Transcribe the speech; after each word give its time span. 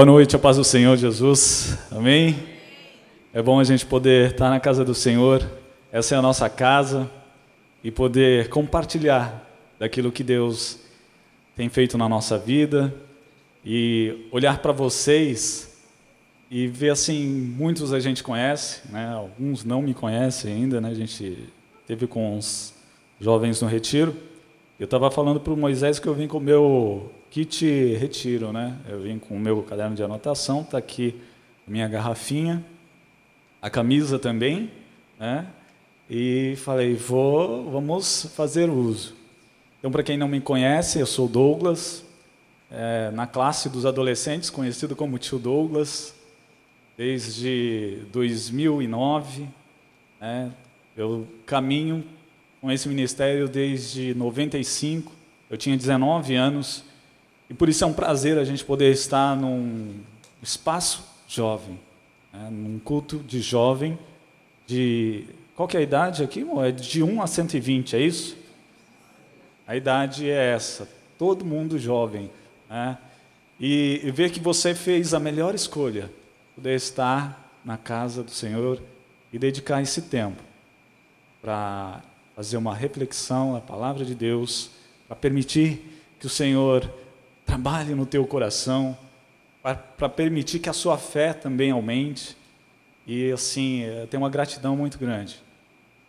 Boa 0.00 0.06
noite, 0.06 0.34
a 0.34 0.38
paz 0.38 0.56
do 0.56 0.64
Senhor 0.64 0.96
Jesus. 0.96 1.76
Amém? 1.90 2.34
É 3.34 3.42
bom 3.42 3.60
a 3.60 3.64
gente 3.64 3.84
poder 3.84 4.30
estar 4.30 4.48
na 4.48 4.58
casa 4.58 4.82
do 4.82 4.94
Senhor. 4.94 5.46
Essa 5.92 6.14
é 6.14 6.18
a 6.18 6.22
nossa 6.22 6.48
casa 6.48 7.10
e 7.84 7.90
poder 7.90 8.48
compartilhar 8.48 9.46
daquilo 9.78 10.10
que 10.10 10.24
Deus 10.24 10.78
tem 11.54 11.68
feito 11.68 11.98
na 11.98 12.08
nossa 12.08 12.38
vida 12.38 12.94
e 13.62 14.26
olhar 14.32 14.62
para 14.62 14.72
vocês 14.72 15.78
e 16.50 16.66
ver 16.66 16.88
assim, 16.88 17.28
muitos 17.28 17.92
a 17.92 18.00
gente 18.00 18.22
conhece, 18.22 18.80
né? 18.90 19.06
Alguns 19.12 19.66
não 19.66 19.82
me 19.82 19.92
conhecem 19.92 20.50
ainda, 20.50 20.80
né? 20.80 20.88
A 20.88 20.94
gente 20.94 21.46
teve 21.86 22.06
com 22.06 22.38
os 22.38 22.72
jovens 23.20 23.60
no 23.60 23.68
retiro. 23.68 24.16
Eu 24.78 24.86
estava 24.86 25.10
falando 25.10 25.38
para 25.38 25.52
o 25.52 25.58
Moisés 25.58 25.98
que 25.98 26.06
eu 26.06 26.14
vim 26.14 26.26
com 26.26 26.38
o 26.38 26.40
meu 26.40 27.12
kit 27.30 27.64
retiro, 27.94 28.52
né? 28.52 28.76
Eu 28.88 29.00
vim 29.00 29.18
com 29.18 29.36
o 29.36 29.40
meu 29.40 29.62
caderno 29.62 29.94
de 29.94 30.02
anotação, 30.02 30.62
está 30.62 30.78
aqui 30.78 31.14
minha 31.66 31.86
garrafinha, 31.86 32.64
a 33.62 33.70
camisa 33.70 34.18
também, 34.18 34.70
né? 35.18 35.46
E 36.08 36.56
falei, 36.56 36.96
vou, 36.96 37.70
vamos 37.70 38.26
fazer 38.34 38.68
uso. 38.68 39.14
Então, 39.78 39.92
para 39.92 40.02
quem 40.02 40.18
não 40.18 40.26
me 40.26 40.40
conhece, 40.40 40.98
eu 40.98 41.06
sou 41.06 41.28
Douglas, 41.28 42.04
é, 42.68 43.12
na 43.12 43.28
classe 43.28 43.68
dos 43.68 43.86
adolescentes, 43.86 44.50
conhecido 44.50 44.96
como 44.96 45.16
Tio 45.16 45.38
Douglas, 45.38 46.12
desde 46.98 47.98
2009. 48.10 49.46
Né? 50.20 50.50
Eu 50.96 51.28
caminho 51.46 52.04
com 52.60 52.72
esse 52.72 52.88
ministério 52.88 53.48
desde 53.48 54.14
95. 54.14 55.12
Eu 55.48 55.56
tinha 55.56 55.76
19 55.76 56.34
anos 56.34 56.89
e 57.50 57.54
por 57.54 57.68
isso 57.68 57.82
é 57.82 57.86
um 57.86 57.92
prazer 57.92 58.38
a 58.38 58.44
gente 58.44 58.64
poder 58.64 58.92
estar 58.92 59.34
num 59.34 59.96
espaço 60.40 61.04
jovem, 61.26 61.80
né? 62.32 62.48
num 62.48 62.78
culto 62.78 63.18
de 63.18 63.40
jovem, 63.40 63.98
de. 64.68 65.24
Qual 65.56 65.66
que 65.66 65.76
é 65.76 65.80
a 65.80 65.82
idade 65.82 66.22
aqui? 66.22 66.46
É 66.64 66.70
de 66.70 67.02
1 67.02 67.20
a 67.20 67.26
120, 67.26 67.96
é 67.96 68.00
isso? 68.00 68.36
A 69.66 69.74
idade 69.74 70.30
é 70.30 70.54
essa, 70.54 70.88
todo 71.18 71.44
mundo 71.44 71.76
jovem. 71.76 72.30
Né? 72.68 72.96
E, 73.58 74.00
e 74.04 74.10
ver 74.12 74.30
que 74.30 74.38
você 74.38 74.72
fez 74.72 75.12
a 75.12 75.18
melhor 75.18 75.52
escolha, 75.52 76.10
poder 76.54 76.76
estar 76.76 77.58
na 77.64 77.76
casa 77.76 78.22
do 78.22 78.30
Senhor 78.30 78.80
e 79.32 79.38
dedicar 79.38 79.82
esse 79.82 80.02
tempo 80.02 80.40
para 81.42 82.00
fazer 82.34 82.56
uma 82.56 82.74
reflexão 82.74 83.54
na 83.54 83.60
palavra 83.60 84.04
de 84.04 84.14
Deus, 84.14 84.70
para 85.08 85.16
permitir 85.16 86.00
que 86.18 86.26
o 86.26 86.30
Senhor 86.30 86.88
trabalhe 87.50 87.96
no 87.96 88.06
teu 88.06 88.24
coração, 88.24 88.96
para 89.60 90.08
permitir 90.08 90.60
que 90.60 90.68
a 90.68 90.72
sua 90.72 90.96
fé 90.96 91.32
também 91.32 91.72
aumente. 91.72 92.36
E 93.04 93.32
assim, 93.32 93.80
eu 93.80 94.06
tenho 94.06 94.22
uma 94.22 94.30
gratidão 94.30 94.76
muito 94.76 94.96
grande. 94.96 95.42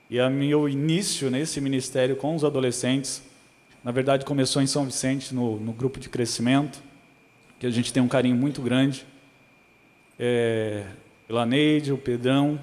E 0.07 0.21
o 0.21 0.29
meu 0.29 0.69
início 0.69 1.31
nesse 1.31 1.59
ministério 1.59 2.15
com 2.15 2.35
os 2.35 2.43
adolescentes, 2.43 3.23
na 3.83 3.91
verdade, 3.91 4.23
começou 4.23 4.61
em 4.61 4.67
São 4.67 4.85
Vicente, 4.85 5.33
no, 5.33 5.59
no 5.59 5.73
grupo 5.73 5.99
de 5.99 6.09
crescimento, 6.09 6.79
que 7.59 7.65
a 7.65 7.71
gente 7.71 7.91
tem 7.91 8.03
um 8.03 8.07
carinho 8.07 8.35
muito 8.35 8.61
grande. 8.61 9.03
É, 10.19 10.85
pela 11.27 11.43
Neide, 11.43 11.91
o 11.91 11.97
Pedrão. 11.97 12.59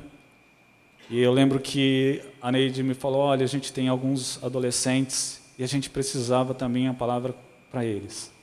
E 1.10 1.18
eu 1.18 1.32
lembro 1.32 1.58
que 1.58 2.22
a 2.40 2.52
Neide 2.52 2.84
me 2.84 2.94
falou: 2.94 3.22
olha, 3.22 3.42
a 3.42 3.48
gente 3.48 3.72
tem 3.72 3.88
alguns 3.88 4.40
adolescentes 4.40 5.42
e 5.58 5.64
a 5.64 5.66
gente 5.66 5.90
precisava 5.90 6.54
também 6.54 6.86
a 6.86 6.94
palavra 6.94 7.34
para 7.72 7.84
eles. 7.84 8.37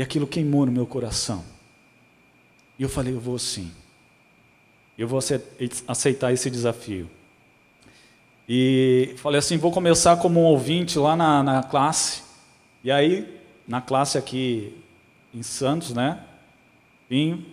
E 0.00 0.02
aquilo 0.02 0.26
queimou 0.26 0.64
no 0.64 0.72
meu 0.72 0.86
coração. 0.86 1.44
E 2.78 2.82
eu 2.82 2.88
falei, 2.88 3.12
eu 3.12 3.20
vou 3.20 3.38
sim. 3.38 3.70
Eu 4.96 5.06
vou 5.06 5.20
aceitar 5.86 6.32
esse 6.32 6.50
desafio. 6.50 7.06
E 8.48 9.12
falei 9.18 9.40
assim, 9.40 9.58
vou 9.58 9.70
começar 9.70 10.16
como 10.16 10.40
um 10.40 10.44
ouvinte 10.44 10.98
lá 10.98 11.14
na, 11.14 11.42
na 11.42 11.62
classe. 11.62 12.22
E 12.82 12.90
aí, 12.90 13.42
na 13.68 13.82
classe 13.82 14.16
aqui 14.16 14.74
em 15.34 15.42
Santos, 15.42 15.92
né? 15.92 16.24
Vim, 17.06 17.44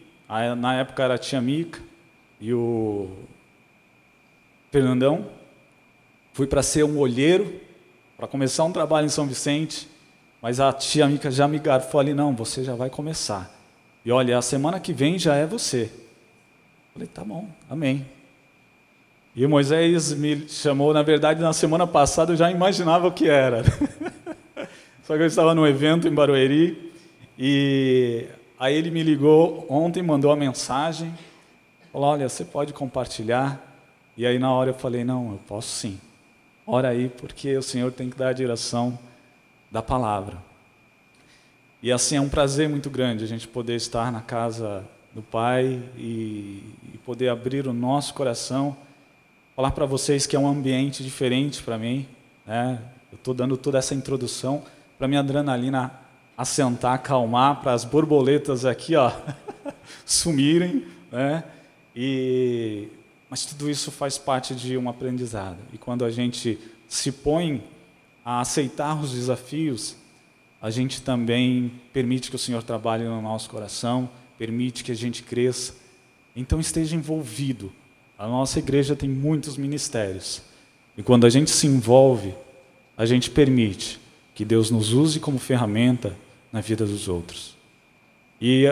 na 0.57 0.75
época 0.75 1.03
era 1.03 1.15
a 1.15 1.17
tia 1.17 1.41
Mica 1.41 1.81
e 2.39 2.53
o 2.53 3.09
Fernandão. 4.71 5.29
Fui 6.31 6.47
para 6.47 6.63
ser 6.63 6.85
um 6.85 6.97
olheiro, 6.97 7.59
para 8.15 8.25
começar 8.25 8.63
um 8.63 8.71
trabalho 8.71 9.07
em 9.07 9.09
São 9.09 9.27
Vicente. 9.27 9.96
Mas 10.47 10.61
a 10.61 10.71
tia 10.71 11.05
Mica 11.09 11.29
já 11.29 11.45
me 11.45 11.59
garfou 11.59 11.99
ali, 11.99 12.13
não, 12.13 12.33
você 12.33 12.63
já 12.63 12.73
vai 12.73 12.89
começar. 12.89 13.53
E 14.05 14.09
olha, 14.13 14.37
a 14.37 14.41
semana 14.41 14.79
que 14.79 14.93
vem 14.93 15.19
já 15.19 15.35
é 15.35 15.45
você. 15.45 15.91
Falei, 16.93 17.05
tá 17.05 17.21
bom, 17.21 17.49
amém. 17.69 18.05
E 19.35 19.45
Moisés 19.45 20.13
me 20.13 20.47
chamou, 20.47 20.93
na 20.93 21.03
verdade, 21.03 21.41
na 21.41 21.51
semana 21.51 21.85
passada 21.85 22.31
eu 22.31 22.37
já 22.37 22.49
imaginava 22.49 23.09
o 23.09 23.11
que 23.11 23.27
era. 23.27 23.61
Só 25.03 25.17
que 25.17 25.21
eu 25.21 25.27
estava 25.27 25.53
num 25.53 25.67
evento 25.67 26.07
em 26.07 26.13
Barueri 26.13 26.93
e 27.37 28.27
aí 28.57 28.73
ele 28.73 28.89
me 28.89 29.03
ligou 29.03 29.65
ontem, 29.69 30.01
mandou 30.01 30.31
a 30.31 30.35
mensagem, 30.37 31.13
falou, 31.91 32.07
olha, 32.07 32.29
você 32.29 32.45
pode 32.45 32.71
compartilhar? 32.71 33.61
E 34.15 34.25
aí 34.25 34.39
na 34.39 34.49
hora 34.53 34.69
eu 34.69 34.75
falei, 34.75 35.03
não, 35.03 35.31
eu 35.31 35.39
posso 35.45 35.67
sim. 35.67 35.99
Ora 36.65 36.87
aí, 36.87 37.09
porque 37.09 37.57
o 37.57 37.61
Senhor 37.61 37.91
tem 37.91 38.09
que 38.09 38.17
dar 38.17 38.29
a 38.29 38.33
direção 38.33 38.97
da 39.71 39.81
palavra. 39.81 40.37
E 41.81 41.91
assim 41.91 42.15
é 42.15 42.21
um 42.21 42.29
prazer 42.29 42.67
muito 42.67 42.89
grande 42.89 43.23
a 43.23 43.27
gente 43.27 43.47
poder 43.47 43.75
estar 43.75 44.11
na 44.11 44.21
casa 44.21 44.83
do 45.13 45.21
Pai 45.21 45.81
e, 45.97 46.63
e 46.93 46.97
poder 47.05 47.29
abrir 47.29 47.67
o 47.67 47.73
nosso 47.73 48.13
coração, 48.13 48.75
falar 49.55 49.71
para 49.71 49.85
vocês 49.85 50.25
que 50.25 50.35
é 50.35 50.39
um 50.39 50.47
ambiente 50.47 51.03
diferente 51.03 51.61
para 51.61 51.77
mim. 51.77 52.07
Né? 52.45 52.79
Eu 53.11 53.15
estou 53.15 53.33
dando 53.33 53.55
toda 53.57 53.77
essa 53.77 53.93
introdução 53.93 54.63
para 54.97 55.07
minha 55.07 55.19
adrenalina 55.19 55.91
assentar, 56.37 56.93
acalmar, 56.93 57.61
para 57.61 57.73
as 57.73 57.83
borboletas 57.83 58.65
aqui 58.65 58.95
ó, 58.95 59.11
sumirem. 60.05 60.85
Né? 61.11 61.43
E, 61.95 62.87
mas 63.29 63.45
tudo 63.45 63.69
isso 63.69 63.91
faz 63.91 64.17
parte 64.17 64.55
de 64.55 64.77
um 64.77 64.89
aprendizado. 64.89 65.57
E 65.73 65.77
quando 65.77 66.05
a 66.05 66.11
gente 66.11 66.59
se 66.87 67.11
põe 67.11 67.63
a 68.27 68.41
aceitar 68.41 69.01
os 69.01 69.13
desafios, 69.13 69.95
a 70.61 70.69
gente 70.69 71.01
também 71.01 71.71
permite 71.93 72.29
que 72.29 72.35
o 72.35 72.39
Senhor 72.39 72.61
trabalhe 72.61 73.05
no 73.05 73.21
nosso 73.21 73.49
coração, 73.49 74.09
permite 74.37 74.83
que 74.83 74.91
a 74.91 74.95
gente 74.95 75.23
cresça. 75.23 75.73
Então 76.35 76.59
esteja 76.59 76.93
envolvido. 76.93 77.71
A 78.19 78.27
nossa 78.27 78.59
igreja 78.59 78.97
tem 78.97 79.07
muitos 79.07 79.55
ministérios. 79.55 80.41
E 80.97 81.01
quando 81.01 81.25
a 81.25 81.29
gente 81.29 81.49
se 81.49 81.67
envolve, 81.67 82.35
a 82.97 83.05
gente 83.05 83.29
permite 83.29 83.97
que 84.35 84.43
Deus 84.43 84.69
nos 84.69 84.91
use 84.91 85.21
como 85.21 85.39
ferramenta 85.39 86.13
na 86.51 86.59
vida 86.59 86.85
dos 86.85 87.07
outros. 87.07 87.55
E 88.41 88.65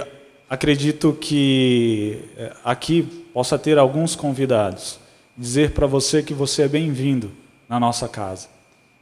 acredito 0.50 1.14
que 1.14 2.20
eh, 2.36 2.54
aqui 2.62 3.04
possa 3.34 3.58
ter 3.58 3.78
alguns 3.78 4.18
convidados. 4.18 5.00
Dizer 5.38 5.72
para 5.72 5.88
você 5.88 6.22
que 6.22 6.34
você 6.34 6.64
é 6.64 6.68
bem-vindo 6.68 7.32
na 7.70 7.80
nossa 7.80 8.10
casa. 8.10 8.54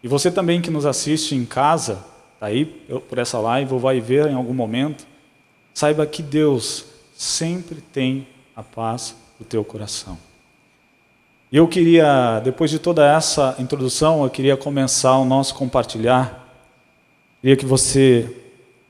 E 0.04 0.08
você 0.08 0.30
também 0.30 0.62
que 0.62 0.70
nos 0.70 0.86
assiste 0.86 1.34
em 1.34 1.46
casa, 1.46 2.04
tá 2.38 2.48
aí 2.48 2.66
por 2.66 3.18
essa 3.18 3.40
live, 3.40 3.74
ou 3.74 3.80
vai 3.80 4.02
ver 4.02 4.28
em 4.28 4.36
algum 4.36 4.54
momento, 4.54 5.08
saiba 5.74 6.06
que 6.06 6.22
Deus 6.22 6.86
sempre 7.16 7.80
tem 7.80 8.28
a 8.54 8.62
paz 8.62 9.16
do 9.40 9.46
teu 9.46 9.64
coração. 9.64 10.18
E 11.50 11.56
eu 11.56 11.68
queria, 11.68 12.42
depois 12.44 12.70
de 12.70 12.80
toda 12.80 13.10
essa 13.10 13.56
introdução, 13.60 14.24
eu 14.24 14.30
queria 14.30 14.58
começar 14.58 15.18
o 15.18 15.24
nosso 15.24 15.56
compartilhar. 15.56 16.54
Queria 17.40 17.56
que 17.56 17.66
você 17.66 18.36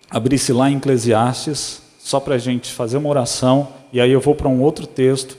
abrisse 0.10 0.52
lá 0.52 0.70
em 0.72 0.78
Eclesiastes, 0.78 1.82
só 2.00 2.20
para 2.20 2.36
a 2.36 2.40
gente 2.40 2.72
fazer 2.72 2.98
uma 2.98 3.10
oração, 3.10 3.68
e 3.92 4.02
aí 4.02 4.12
eu 4.12 4.20
vou 4.20 4.34
para 4.34 4.48
um 4.48 4.62
outro 4.62 4.88
texto, 4.88 5.38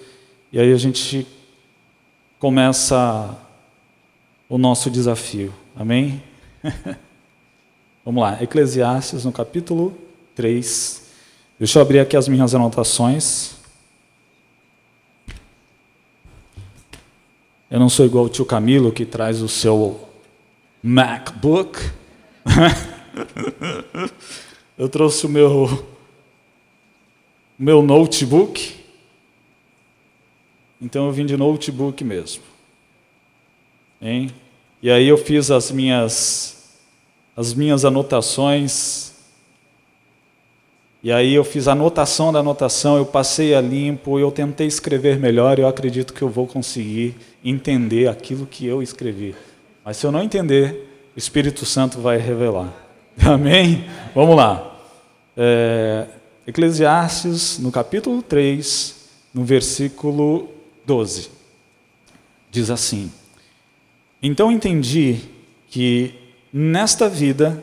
e 0.52 0.60
aí 0.60 0.72
a 0.72 0.76
gente 0.76 1.26
começa 2.38 3.36
o 4.48 4.56
nosso 4.56 4.88
desafio. 4.88 5.52
Amém? 5.76 6.22
Vamos 8.04 8.22
lá, 8.22 8.40
Eclesiastes 8.40 9.24
no 9.24 9.32
capítulo 9.32 9.96
3. 10.36 11.10
Deixa 11.58 11.78
eu 11.78 11.82
abrir 11.82 11.98
aqui 11.98 12.16
as 12.16 12.28
minhas 12.28 12.54
anotações. 12.54 13.56
Eu 17.68 17.80
não 17.80 17.88
sou 17.88 18.06
igual 18.06 18.26
o 18.26 18.28
tio 18.28 18.44
Camilo 18.44 18.92
que 18.92 19.04
traz 19.04 19.42
o 19.42 19.48
seu 19.48 20.08
MacBook. 20.80 21.76
eu 24.78 24.88
trouxe 24.88 25.26
o 25.26 25.28
meu 25.28 25.84
meu 27.58 27.82
notebook. 27.82 28.76
Então 30.80 31.06
eu 31.06 31.12
vim 31.12 31.26
de 31.26 31.36
notebook 31.36 32.04
mesmo. 32.04 32.44
Hein? 34.00 34.30
E 34.84 34.90
aí 34.90 35.08
eu 35.08 35.16
fiz 35.16 35.50
as 35.50 35.70
minhas 35.70 36.74
as 37.34 37.54
minhas 37.54 37.86
anotações 37.86 39.14
E 41.02 41.10
aí 41.10 41.32
eu 41.32 41.42
fiz 41.42 41.66
a 41.66 41.72
anotação 41.72 42.30
da 42.30 42.40
anotação, 42.40 42.98
eu 42.98 43.06
passei 43.06 43.54
a 43.54 43.62
limpo, 43.62 44.18
eu 44.18 44.30
tentei 44.30 44.66
escrever 44.66 45.18
melhor, 45.18 45.58
eu 45.58 45.66
acredito 45.66 46.12
que 46.12 46.20
eu 46.20 46.28
vou 46.28 46.46
conseguir 46.46 47.16
entender 47.42 48.08
aquilo 48.08 48.46
que 48.46 48.66
eu 48.66 48.82
escrevi. 48.82 49.34
Mas 49.82 49.96
se 49.96 50.06
eu 50.06 50.12
não 50.12 50.22
entender, 50.22 50.86
o 51.16 51.18
Espírito 51.18 51.64
Santo 51.64 51.98
vai 51.98 52.18
revelar. 52.18 52.70
Amém? 53.24 53.86
Vamos 54.14 54.36
lá. 54.36 54.78
É, 55.34 56.08
Eclesiastes, 56.46 57.58
no 57.58 57.72
capítulo 57.72 58.20
3, 58.20 58.96
no 59.32 59.44
versículo 59.44 60.50
12, 60.84 61.30
diz 62.50 62.68
assim: 62.68 63.10
Então 64.26 64.50
entendi 64.50 65.18
que 65.68 66.14
nesta 66.50 67.10
vida, 67.10 67.62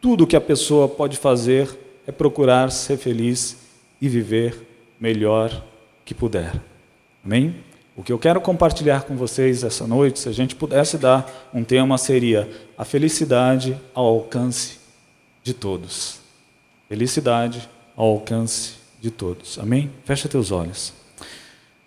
tudo 0.00 0.24
que 0.24 0.36
a 0.36 0.40
pessoa 0.40 0.88
pode 0.88 1.16
fazer 1.16 1.68
é 2.06 2.12
procurar 2.12 2.70
ser 2.70 2.96
feliz 2.96 3.56
e 4.00 4.08
viver 4.08 4.68
melhor 5.00 5.64
que 6.04 6.14
puder. 6.14 6.62
Amém? 7.24 7.56
O 7.96 8.04
que 8.04 8.12
eu 8.12 8.20
quero 8.20 8.40
compartilhar 8.40 9.02
com 9.02 9.16
vocês 9.16 9.64
essa 9.64 9.84
noite, 9.84 10.20
se 10.20 10.28
a 10.28 10.32
gente 10.32 10.54
pudesse 10.54 10.96
dar 10.96 11.50
um 11.52 11.64
tema, 11.64 11.98
seria 11.98 12.48
a 12.78 12.84
felicidade 12.84 13.76
ao 13.92 14.06
alcance 14.06 14.78
de 15.42 15.52
todos. 15.52 16.20
Felicidade 16.88 17.68
ao 17.96 18.06
alcance 18.06 18.74
de 19.00 19.10
todos. 19.10 19.58
Amém? 19.58 19.90
Fecha 20.04 20.28
teus 20.28 20.52
olhos. 20.52 20.92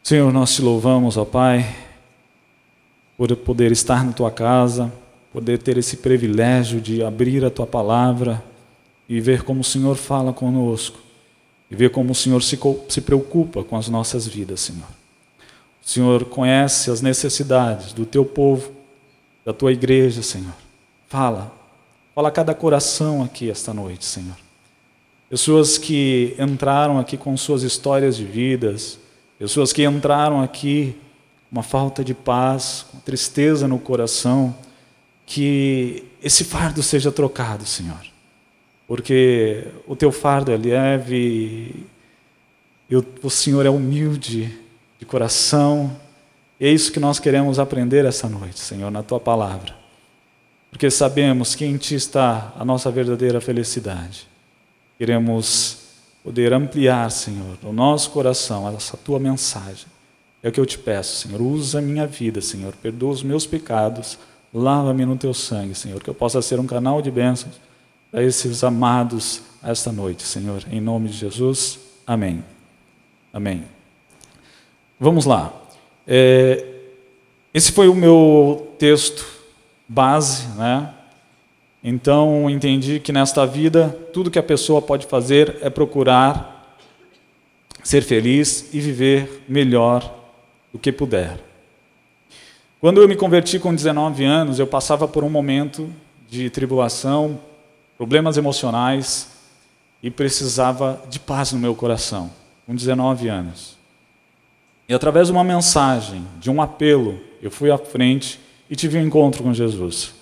Senhor, 0.03 0.33
nós 0.33 0.53
te 0.53 0.61
louvamos, 0.61 1.15
ó 1.15 1.23
Pai, 1.23 1.92
por 3.17 3.35
poder 3.37 3.71
estar 3.71 4.03
na 4.03 4.11
tua 4.11 4.31
casa, 4.31 4.91
poder 5.31 5.57
ter 5.57 5.77
esse 5.77 5.97
privilégio 5.97 6.79
de 6.79 7.03
abrir 7.03 7.43
a 7.43 7.49
tua 7.49 7.65
palavra 7.65 8.43
e 9.07 9.19
ver 9.19 9.43
como 9.43 9.61
o 9.61 9.63
Senhor 9.63 9.95
fala 9.95 10.31
conosco, 10.31 10.99
e 11.69 11.75
ver 11.75 11.89
como 11.89 12.11
o 12.11 12.15
Senhor 12.15 12.41
se, 12.41 12.57
se 12.87 13.01
preocupa 13.01 13.63
com 13.63 13.75
as 13.75 13.89
nossas 13.89 14.27
vidas, 14.27 14.61
Senhor. 14.61 14.87
O 15.83 15.89
Senhor 15.89 16.25
conhece 16.25 16.89
as 16.89 17.01
necessidades 17.01 17.93
do 17.93 18.05
teu 18.05 18.23
povo, 18.23 18.71
da 19.45 19.51
tua 19.51 19.71
igreja, 19.73 20.21
Senhor. 20.21 20.53
Fala, 21.07 21.51
fala 22.15 22.29
a 22.29 22.31
cada 22.31 22.53
coração 22.53 23.21
aqui 23.21 23.49
esta 23.49 23.73
noite, 23.73 24.05
Senhor. 24.05 24.37
Pessoas 25.29 25.77
que 25.77 26.35
entraram 26.39 26.99
aqui 26.99 27.17
com 27.17 27.35
suas 27.35 27.63
histórias 27.63 28.15
de 28.15 28.23
vidas, 28.23 28.99
pessoas 29.37 29.73
que 29.73 29.83
entraram 29.83 30.41
aqui 30.41 30.95
uma 31.53 31.63
falta 31.63 32.03
de 32.03 32.13
paz, 32.13 32.85
com 32.91 32.99
tristeza 32.99 33.65
no 33.65 33.79
coração, 33.79 34.53
que 35.25 36.03
esse 36.21 36.43
fardo 36.43 36.83
seja 36.83 37.13
trocado, 37.13 37.65
Senhor 37.65 38.13
porque 38.87 39.65
o 39.87 39.95
teu 39.95 40.11
fardo 40.11 40.51
é 40.51 40.57
leve 40.57 41.85
o, 42.91 43.03
o 43.23 43.29
Senhor 43.29 43.65
é 43.65 43.69
humilde 43.69 44.55
de 44.99 45.05
coração. 45.05 45.95
E 46.59 46.67
é 46.67 46.69
isso 46.69 46.91
que 46.91 46.99
nós 46.99 47.19
queremos 47.19 47.59
aprender 47.59 48.05
essa 48.05 48.29
noite, 48.29 48.59
Senhor, 48.59 48.91
na 48.91 49.01
tua 49.01 49.19
palavra. 49.19 49.73
Porque 50.69 50.89
sabemos 50.89 51.55
que 51.55 51.65
em 51.65 51.77
ti 51.77 51.95
está 51.95 52.53
a 52.57 52.63
nossa 52.63 52.91
verdadeira 52.91 53.41
felicidade. 53.41 54.27
Queremos 54.97 55.79
poder 56.23 56.53
ampliar, 56.53 57.09
Senhor, 57.11 57.57
o 57.63 57.73
nosso 57.73 58.11
coração, 58.11 58.69
essa 58.69 58.97
tua 58.97 59.19
mensagem. 59.19 59.87
É 60.43 60.49
o 60.49 60.51
que 60.51 60.59
eu 60.59 60.65
te 60.65 60.77
peço, 60.77 61.25
Senhor. 61.25 61.41
Usa 61.41 61.79
a 61.79 61.81
minha 61.81 62.05
vida, 62.05 62.41
Senhor. 62.41 62.73
Perdoa 62.81 63.11
os 63.11 63.23
meus 63.23 63.47
pecados. 63.47 64.19
Lava-me 64.53 65.05
no 65.05 65.15
teu 65.15 65.33
sangue, 65.33 65.73
Senhor. 65.73 66.03
Que 66.03 66.09
eu 66.09 66.13
possa 66.13 66.41
ser 66.41 66.59
um 66.59 66.67
canal 66.67 67.01
de 67.01 67.09
bênçãos 67.09 67.55
a 68.11 68.21
esses 68.21 68.61
amados 68.61 69.41
esta 69.63 69.89
noite, 69.91 70.23
Senhor. 70.23 70.61
Em 70.69 70.81
nome 70.81 71.07
de 71.07 71.17
Jesus, 71.17 71.79
amém. 72.05 72.43
Amém. 73.31 73.63
Vamos 74.99 75.25
lá. 75.25 75.53
É, 76.05 76.65
esse 77.53 77.71
foi 77.71 77.87
o 77.87 77.95
meu 77.95 78.75
texto 78.77 79.25
base, 79.87 80.47
né? 80.57 80.93
Então 81.81 82.49
entendi 82.49 82.99
que 82.99 83.11
nesta 83.11 83.45
vida 83.45 83.89
tudo 84.11 84.29
que 84.29 84.39
a 84.39 84.43
pessoa 84.43 84.81
pode 84.81 85.05
fazer 85.05 85.57
é 85.61 85.69
procurar 85.69 86.77
ser 87.83 88.01
feliz 88.01 88.73
e 88.73 88.79
viver 88.79 89.43
melhor 89.47 90.22
do 90.73 90.79
que 90.79 90.91
puder. 90.91 91.39
Quando 92.81 93.01
eu 93.01 93.07
me 93.07 93.15
converti 93.15 93.59
com 93.59 93.73
19 93.73 94.25
anos, 94.25 94.59
eu 94.59 94.67
passava 94.67 95.07
por 95.07 95.23
um 95.23 95.29
momento 95.29 95.89
de 96.29 96.49
tribulação, 96.49 97.39
problemas 97.97 98.35
emocionais 98.35 99.29
e 100.01 100.11
precisava 100.11 101.01
de 101.09 101.19
paz 101.19 101.53
no 101.53 101.59
meu 101.59 101.75
coração, 101.75 102.29
com 102.65 102.75
19 102.75 103.29
anos. 103.29 103.77
E 104.89 104.93
através 104.93 105.27
de 105.27 105.31
uma 105.31 105.43
mensagem, 105.43 106.27
de 106.39 106.51
um 106.51 106.61
apelo, 106.61 107.21
eu 107.41 107.49
fui 107.49 107.71
à 107.71 107.77
frente 107.77 108.39
e 108.69 108.75
tive 108.75 108.97
um 108.97 109.01
encontro 109.01 109.43
com 109.43 109.53
Jesus. 109.53 110.13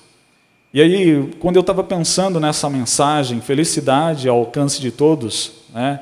E 0.73 0.81
aí, 0.81 1.33
quando 1.39 1.55
eu 1.55 1.61
estava 1.61 1.83
pensando 1.83 2.39
nessa 2.39 2.69
mensagem, 2.69 3.41
felicidade 3.41 4.29
ao 4.29 4.37
alcance 4.37 4.79
de 4.79 4.91
todos, 4.91 5.51
né, 5.73 5.99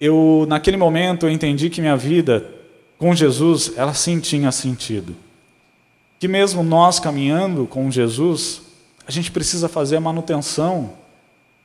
eu 0.00 0.44
naquele 0.48 0.76
momento 0.76 1.26
eu 1.26 1.30
entendi 1.30 1.70
que 1.70 1.80
minha 1.80 1.96
vida 1.96 2.61
com 3.02 3.16
Jesus, 3.16 3.72
ela 3.74 3.92
sim 3.94 4.20
tinha 4.20 4.52
sentido. 4.52 5.16
Que 6.20 6.28
mesmo 6.28 6.62
nós 6.62 7.00
caminhando 7.00 7.66
com 7.66 7.90
Jesus, 7.90 8.62
a 9.04 9.10
gente 9.10 9.32
precisa 9.32 9.68
fazer 9.68 9.96
a 9.96 10.00
manutenção 10.00 10.92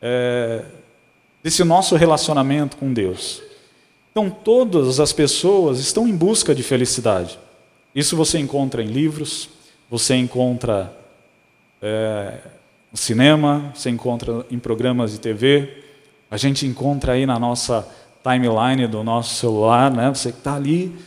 é, 0.02 0.64
desse 1.44 1.64
nosso 1.64 1.96
relacionamento 1.96 2.76
com 2.76 2.92
Deus. 2.92 3.44
Então, 4.10 4.32
todas 4.32 5.00
as 5.00 5.14
pessoas 5.14 5.78
estão 5.78 6.08
em 6.08 6.16
busca 6.16 6.56
de 6.56 6.64
felicidade. 6.64 7.38
Isso 7.94 8.18
você 8.18 8.40
encontra 8.40 8.82
em 8.82 8.88
livros, 8.88 9.48
você 9.92 10.16
encontra 10.16 10.92
é, 11.80 12.40
no 12.92 12.98
cinema, 12.98 13.72
você 13.76 13.92
encontra 13.92 14.44
em 14.50 14.58
programas 14.58 15.12
de 15.12 15.20
TV, 15.20 15.84
a 16.32 16.38
gente 16.38 16.66
encontra 16.66 17.12
aí 17.12 17.28
na 17.28 17.38
nossa 17.38 17.88
timeline 18.24 18.88
do 18.88 19.04
nosso 19.04 19.36
celular, 19.36 19.92
né? 19.92 20.10
Você 20.10 20.30
está 20.30 20.56
ali 20.56 20.98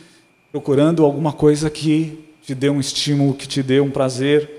procurando 0.51 1.05
alguma 1.05 1.31
coisa 1.31 1.69
que 1.69 2.27
te 2.43 2.53
dê 2.53 2.69
um 2.69 2.79
estímulo, 2.79 3.33
que 3.33 3.47
te 3.47 3.63
dê 3.63 3.79
um 3.79 3.91
prazer, 3.91 4.49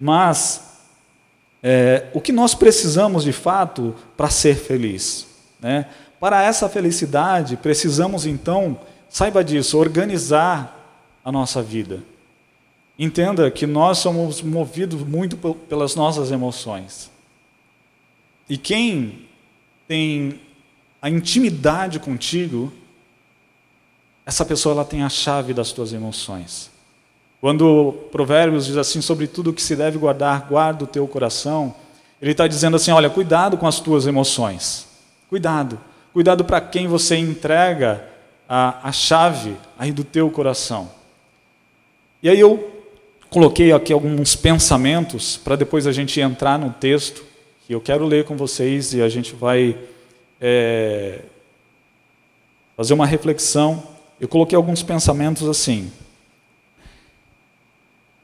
mas 0.00 0.80
é, 1.62 2.08
o 2.12 2.20
que 2.20 2.32
nós 2.32 2.54
precisamos 2.54 3.24
de 3.24 3.32
fato 3.32 3.94
para 4.16 4.30
ser 4.30 4.56
feliz. 4.56 5.26
Né? 5.60 5.86
Para 6.18 6.42
essa 6.42 6.68
felicidade, 6.68 7.56
precisamos 7.56 8.26
então, 8.26 8.78
saiba 9.08 9.44
disso, 9.44 9.78
organizar 9.78 10.72
a 11.24 11.30
nossa 11.30 11.62
vida. 11.62 12.02
Entenda 12.98 13.50
que 13.50 13.66
nós 13.66 13.98
somos 13.98 14.40
movidos 14.40 15.02
muito 15.02 15.36
pelas 15.68 15.94
nossas 15.94 16.30
emoções. 16.30 17.10
E 18.48 18.56
quem 18.56 19.26
tem 19.86 20.40
a 21.02 21.10
intimidade 21.10 22.00
contigo, 22.00 22.72
essa 24.26 24.44
pessoa 24.44 24.74
ela 24.74 24.84
tem 24.84 25.04
a 25.04 25.08
chave 25.08 25.54
das 25.54 25.70
tuas 25.70 25.92
emoções. 25.92 26.68
Quando 27.40 27.94
Provérbios 28.10 28.66
diz 28.66 28.76
assim, 28.76 29.00
sobre 29.00 29.28
tudo 29.28 29.52
que 29.52 29.62
se 29.62 29.76
deve 29.76 29.98
guardar, 29.98 30.48
guarda 30.48 30.82
o 30.82 30.86
teu 30.86 31.06
coração, 31.06 31.72
ele 32.20 32.32
está 32.32 32.48
dizendo 32.48 32.74
assim, 32.74 32.90
olha, 32.90 33.08
cuidado 33.08 33.56
com 33.56 33.68
as 33.68 33.78
tuas 33.78 34.04
emoções. 34.04 34.88
Cuidado. 35.28 35.78
Cuidado 36.12 36.44
para 36.44 36.60
quem 36.60 36.88
você 36.88 37.14
entrega 37.16 38.04
a, 38.48 38.88
a 38.88 38.92
chave 38.92 39.56
aí 39.78 39.92
do 39.92 40.02
teu 40.02 40.28
coração. 40.28 40.90
E 42.22 42.28
aí 42.28 42.40
eu 42.40 42.82
coloquei 43.30 43.70
aqui 43.70 43.92
alguns 43.92 44.34
pensamentos 44.34 45.36
para 45.36 45.54
depois 45.54 45.86
a 45.86 45.92
gente 45.92 46.18
entrar 46.20 46.58
no 46.58 46.70
texto, 46.70 47.22
que 47.66 47.74
eu 47.74 47.80
quero 47.80 48.04
ler 48.04 48.24
com 48.24 48.36
vocês 48.36 48.92
e 48.92 49.02
a 49.02 49.08
gente 49.08 49.34
vai 49.34 49.76
é, 50.40 51.20
fazer 52.76 52.94
uma 52.94 53.06
reflexão. 53.06 53.95
Eu 54.20 54.28
coloquei 54.28 54.56
alguns 54.56 54.82
pensamentos 54.82 55.48
assim. 55.48 55.90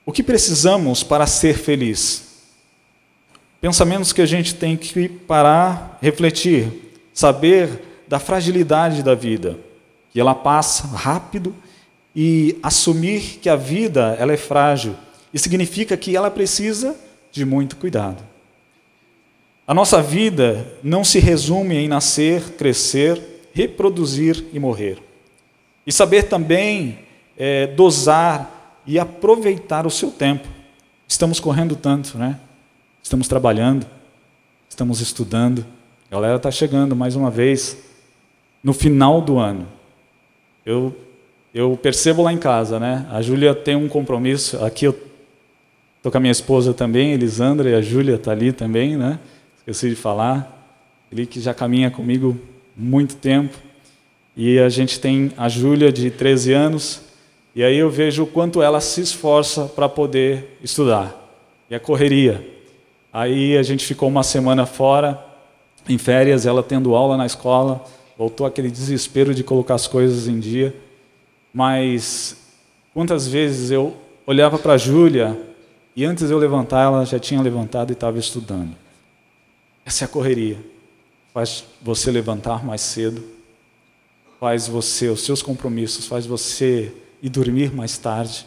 O 0.05 0.13
que 0.13 0.23
precisamos 0.23 1.03
para 1.03 1.27
ser 1.27 1.59
feliz? 1.59 2.33
Pensamentos 3.61 4.13
que 4.13 4.23
a 4.23 4.27
gente 4.27 4.55
tem 4.55 4.77
que 4.77 5.09
parar, 5.09 5.99
refletir, 6.03 6.93
saber 7.15 8.05
da 8.09 8.19
fragilidade 8.19 9.03
da 9.03 9.15
vida, 9.15 9.59
que 10.11 10.21
ela 10.21 10.35
passa 10.35 10.87
rápido 10.89 11.55
e 12.15 12.59
assumir 12.63 13.39
que 13.41 13.49
a 13.49 13.57
vida 13.57 14.17
ela 14.19 14.33
é 14.33 14.37
frágil 14.37 14.97
e 15.33 15.39
significa 15.39 15.97
que 15.97 16.17
ela 16.17 16.31
precisa 16.31 16.97
de 17.31 17.45
muito 17.45 17.77
cuidado. 17.77 18.23
A 19.67 19.73
nossa 19.73 20.03
vida 20.03 20.67
não 20.83 21.05
se 21.05 21.19
resume 21.21 21.77
em 21.77 21.89
nascer, 21.89 22.57
crescer, 22.57 23.49
reproduzir 23.55 24.45
e 24.53 24.59
morrer. 24.59 24.99
E 25.87 25.93
saber 25.93 26.25
também 26.25 26.99
é, 27.37 27.67
dosar 27.67 28.81
e 28.87 28.99
aproveitar 28.99 29.87
o 29.87 29.91
seu 29.91 30.11
tempo. 30.11 30.49
Estamos 31.07 31.41
correndo 31.41 31.77
tanto, 31.77 32.17
né? 32.17 32.39
Estamos 33.03 33.27
trabalhando, 33.29 33.87
estamos 34.69 35.01
estudando, 35.01 35.67
A 36.09 36.15
galera 36.15 36.37
está 36.37 36.51
chegando 36.51 36.95
mais 36.95 37.17
uma 37.17 37.31
vez 37.31 37.77
no 38.63 38.73
final 38.73 39.21
do 39.21 39.39
ano. 39.39 39.67
Eu, 40.65 40.95
eu 41.53 41.77
percebo 41.77 42.23
lá 42.23 42.33
em 42.33 42.39
casa, 42.39 42.79
né? 42.79 43.07
A 43.11 43.21
Júlia 43.21 43.55
tem 43.55 43.75
um 43.75 43.89
compromisso. 43.89 44.63
Aqui 44.65 44.85
eu 44.85 44.97
estou 45.97 46.13
com 46.13 46.19
a 46.19 46.21
minha 46.21 46.31
esposa 46.31 46.73
também, 46.73 47.13
Elisandra, 47.13 47.71
e 47.71 47.75
a 47.75 47.81
Júlia 47.81 48.15
está 48.15 48.31
ali 48.31 48.53
também, 48.53 48.97
né? 48.97 49.19
Esqueci 49.59 49.91
de 49.91 49.97
falar. 49.97 50.49
Ele 51.11 51.27
que 51.27 51.41
já 51.41 51.53
caminha 51.53 51.91
comigo 51.91 52.39
muito 52.77 53.17
tempo. 53.17 53.57
E 54.37 54.59
a 54.59 54.69
gente 54.69 54.99
tem 54.99 55.31
a 55.37 55.49
Júlia, 55.49 55.93
de 55.93 56.11
13 56.11 56.53
anos, 56.53 57.03
e 57.55 57.63
aí 57.63 57.77
eu 57.77 57.91
vejo 57.91 58.23
o 58.23 58.27
quanto 58.27 58.63
ela 58.63 58.81
se 58.81 59.01
esforça 59.01 59.67
para 59.67 59.89
poder 59.89 60.59
estudar. 60.63 61.15
E 61.69 61.75
a 61.75 61.81
correria. 61.81 62.47
Aí 63.13 63.57
a 63.59 63.63
gente 63.63 63.85
ficou 63.85 64.09
uma 64.09 64.23
semana 64.23 64.65
fora, 64.65 65.23
em 65.89 65.99
férias, 65.99 66.47
ela 66.47 66.63
tendo 66.63 66.95
aula 66.95 67.17
na 67.17 67.27
escola, 67.27 67.85
voltou 68.17 68.47
aquele 68.47 68.71
desespero 68.71 69.35
de 69.35 69.45
colocar 69.45 69.75
as 69.75 69.87
coisas 69.87 70.29
em 70.29 70.39
dia. 70.39 70.75
Mas 71.53 72.37
quantas 72.95 73.29
vezes 73.29 73.71
eu 73.71 73.95
olhava 74.27 74.59
para 74.59 74.75
a 74.75 74.79
Júlia 74.79 75.39
e 75.95 76.05
antes 76.05 76.31
eu 76.31 76.39
levantar, 76.39 76.85
ela 76.85 77.05
já 77.05 77.19
tinha 77.19 77.43
levantado 77.43 77.91
e 77.91 77.93
estava 77.93 78.19
estudando. 78.19 78.75
Essa 79.85 80.05
é 80.05 80.07
a 80.07 80.09
correria. 80.09 80.57
Faz 81.35 81.65
você 81.83 82.11
levantar 82.11 82.65
mais 82.65 82.81
cedo, 82.81 83.23
faz 84.43 84.67
você, 84.67 85.07
os 85.07 85.21
seus 85.21 85.41
compromissos, 85.41 86.07
faz 86.07 86.27
você 86.27 86.93
ir 87.23 87.29
dormir 87.29 87.73
mais 87.73 87.97
tarde, 87.97 88.45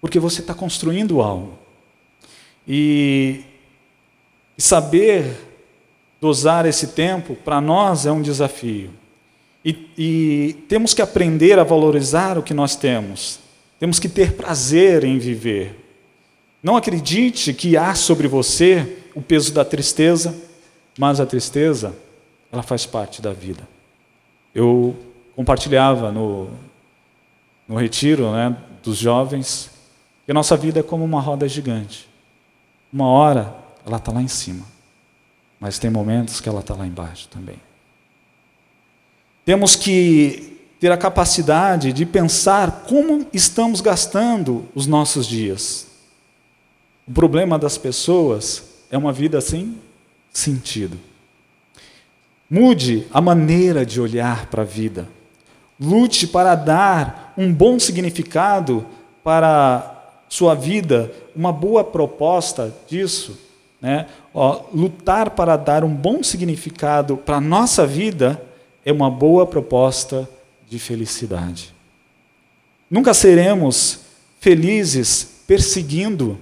porque 0.00 0.18
você 0.18 0.40
está 0.40 0.52
construindo 0.52 1.22
algo. 1.22 1.56
E, 2.66 3.44
e 4.58 4.60
saber 4.60 5.32
dosar 6.20 6.66
esse 6.66 6.88
tempo, 6.88 7.36
para 7.36 7.60
nós 7.60 8.04
é 8.04 8.10
um 8.10 8.20
desafio. 8.20 8.90
E, 9.64 9.90
e 9.96 10.52
temos 10.68 10.92
que 10.92 11.00
aprender 11.00 11.56
a 11.56 11.62
valorizar 11.62 12.36
o 12.36 12.42
que 12.42 12.52
nós 12.52 12.74
temos. 12.74 13.38
Temos 13.78 14.00
que 14.00 14.08
ter 14.08 14.32
prazer 14.32 15.04
em 15.04 15.20
viver. 15.20 15.86
Não 16.60 16.76
acredite 16.76 17.54
que 17.54 17.76
há 17.76 17.94
sobre 17.94 18.26
você 18.26 19.04
o 19.14 19.22
peso 19.22 19.54
da 19.54 19.64
tristeza, 19.64 20.36
mas 20.98 21.20
a 21.20 21.26
tristeza, 21.26 21.94
ela 22.50 22.64
faz 22.64 22.84
parte 22.84 23.22
da 23.22 23.32
vida. 23.32 23.75
Eu 24.56 24.96
compartilhava 25.36 26.10
no, 26.10 26.48
no 27.68 27.76
retiro 27.76 28.32
né, 28.32 28.56
dos 28.82 28.96
jovens 28.96 29.70
que 30.24 30.30
a 30.30 30.34
nossa 30.34 30.56
vida 30.56 30.80
é 30.80 30.82
como 30.82 31.04
uma 31.04 31.20
roda 31.20 31.46
gigante. 31.46 32.08
Uma 32.90 33.06
hora 33.06 33.54
ela 33.86 33.98
está 33.98 34.10
lá 34.10 34.22
em 34.22 34.28
cima, 34.28 34.64
mas 35.60 35.78
tem 35.78 35.90
momentos 35.90 36.40
que 36.40 36.48
ela 36.48 36.60
está 36.60 36.74
lá 36.74 36.86
embaixo 36.86 37.28
também. 37.28 37.56
Temos 39.44 39.76
que 39.76 40.58
ter 40.80 40.90
a 40.90 40.96
capacidade 40.96 41.92
de 41.92 42.06
pensar 42.06 42.84
como 42.88 43.26
estamos 43.34 43.82
gastando 43.82 44.66
os 44.74 44.86
nossos 44.86 45.26
dias. 45.26 45.86
O 47.06 47.12
problema 47.12 47.58
das 47.58 47.76
pessoas 47.76 48.64
é 48.90 48.96
uma 48.96 49.12
vida 49.12 49.38
sem 49.42 49.76
sentido. 50.32 50.98
Mude 52.48 53.06
a 53.12 53.20
maneira 53.20 53.84
de 53.84 54.00
olhar 54.00 54.46
para 54.46 54.62
a 54.62 54.64
vida. 54.64 55.08
Lute 55.78 56.26
para 56.26 56.54
dar 56.54 57.34
um 57.36 57.52
bom 57.52 57.78
significado 57.78 58.86
para 59.22 59.92
sua 60.28 60.54
vida, 60.54 61.12
uma 61.34 61.52
boa 61.52 61.82
proposta 61.82 62.72
disso. 62.88 63.38
Né? 63.80 64.06
Ó, 64.32 64.62
lutar 64.72 65.30
para 65.30 65.56
dar 65.56 65.84
um 65.84 65.92
bom 65.92 66.22
significado 66.22 67.16
para 67.16 67.36
a 67.36 67.40
nossa 67.40 67.86
vida 67.86 68.40
é 68.84 68.92
uma 68.92 69.10
boa 69.10 69.46
proposta 69.46 70.28
de 70.68 70.78
felicidade. 70.78 71.74
Nunca 72.88 73.12
seremos 73.12 74.00
felizes 74.40 75.42
perseguindo 75.46 76.38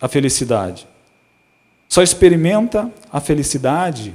a 0.00 0.08
felicidade. 0.08 0.86
Só 1.88 2.02
experimenta 2.02 2.90
a 3.12 3.20
felicidade 3.20 4.14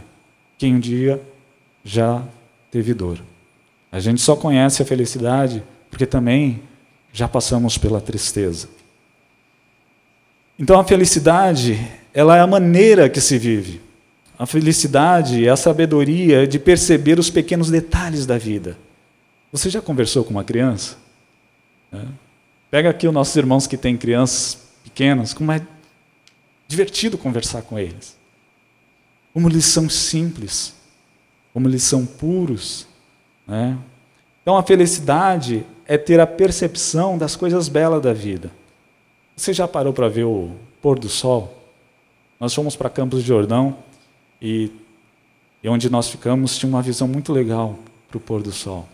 quem 0.57 0.75
um 0.75 0.79
dia 0.79 1.21
já 1.83 2.24
teve 2.71 2.93
dor. 2.93 3.19
A 3.91 4.00
gente 4.00 4.21
só 4.21 4.35
conhece 4.35 4.81
a 4.81 4.85
felicidade 4.85 5.63
porque 5.89 6.05
também 6.05 6.62
já 7.13 7.27
passamos 7.27 7.77
pela 7.77 8.01
tristeza. 8.01 8.67
Então 10.57 10.79
a 10.79 10.83
felicidade, 10.83 11.79
ela 12.13 12.38
é 12.38 12.41
a 12.41 12.47
maneira 12.47 13.09
que 13.09 13.21
se 13.21 13.38
vive. 13.38 13.81
A 14.38 14.45
felicidade 14.45 15.45
é 15.45 15.50
a 15.50 15.55
sabedoria 15.55 16.45
de 16.45 16.59
perceber 16.59 17.19
os 17.19 17.29
pequenos 17.29 17.69
detalhes 17.69 18.25
da 18.25 18.38
vida. 18.38 18.77
Você 19.51 19.69
já 19.69 19.81
conversou 19.81 20.24
com 20.25 20.31
uma 20.31 20.43
criança? 20.43 20.97
É. 21.93 22.01
Pega 22.69 22.89
aqui 22.89 23.07
os 23.07 23.13
nossos 23.13 23.35
irmãos 23.35 23.67
que 23.67 23.77
têm 23.77 23.95
crianças 23.95 24.57
pequenas, 24.83 25.33
como 25.33 25.51
é 25.53 25.62
divertido 26.67 27.17
conversar 27.17 27.62
com 27.62 27.79
eles. 27.79 28.17
Como 29.35 29.49
eles 29.49 29.65
são 29.65 29.89
simples, 29.89 30.73
como 31.53 31.67
eles 31.67 31.83
são 31.83 32.05
puros, 32.05 32.87
né? 33.45 33.77
Então 34.41 34.55
a 34.55 34.63
felicidade 34.63 35.65
é 35.85 35.97
ter 35.97 36.21
a 36.21 36.25
percepção 36.25 37.17
das 37.17 37.35
coisas 37.35 37.67
belas 37.67 38.01
da 38.01 38.13
vida. 38.13 38.49
Você 39.35 39.51
já 39.51 39.67
parou 39.67 39.91
para 39.91 40.07
ver 40.07 40.23
o 40.23 40.51
pôr 40.81 40.97
do 40.97 41.09
sol? 41.09 41.53
Nós 42.39 42.53
fomos 42.53 42.77
para 42.77 42.89
Campos 42.89 43.23
de 43.23 43.27
Jordão 43.27 43.77
e, 44.41 44.71
e 45.61 45.67
onde 45.67 45.89
nós 45.89 46.07
ficamos 46.07 46.57
tinha 46.57 46.69
uma 46.69 46.81
visão 46.81 47.05
muito 47.05 47.33
legal 47.33 47.77
para 48.07 48.15
o 48.15 48.21
pôr 48.21 48.41
do 48.41 48.53
sol. 48.53 48.87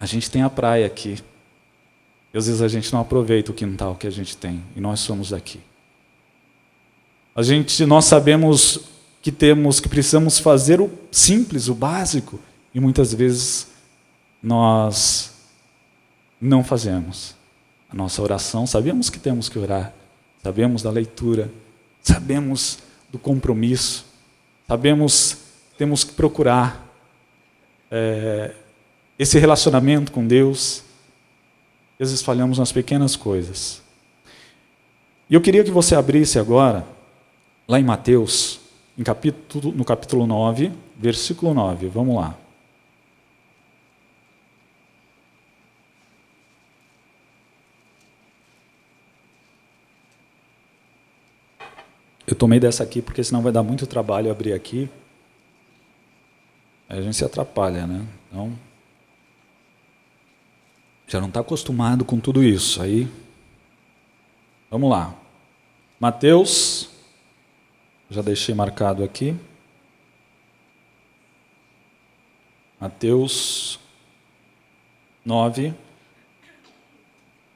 A 0.00 0.06
gente 0.06 0.28
tem 0.28 0.42
a 0.42 0.50
praia 0.50 0.86
aqui. 0.86 1.22
E 2.32 2.36
às 2.36 2.48
vezes 2.48 2.60
a 2.60 2.66
gente 2.66 2.92
não 2.92 2.98
aproveita 2.98 3.52
o 3.52 3.54
quintal 3.54 3.94
que 3.94 4.08
a 4.08 4.10
gente 4.10 4.36
tem 4.36 4.60
e 4.74 4.80
nós 4.80 4.98
somos 4.98 5.30
daqui. 5.30 5.60
A 7.36 7.44
gente, 7.44 7.86
nós 7.86 8.06
sabemos 8.06 8.93
que 9.24 9.32
temos, 9.32 9.80
que 9.80 9.88
precisamos 9.88 10.38
fazer 10.38 10.82
o 10.82 10.90
simples, 11.10 11.68
o 11.68 11.74
básico, 11.74 12.38
e 12.74 12.78
muitas 12.78 13.14
vezes 13.14 13.68
nós 14.42 15.32
não 16.38 16.62
fazemos. 16.62 17.34
A 17.88 17.94
nossa 17.94 18.20
oração, 18.20 18.66
sabemos 18.66 19.08
que 19.08 19.18
temos 19.18 19.48
que 19.48 19.58
orar, 19.58 19.94
sabemos 20.42 20.82
da 20.82 20.90
leitura, 20.90 21.50
sabemos 22.02 22.80
do 23.10 23.18
compromisso, 23.18 24.04
sabemos 24.68 25.38
que 25.72 25.78
temos 25.78 26.04
que 26.04 26.12
procurar 26.12 26.86
é, 27.90 28.54
esse 29.18 29.38
relacionamento 29.38 30.12
com 30.12 30.26
Deus. 30.26 30.82
Às 31.98 32.10
vezes 32.10 32.20
falhamos 32.20 32.58
nas 32.58 32.72
pequenas 32.72 33.16
coisas. 33.16 33.80
E 35.30 35.34
eu 35.34 35.40
queria 35.40 35.64
que 35.64 35.70
você 35.70 35.94
abrisse 35.94 36.38
agora, 36.38 36.86
lá 37.66 37.80
em 37.80 37.84
Mateus, 37.84 38.62
capítulo, 39.02 39.72
no 39.72 39.84
capítulo 39.84 40.26
9, 40.26 40.70
versículo 40.96 41.52
9. 41.52 41.88
Vamos 41.88 42.14
lá. 42.14 42.38
Eu 52.26 52.36
tomei 52.36 52.60
dessa 52.60 52.82
aqui 52.82 53.02
porque 53.02 53.22
senão 53.22 53.42
vai 53.42 53.52
dar 53.52 53.62
muito 53.62 53.86
trabalho 53.86 54.30
abrir 54.30 54.52
aqui. 54.52 54.88
A 56.88 57.00
gente 57.00 57.16
se 57.16 57.24
atrapalha, 57.24 57.86
né? 57.86 58.06
Então, 58.28 58.56
já 61.06 61.20
não 61.20 61.28
está 61.28 61.40
acostumado 61.40 62.04
com 62.04 62.18
tudo 62.20 62.42
isso. 62.42 62.80
Aí, 62.80 63.08
vamos 64.70 64.90
lá. 64.90 65.14
Mateus, 65.98 66.90
já 68.10 68.22
deixei 68.22 68.54
marcado 68.54 69.02
aqui. 69.02 69.36
Mateus 72.80 73.78
9, 75.24 75.72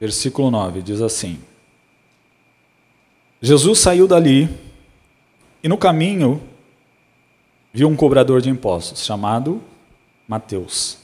versículo 0.00 0.50
9, 0.50 0.80
diz 0.82 1.02
assim: 1.02 1.38
Jesus 3.40 3.78
saiu 3.78 4.08
dali 4.08 4.48
e 5.62 5.68
no 5.68 5.76
caminho 5.76 6.42
viu 7.72 7.88
um 7.88 7.96
cobrador 7.96 8.40
de 8.40 8.48
impostos 8.48 9.04
chamado 9.04 9.62
Mateus. 10.26 10.98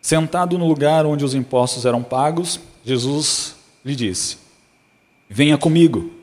Sentado 0.00 0.58
no 0.58 0.66
lugar 0.66 1.06
onde 1.06 1.24
os 1.24 1.34
impostos 1.34 1.84
eram 1.84 2.02
pagos, 2.02 2.58
Jesus 2.84 3.56
lhe 3.84 3.94
disse: 3.94 4.38
Venha 5.28 5.56
comigo. 5.56 6.19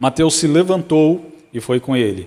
Mateus 0.00 0.36
se 0.36 0.46
levantou 0.46 1.30
e 1.52 1.60
foi 1.60 1.78
com 1.78 1.94
ele. 1.94 2.26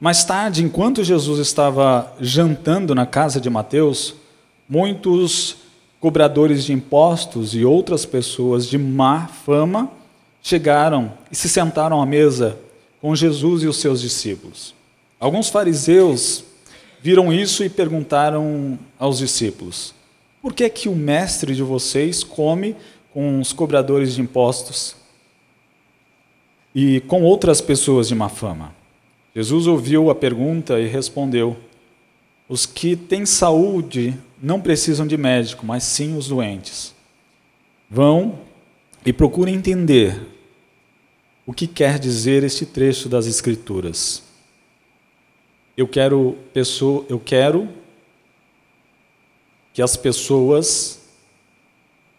Mais 0.00 0.24
tarde, 0.24 0.64
enquanto 0.64 1.04
Jesus 1.04 1.38
estava 1.38 2.12
jantando 2.20 2.92
na 2.92 3.06
casa 3.06 3.40
de 3.40 3.48
Mateus, 3.48 4.16
muitos 4.68 5.58
cobradores 6.00 6.64
de 6.64 6.72
impostos 6.72 7.54
e 7.54 7.64
outras 7.64 8.04
pessoas 8.04 8.66
de 8.66 8.76
má 8.76 9.28
fama 9.28 9.88
chegaram 10.42 11.12
e 11.30 11.36
se 11.36 11.48
sentaram 11.48 12.02
à 12.02 12.06
mesa 12.06 12.58
com 13.00 13.14
Jesus 13.14 13.62
e 13.62 13.68
os 13.68 13.76
seus 13.76 14.00
discípulos. 14.00 14.74
Alguns 15.20 15.48
fariseus 15.48 16.42
viram 17.00 17.32
isso 17.32 17.62
e 17.62 17.68
perguntaram 17.68 18.76
aos 18.98 19.18
discípulos: 19.18 19.94
Por 20.42 20.52
que 20.52 20.64
é 20.64 20.68
que 20.68 20.88
o 20.88 20.96
mestre 20.96 21.54
de 21.54 21.62
vocês 21.62 22.24
come 22.24 22.74
com 23.14 23.40
os 23.40 23.52
cobradores 23.52 24.16
de 24.16 24.20
impostos 24.20 24.97
e 26.74 27.00
com 27.00 27.22
outras 27.22 27.60
pessoas 27.60 28.08
de 28.08 28.14
má 28.14 28.28
fama? 28.28 28.74
Jesus 29.34 29.66
ouviu 29.66 30.10
a 30.10 30.14
pergunta 30.14 30.78
e 30.80 30.86
respondeu: 30.86 31.56
Os 32.48 32.66
que 32.66 32.96
têm 32.96 33.24
saúde 33.24 34.14
não 34.42 34.60
precisam 34.60 35.06
de 35.06 35.16
médico, 35.16 35.64
mas 35.64 35.84
sim 35.84 36.16
os 36.16 36.28
doentes. 36.28 36.94
Vão 37.90 38.38
e 39.04 39.12
procurem 39.12 39.54
entender 39.54 40.20
o 41.46 41.52
que 41.52 41.66
quer 41.66 41.98
dizer 41.98 42.44
este 42.44 42.66
trecho 42.66 43.08
das 43.08 43.26
Escrituras. 43.26 44.22
Eu 45.76 45.88
quero, 45.88 46.36
pessoa, 46.52 47.06
eu 47.08 47.18
quero 47.18 47.68
que 49.72 49.80
as 49.80 49.96
pessoas 49.96 51.00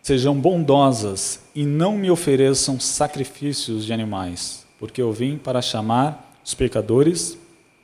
sejam 0.02 0.40
bondosas 0.40 1.42
e 1.54 1.66
não 1.66 1.98
me 1.98 2.10
ofereçam 2.10 2.80
sacrifícios 2.80 3.86
de 3.86 3.94
animais, 3.94 4.66
porque 4.78 5.02
eu 5.02 5.12
vim 5.12 5.38
para 5.38 5.62
chamar 5.62 6.40
os 6.44 6.54
pecadores 6.54 7.38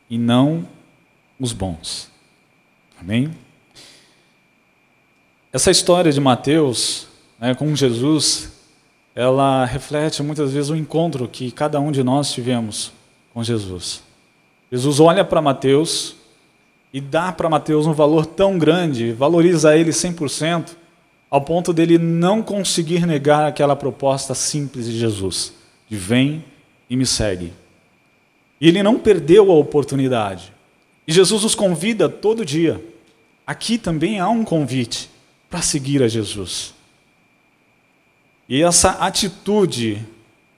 e 0.10 0.18
não 0.18 0.68
os 1.40 1.54
bons. 1.54 2.10
Amém? 3.00 3.32
Essa 5.52 5.72
história 5.72 6.12
de 6.12 6.20
Mateus 6.20 7.08
né, 7.40 7.54
com 7.54 7.76
Jesus, 7.76 8.52
ela 9.14 9.66
reflete 9.66 10.22
muitas 10.24 10.52
vezes 10.52 10.70
o 10.70 10.76
encontro 10.76 11.28
que 11.28 11.52
cada 11.52 11.80
um 11.80 11.92
de 11.92 12.04
nós 12.04 12.32
tivemos 12.32 12.92
com 13.34 13.44
Jesus. 13.44 14.04
Jesus 14.72 15.00
olha 15.00 15.24
para 15.24 15.42
Mateus 15.42 16.16
e 16.94 17.00
dá 17.00 17.32
para 17.32 17.50
Mateus 17.50 17.86
um 17.86 17.94
valor 17.94 18.26
tão 18.26 18.58
grande, 18.58 19.12
valoriza 19.12 19.78
ele 19.78 19.92
100%, 19.92 20.72
ao 21.30 21.42
ponto 21.42 21.74
dele 21.74 21.98
não 21.98 22.42
conseguir 22.42 23.06
negar 23.06 23.46
aquela 23.46 23.76
proposta 23.76 24.34
simples 24.34 24.86
de 24.86 24.98
Jesus, 24.98 25.54
de 25.90 25.98
vem 25.98 26.44
e 26.90 26.96
me 26.96 27.06
segue. 27.06 27.52
E 28.60 28.68
ele 28.68 28.82
não 28.82 29.00
perdeu 29.00 29.52
a 29.52 29.56
oportunidade. 29.56 30.54
E 31.08 31.12
Jesus 31.12 31.44
os 31.44 31.56
convida 31.56 32.08
todo 32.08 32.46
dia. 32.46 32.84
Aqui 33.46 33.78
também 33.78 34.20
há 34.20 34.30
um 34.30 34.44
convite 34.44 35.10
para 35.50 35.62
seguir 35.62 36.02
a 36.02 36.08
Jesus. 36.08 36.74
E 38.48 38.62
essa 38.64 38.92
atitude 38.92 40.06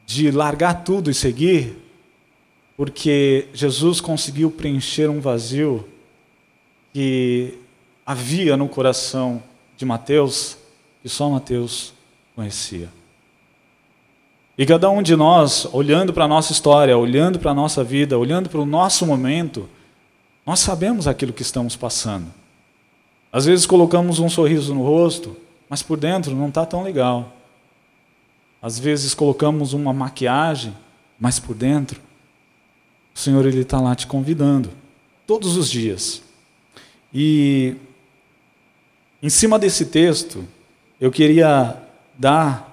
de 0.06 0.32
largar 0.32 0.84
tudo 0.84 1.10
e 1.10 1.14
seguir 1.14 1.76
porque 2.78 3.48
Jesus 3.54 4.00
conseguiu 4.00 4.52
preencher 4.52 5.10
um 5.10 5.20
vazio 5.20 5.88
que 6.94 7.58
havia 8.06 8.56
no 8.56 8.70
coração 8.70 9.42
de 9.78 9.86
Mateus, 9.86 10.58
que 11.02 11.08
só 11.08 11.30
Mateus 11.30 11.94
conhecia. 12.36 12.90
E 14.58 14.66
cada 14.66 14.90
um 14.90 15.04
de 15.04 15.16
nós, 15.16 15.68
olhando 15.72 16.12
para 16.12 16.26
a 16.26 16.28
nossa 16.28 16.52
história, 16.52 16.98
olhando 16.98 17.38
para 17.38 17.52
a 17.52 17.54
nossa 17.54 17.84
vida, 17.84 18.18
olhando 18.18 18.50
para 18.50 18.60
o 18.60 18.66
nosso 18.66 19.06
momento, 19.06 19.70
nós 20.44 20.60
sabemos 20.60 21.08
aquilo 21.08 21.32
que 21.32 21.44
estamos 21.44 21.76
passando. 21.76 22.26
Às 23.32 23.46
vezes 23.46 23.68
colocamos 23.68 24.18
um 24.18 24.28
sorriso 24.28 24.74
no 24.74 24.82
rosto, 24.84 25.38
mas 25.70 25.84
por 25.84 25.98
dentro 25.98 26.36
não 26.36 26.48
está 26.48 26.66
tão 26.66 26.82
legal. 26.82 27.34
Às 28.60 28.80
vezes 28.80 29.14
colocamos 29.14 29.74
uma 29.74 29.94
maquiagem, 29.94 30.74
mas 31.20 31.40
por 31.40 31.56
dentro 31.56 32.02
o 33.14 33.20
Senhor 33.20 33.46
ele 33.46 33.62
está 33.62 33.80
lá 33.80 33.94
te 33.96 34.08
convidando 34.08 34.72
todos 35.28 35.56
os 35.56 35.70
dias. 35.70 36.24
E 37.14 37.76
em 39.22 39.30
cima 39.30 39.58
desse 39.58 39.86
texto, 39.86 40.46
eu 41.00 41.12
queria 41.12 41.76
dar 42.18 42.68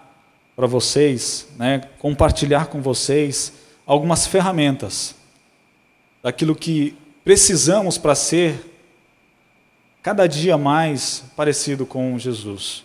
para 0.54 0.66
vocês, 0.66 1.48
né, 1.58 1.80
compartilhar 1.98 2.66
com 2.66 2.80
vocês 2.80 3.52
algumas 3.86 4.26
ferramentas 4.26 5.14
daquilo 6.22 6.54
que 6.54 6.96
precisamos 7.24 7.98
para 7.98 8.14
ser 8.14 8.72
cada 10.02 10.26
dia 10.26 10.56
mais 10.56 11.24
parecido 11.34 11.86
com 11.86 12.18
Jesus. 12.18 12.84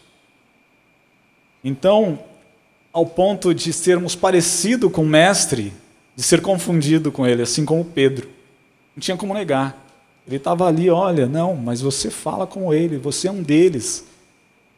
Então, 1.63 2.19
ao 2.93 3.05
ponto 3.05 3.53
de 3.53 3.71
sermos 3.73 4.15
parecido 4.15 4.89
com 4.89 5.01
o 5.01 5.07
mestre, 5.07 5.73
de 6.15 6.23
ser 6.23 6.41
confundido 6.41 7.11
com 7.11 7.27
ele, 7.27 7.41
assim 7.41 7.65
como 7.65 7.85
Pedro. 7.85 8.29
Não 8.95 9.01
tinha 9.01 9.15
como 9.15 9.33
negar. 9.33 9.88
Ele 10.29 10.37
estava 10.37 10.67
ali, 10.67 10.91
olha, 10.91 11.25
não, 11.25 11.55
mas 11.55 11.81
você 11.81 12.11
fala 12.11 12.45
com 12.45 12.71
ele, 12.71 12.97
você 12.97 13.27
é 13.27 13.31
um 13.31 13.41
deles. 13.41 14.05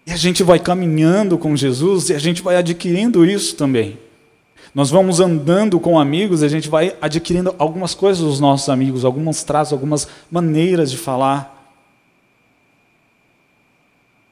E 0.08 0.12
a 0.12 0.16
gente 0.16 0.44
vai 0.44 0.58
caminhando 0.58 1.38
com 1.38 1.56
Jesus 1.58 2.10
e 2.10 2.14
a 2.14 2.20
gente 2.20 2.42
vai 2.42 2.56
adquirindo 2.56 3.26
isso 3.26 3.56
também. 3.56 4.00
Nós 4.74 4.90
vamos 4.90 5.20
andando 5.20 5.78
com 5.78 6.00
amigos 6.00 6.42
e 6.42 6.46
a 6.46 6.48
gente 6.48 6.70
vai 6.70 6.96
adquirindo 7.02 7.54
algumas 7.60 7.94
coisas 7.94 8.24
dos 8.24 8.40
nossos 8.40 8.70
amigos, 8.70 9.04
alguns 9.04 9.44
traços, 9.44 9.74
algumas 9.74 10.08
maneiras 10.32 10.90
de 10.90 10.98
falar. 10.98 11.58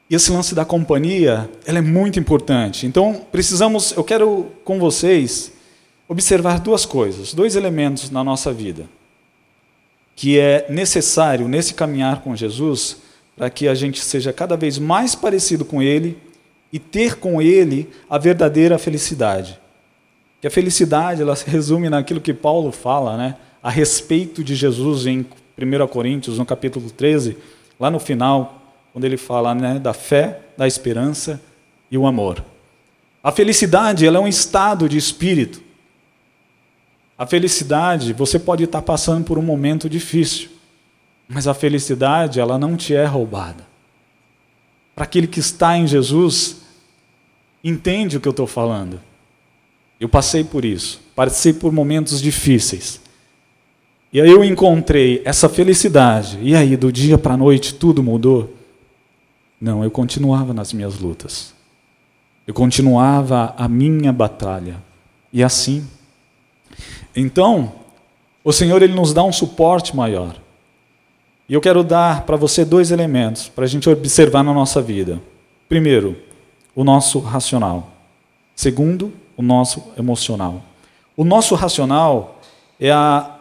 E 0.10 0.16
esse 0.16 0.32
lance 0.32 0.56
da 0.56 0.64
companhia, 0.64 1.50
ela 1.66 1.80
é 1.80 1.82
muito 1.82 2.18
importante. 2.18 2.88
Então, 2.88 3.26
precisamos, 3.30 3.92
eu 3.92 4.06
quero 4.06 4.48
com 4.64 4.80
vocês 4.80 5.52
observar 6.08 6.62
duas 6.62 6.86
coisas, 6.86 7.34
dois 7.34 7.58
elementos 7.58 8.10
na 8.10 8.24
nossa 8.24 8.54
vida, 8.54 8.86
que 10.20 10.38
é 10.38 10.66
necessário 10.68 11.48
nesse 11.48 11.74
caminhar 11.74 12.22
com 12.22 12.36
Jesus 12.36 12.98
para 13.38 13.50
que 13.50 13.70
a 13.70 13.74
gente 13.74 14.02
seja 14.02 14.34
cada 14.34 14.58
vez 14.58 14.78
mais 14.78 15.16
parecido 15.16 15.64
com 15.64 15.82
Ele 15.82 16.18
e 16.74 16.78
ter 16.78 17.16
com 17.16 17.42
Ele 17.42 17.90
a 18.10 18.18
verdadeira 18.18 18.78
felicidade. 18.78 19.58
Que 20.42 20.48
a 20.48 20.52
felicidade 20.52 21.22
ela 21.22 21.38
se 21.38 21.50
resume 21.50 21.88
naquilo 21.88 22.20
que 22.20 22.34
Paulo 22.34 22.70
fala, 22.70 23.16
né, 23.16 23.38
a 23.64 23.70
respeito 23.70 24.44
de 24.44 24.56
Jesus 24.56 25.06
em 25.06 25.26
1 25.58 25.88
Coríntios, 25.88 26.38
no 26.38 26.46
capítulo 26.46 26.92
13, 26.92 27.38
lá 27.80 27.90
no 27.90 27.98
final, 27.98 28.62
quando 28.92 29.06
ele 29.06 29.16
fala 29.16 29.56
né, 29.56 29.80
da 29.80 29.94
fé, 29.94 30.42
da 30.58 30.68
esperança 30.68 31.40
e 31.90 31.98
o 31.98 32.06
amor. 32.06 32.44
A 33.24 33.32
felicidade 33.32 34.06
ela 34.06 34.18
é 34.18 34.22
um 34.22 34.28
estado 34.28 34.90
de 34.90 34.98
espírito 34.98 35.69
a 37.20 37.26
felicidade, 37.26 38.14
você 38.14 38.40
pode 38.40 38.64
estar 38.64 38.82
passando 38.82 39.26
por 39.26 39.38
um 39.38 39.42
momento 39.42 39.90
difícil, 39.90 40.50
mas 41.28 41.50
a 41.50 41.54
felicidade, 41.54 42.40
ela 42.40 42.58
não 42.58 42.78
te 42.78 42.96
é 42.96 43.04
roubada. 43.04 43.68
Para 44.96 45.04
aquele 45.04 45.28
que 45.28 45.42
está 45.42 45.78
em 45.78 45.86
Jesus, 45.86 46.62
entende 47.62 48.16
o 48.16 48.22
que 48.22 48.28
eu 48.30 48.32
estou 48.32 48.48
falando. 48.48 49.02
Eu 50.00 50.08
passei 50.08 50.46
por 50.46 50.64
isso, 50.64 51.02
passei 51.14 51.52
por 51.52 51.74
momentos 51.74 52.22
difíceis. 52.22 53.02
E 54.14 54.22
aí 54.22 54.32
eu 54.32 54.42
encontrei 54.42 55.22
essa 55.26 55.50
felicidade. 55.50 56.40
E 56.42 56.56
aí, 56.56 56.78
do 56.78 56.90
dia 56.90 57.18
para 57.18 57.34
a 57.34 57.38
noite, 57.38 57.76
tudo 57.76 58.02
mudou? 58.02 58.56
Não, 59.60 59.84
eu 59.84 59.92
continuava 59.92 60.54
nas 60.54 60.72
minhas 60.72 60.98
lutas. 60.98 61.54
Eu 62.48 62.54
continuava 62.54 63.54
a 63.58 63.68
minha 63.68 64.14
batalha. 64.14 64.82
E 65.34 65.44
assim, 65.44 65.86
então, 67.16 67.72
o 68.44 68.52
Senhor 68.54 68.82
ele 68.82 68.94
nos 68.94 69.14
dá 69.14 69.24
um 69.24 69.32
suporte 69.32 69.96
maior. 69.96 70.36
E 71.48 71.54
eu 71.54 71.62
quero 71.62 71.84
dar 71.84 72.26
para 72.26 72.38
você 72.38 72.64
dois 72.64 72.92
elementos 72.92 73.50
para 73.50 73.66
a 73.66 73.68
gente 73.68 73.90
observar 73.90 74.44
na 74.44 74.54
nossa 74.54 74.82
vida. 74.82 75.20
Primeiro, 75.68 76.16
o 76.76 76.84
nosso 76.84 77.20
racional. 77.20 77.90
Segundo, 78.56 79.12
o 79.36 79.42
nosso 79.42 79.84
emocional. 79.98 80.62
O 81.18 81.24
nosso 81.24 81.56
racional 81.56 82.40
é 82.80 82.92
a 82.92 83.36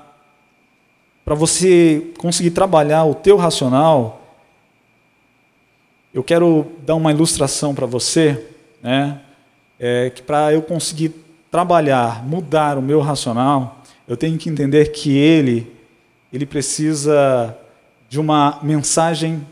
para 1.24 1.35
você 1.35 2.12
conseguir 2.16 2.52
trabalhar 2.52 3.04
o 3.04 3.14
teu 3.14 3.37
racional. 3.37 4.22
Eu 6.14 6.24
quero 6.24 6.66
dar 6.87 6.94
uma 6.94 7.12
ilustração 7.12 7.74
para 7.74 7.85
você, 7.85 8.46
né? 8.83 9.20
É, 9.78 10.09
que 10.09 10.22
para 10.22 10.54
eu 10.54 10.62
conseguir 10.62 11.12
trabalhar, 11.50 12.24
mudar 12.26 12.78
o 12.78 12.82
meu 12.82 13.00
racional, 13.00 13.82
eu 14.06 14.16
tenho 14.16 14.38
que 14.38 14.48
entender 14.48 14.92
que 14.92 15.16
ele, 15.16 15.70
ele 16.32 16.46
precisa 16.46 17.56
de 18.08 18.18
uma 18.18 18.58
mensagem 18.62 19.46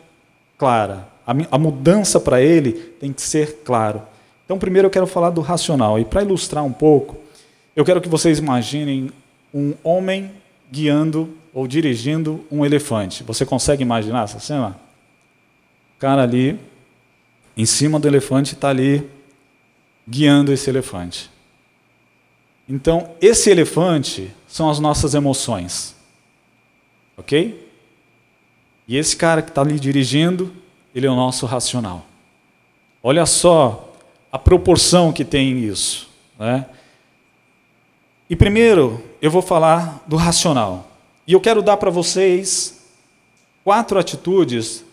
clara. 0.56 1.08
A, 1.26 1.32
a 1.50 1.58
mudança 1.58 2.18
para 2.18 2.40
ele 2.40 2.72
tem 2.72 3.12
que 3.12 3.22
ser 3.22 3.62
claro. 3.64 4.02
Então, 4.44 4.58
primeiro 4.58 4.86
eu 4.86 4.90
quero 4.90 5.06
falar 5.06 5.30
do 5.30 5.40
racional. 5.40 5.98
E 5.98 6.04
para 6.04 6.22
ilustrar 6.22 6.64
um 6.64 6.72
pouco, 6.72 7.16
eu 7.74 7.84
quero 7.84 8.00
que 8.00 8.08
vocês 8.08 8.38
imaginem 8.38 9.10
um 9.52 9.74
homem 9.82 10.30
guiando 10.70 11.30
ou 11.52 11.66
dirigindo 11.66 12.44
um 12.50 12.64
elefante. 12.64 13.22
Você 13.24 13.44
consegue 13.44 13.82
imaginar 13.82 14.24
essa 14.24 14.38
cena? 14.38 14.76
O 15.96 15.98
cara 15.98 16.22
ali, 16.22 16.58
em 17.56 17.66
cima 17.66 17.98
do 17.98 18.06
elefante, 18.06 18.54
está 18.54 18.68
ali 18.68 19.06
guiando 20.08 20.52
esse 20.52 20.70
elefante. 20.70 21.30
Então, 22.68 23.10
esse 23.20 23.50
elefante 23.50 24.32
são 24.48 24.68
as 24.68 24.80
nossas 24.80 25.14
emoções. 25.14 25.94
Ok? 27.16 27.66
E 28.88 28.96
esse 28.96 29.16
cara 29.16 29.42
que 29.42 29.50
está 29.50 29.62
ali 29.62 29.78
dirigindo, 29.78 30.52
ele 30.94 31.06
é 31.06 31.10
o 31.10 31.16
nosso 31.16 31.46
racional. 31.46 32.04
Olha 33.02 33.26
só 33.26 33.92
a 34.30 34.38
proporção 34.38 35.12
que 35.12 35.24
tem 35.24 35.58
isso. 35.60 36.08
Né? 36.38 36.66
E 38.28 38.34
primeiro 38.34 39.02
eu 39.22 39.30
vou 39.30 39.42
falar 39.42 40.02
do 40.06 40.16
racional. 40.16 40.90
E 41.26 41.32
eu 41.32 41.40
quero 41.40 41.62
dar 41.62 41.76
para 41.76 41.90
vocês 41.90 42.84
quatro 43.64 43.98
atitudes 43.98 44.84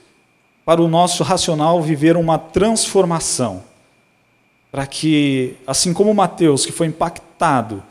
para 0.66 0.82
o 0.82 0.88
nosso 0.88 1.24
racional 1.24 1.82
viver 1.82 2.16
uma 2.16 2.38
transformação. 2.38 3.64
Para 4.74 4.88
que, 4.88 5.54
assim 5.68 5.94
como 5.94 6.12
Mateus, 6.16 6.66
que 6.66 6.72
foi 6.72 6.88
impactado 6.88 7.84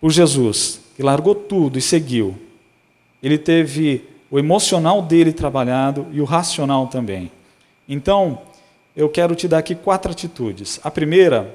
por 0.00 0.12
Jesus, 0.12 0.80
que 0.94 1.02
largou 1.02 1.34
tudo 1.34 1.76
e 1.76 1.82
seguiu, 1.82 2.38
ele 3.20 3.36
teve 3.36 4.04
o 4.30 4.38
emocional 4.38 5.02
dele 5.02 5.32
trabalhado 5.32 6.06
e 6.12 6.20
o 6.20 6.24
racional 6.24 6.86
também. 6.86 7.28
Então, 7.88 8.42
eu 8.94 9.08
quero 9.08 9.34
te 9.34 9.48
dar 9.48 9.58
aqui 9.58 9.74
quatro 9.74 10.12
atitudes. 10.12 10.78
A 10.84 10.92
primeira, 10.92 11.52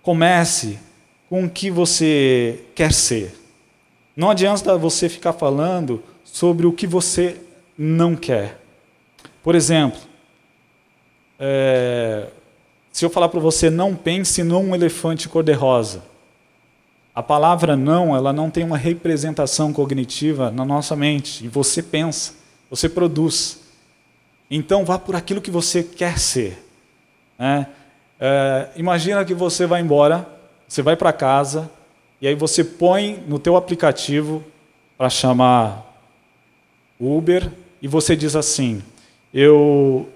comece 0.00 0.78
com 1.28 1.46
o 1.46 1.50
que 1.50 1.68
você 1.68 2.60
quer 2.72 2.92
ser. 2.92 3.34
Não 4.14 4.30
adianta 4.30 4.78
você 4.78 5.08
ficar 5.08 5.32
falando 5.32 6.04
sobre 6.22 6.68
o 6.68 6.72
que 6.72 6.86
você 6.86 7.36
não 7.76 8.14
quer. 8.14 8.60
Por 9.42 9.56
exemplo, 9.56 9.98
é, 11.36 12.28
se 12.92 13.04
eu 13.04 13.10
falar 13.10 13.28
para 13.28 13.40
você 13.40 13.70
não 13.70 13.94
pense 13.94 14.42
num 14.42 14.74
elefante 14.74 15.28
cor-de-rosa, 15.28 16.02
a 17.14 17.22
palavra 17.22 17.76
não, 17.76 18.16
ela 18.16 18.32
não 18.32 18.50
tem 18.50 18.64
uma 18.64 18.76
representação 18.76 19.72
cognitiva 19.72 20.50
na 20.50 20.64
nossa 20.64 20.94
mente. 20.94 21.44
E 21.44 21.48
você 21.48 21.82
pensa, 21.82 22.34
você 22.70 22.88
produz. 22.88 23.60
Então 24.50 24.84
vá 24.84 24.98
por 24.98 25.16
aquilo 25.16 25.40
que 25.40 25.50
você 25.50 25.82
quer 25.82 26.18
ser. 26.18 26.64
Né? 27.38 27.66
É, 28.18 28.68
imagina 28.76 29.24
que 29.24 29.34
você 29.34 29.66
vai 29.66 29.80
embora, 29.80 30.26
você 30.68 30.82
vai 30.82 30.96
para 30.96 31.12
casa, 31.12 31.70
e 32.20 32.28
aí 32.28 32.34
você 32.34 32.62
põe 32.62 33.22
no 33.26 33.38
teu 33.38 33.56
aplicativo 33.56 34.44
para 34.96 35.08
chamar 35.08 35.86
Uber, 36.98 37.50
e 37.82 37.88
você 37.88 38.14
diz 38.14 38.36
assim, 38.36 38.82
eu 39.32 40.08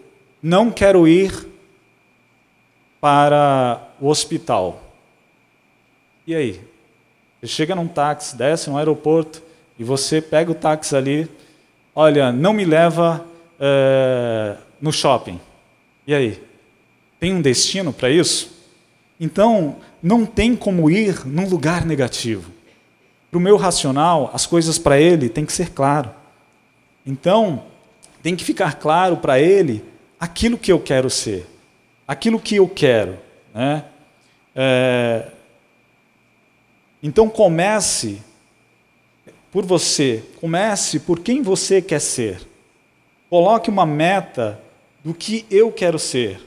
não 0.43 0.71
quero 0.71 1.09
ir 1.09 1.33
para 3.05 3.87
o 4.01 4.09
hospital. 4.09 4.83
E 6.27 6.35
aí? 6.35 6.59
Você 7.39 7.49
chega 7.49 7.75
num 7.75 7.87
táxi, 7.87 8.35
desce 8.35 8.71
no 8.71 8.79
aeroporto 8.79 9.43
e 9.79 9.85
você 9.85 10.23
pega 10.23 10.51
o 10.51 10.55
táxi 10.55 10.97
ali, 10.97 11.29
olha, 11.95 12.33
não 12.33 12.55
me 12.55 12.65
leva 12.65 13.23
é, 13.61 14.57
no 14.81 14.91
shopping. 14.91 15.39
E 16.07 16.15
aí? 16.15 16.43
Tem 17.21 17.35
um 17.35 17.43
destino 17.43 17.93
para 17.93 18.09
isso? 18.09 18.51
Então, 19.21 19.77
não 20.03 20.25
tem 20.25 20.57
como 20.57 20.91
ir 20.91 21.27
num 21.27 21.47
lugar 21.47 21.85
negativo. 21.85 22.51
Para 23.31 23.37
o 23.37 23.43
meu 23.43 23.59
racional, 23.59 24.31
as 24.33 24.47
coisas 24.47 24.79
para 24.79 24.99
ele 24.99 25.29
têm 25.29 25.45
que 25.45 25.53
ser 25.53 25.73
claro. 25.73 26.11
Então, 27.05 27.65
tem 28.23 28.35
que 28.35 28.45
ficar 28.45 28.77
claro 28.79 29.19
para 29.19 29.39
ele 29.39 29.85
aquilo 30.19 30.57
que 30.57 30.73
eu 30.73 30.81
quero 30.81 31.11
ser, 31.11 31.47
aquilo 32.07 32.41
que 32.41 32.57
eu 32.57 32.69
quero. 32.69 33.19
Né? 33.55 33.85
É... 34.55 35.29
Então 37.03 37.29
comece 37.29 38.23
por 39.53 39.65
você, 39.65 40.25
comece 40.41 40.99
por 41.01 41.21
quem 41.21 41.43
você 41.43 41.81
quer 41.81 42.01
ser. 42.01 42.41
Coloque 43.31 43.71
uma 43.71 43.87
meta 43.87 44.61
do 45.05 45.15
que 45.15 45.47
eu 45.51 45.71
quero 45.71 45.99
ser. 45.99 46.41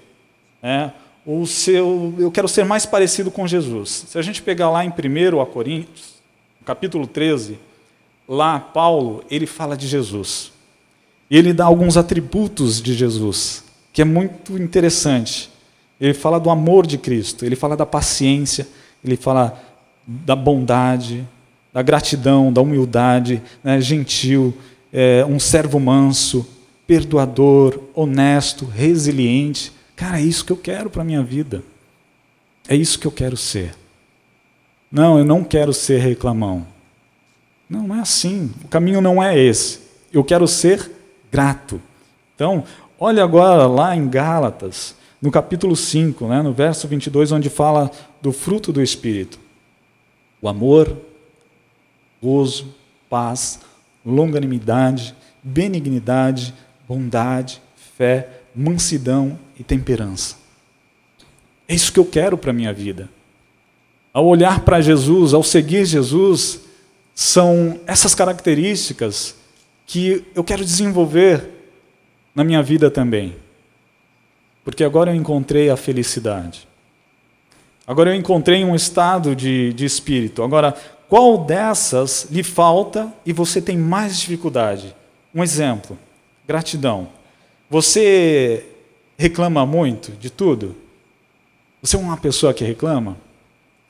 Né? 0.62 0.94
O 1.26 1.46
seu, 1.46 2.14
eu 2.18 2.32
quero 2.32 2.48
ser 2.48 2.66
mais 2.66 2.86
parecido 2.86 3.30
com 3.30 3.48
Jesus. 3.48 4.06
Se 4.08 4.18
a 4.18 4.22
gente 4.22 4.42
pegar 4.42 4.70
lá 4.70 4.84
em 4.84 4.90
1 4.90 5.46
Coríntios, 5.48 6.16
capítulo 6.66 7.06
13, 7.06 7.60
lá 8.28 8.60
Paulo, 8.60 9.24
ele 9.30 9.46
fala 9.46 9.78
de 9.78 9.88
Jesus. 9.88 10.52
E 11.30 11.38
ele 11.38 11.54
dá 11.54 11.66
alguns 11.66 11.98
atributos 11.98 12.82
de 12.82 12.94
Jesus, 12.94 13.64
que 13.98 14.02
é 14.04 14.06
muito 14.06 14.56
interessante. 14.62 15.50
Ele 16.00 16.14
fala 16.14 16.40
do 16.40 16.52
amor 16.52 16.86
de 16.86 17.00
Cristo, 17.00 17.44
ele 17.44 17.56
fala 17.56 17.76
da 17.76 17.84
paciência, 17.84 18.68
ele 19.04 19.18
fala 19.18 19.60
da 20.06 20.36
bondade, 20.36 21.28
da 21.74 21.82
gratidão, 21.82 22.54
da 22.54 22.62
humildade, 22.62 23.42
né, 23.64 23.82
gentil, 23.82 24.56
é, 24.94 25.26
um 25.26 25.40
servo 25.40 25.80
manso, 25.80 26.48
perdoador, 26.86 27.82
honesto, 27.96 28.66
resiliente. 28.66 29.74
Cara, 29.96 30.20
é 30.20 30.24
isso 30.24 30.46
que 30.46 30.52
eu 30.52 30.58
quero 30.58 30.92
para 30.92 31.02
a 31.02 31.06
minha 31.06 31.24
vida. 31.24 31.64
É 32.70 32.76
isso 32.76 33.00
que 33.00 33.08
eu 33.08 33.12
quero 33.12 33.36
ser. 33.36 33.74
Não, 34.92 35.18
eu 35.18 35.26
não 35.26 35.44
quero 35.44 35.74
ser 35.74 35.98
reclamão. 35.98 36.68
Não, 37.68 37.88
não 37.88 37.96
é 37.96 38.02
assim. 38.02 38.52
O 38.64 38.68
caminho 38.68 39.02
não 39.02 39.24
é 39.24 39.36
esse. 39.36 39.80
Eu 40.14 40.24
quero 40.24 40.48
ser 40.48 40.88
grato. 41.32 41.82
Então, 42.36 42.64
olha 43.00 43.24
agora 43.24 43.68
lá 43.68 43.96
em 43.96 44.08
Gálatas, 44.08 44.96
no 45.22 45.32
capítulo 45.32 45.76
5, 45.76 46.28
né, 46.28 46.42
no 46.42 46.54
verso 46.54 46.88
22, 46.88 47.32
onde 47.32 47.50
fala 47.50 47.92
do 48.22 48.32
fruto 48.32 48.72
do 48.72 48.82
Espírito: 48.82 49.40
o 50.42 50.48
amor, 50.48 50.96
gozo, 52.22 52.74
paz, 53.10 53.60
longanimidade, 54.06 55.16
benignidade, 55.44 56.54
bondade, 56.88 57.62
fé, 57.98 58.42
mansidão 58.56 59.38
e 59.60 59.64
temperança. 59.64 60.36
É 61.68 61.76
isso 61.76 61.92
que 61.92 62.00
eu 62.00 62.06
quero 62.06 62.38
para 62.38 62.52
a 62.52 62.54
minha 62.54 62.74
vida. 62.74 63.10
Ao 64.14 64.26
olhar 64.26 64.62
para 64.62 64.82
Jesus, 64.82 65.34
ao 65.34 65.44
seguir 65.44 65.86
Jesus, 65.86 66.62
são 67.14 67.80
essas 67.86 68.16
características 68.16 69.36
que 69.86 70.26
eu 70.34 70.44
quero 70.44 70.64
desenvolver 70.64 71.57
na 72.38 72.44
minha 72.44 72.62
vida 72.62 72.92
também. 72.92 73.36
Porque 74.64 74.84
agora 74.84 75.10
eu 75.10 75.16
encontrei 75.16 75.72
a 75.72 75.76
felicidade. 75.76 76.68
Agora 77.88 78.12
eu 78.12 78.16
encontrei 78.16 78.64
um 78.64 78.76
estado 78.76 79.36
de, 79.36 79.74
de 79.74 79.86
espírito. 79.86 80.44
Agora, 80.44 80.72
qual 81.10 81.40
dessas 81.40 82.28
lhe 82.30 82.44
falta 82.44 83.12
e 83.26 83.34
você 83.34 83.60
tem 83.60 83.76
mais 83.76 84.20
dificuldade? 84.20 84.96
Um 85.34 85.44
exemplo: 85.44 85.98
gratidão. 86.48 87.08
Você 87.72 88.68
reclama 89.18 89.66
muito 89.66 90.12
de 90.12 90.30
tudo? 90.30 90.76
Você 91.82 91.96
é 91.96 92.00
uma 92.00 92.18
pessoa 92.18 92.54
que 92.54 92.64
reclama? 92.64 93.18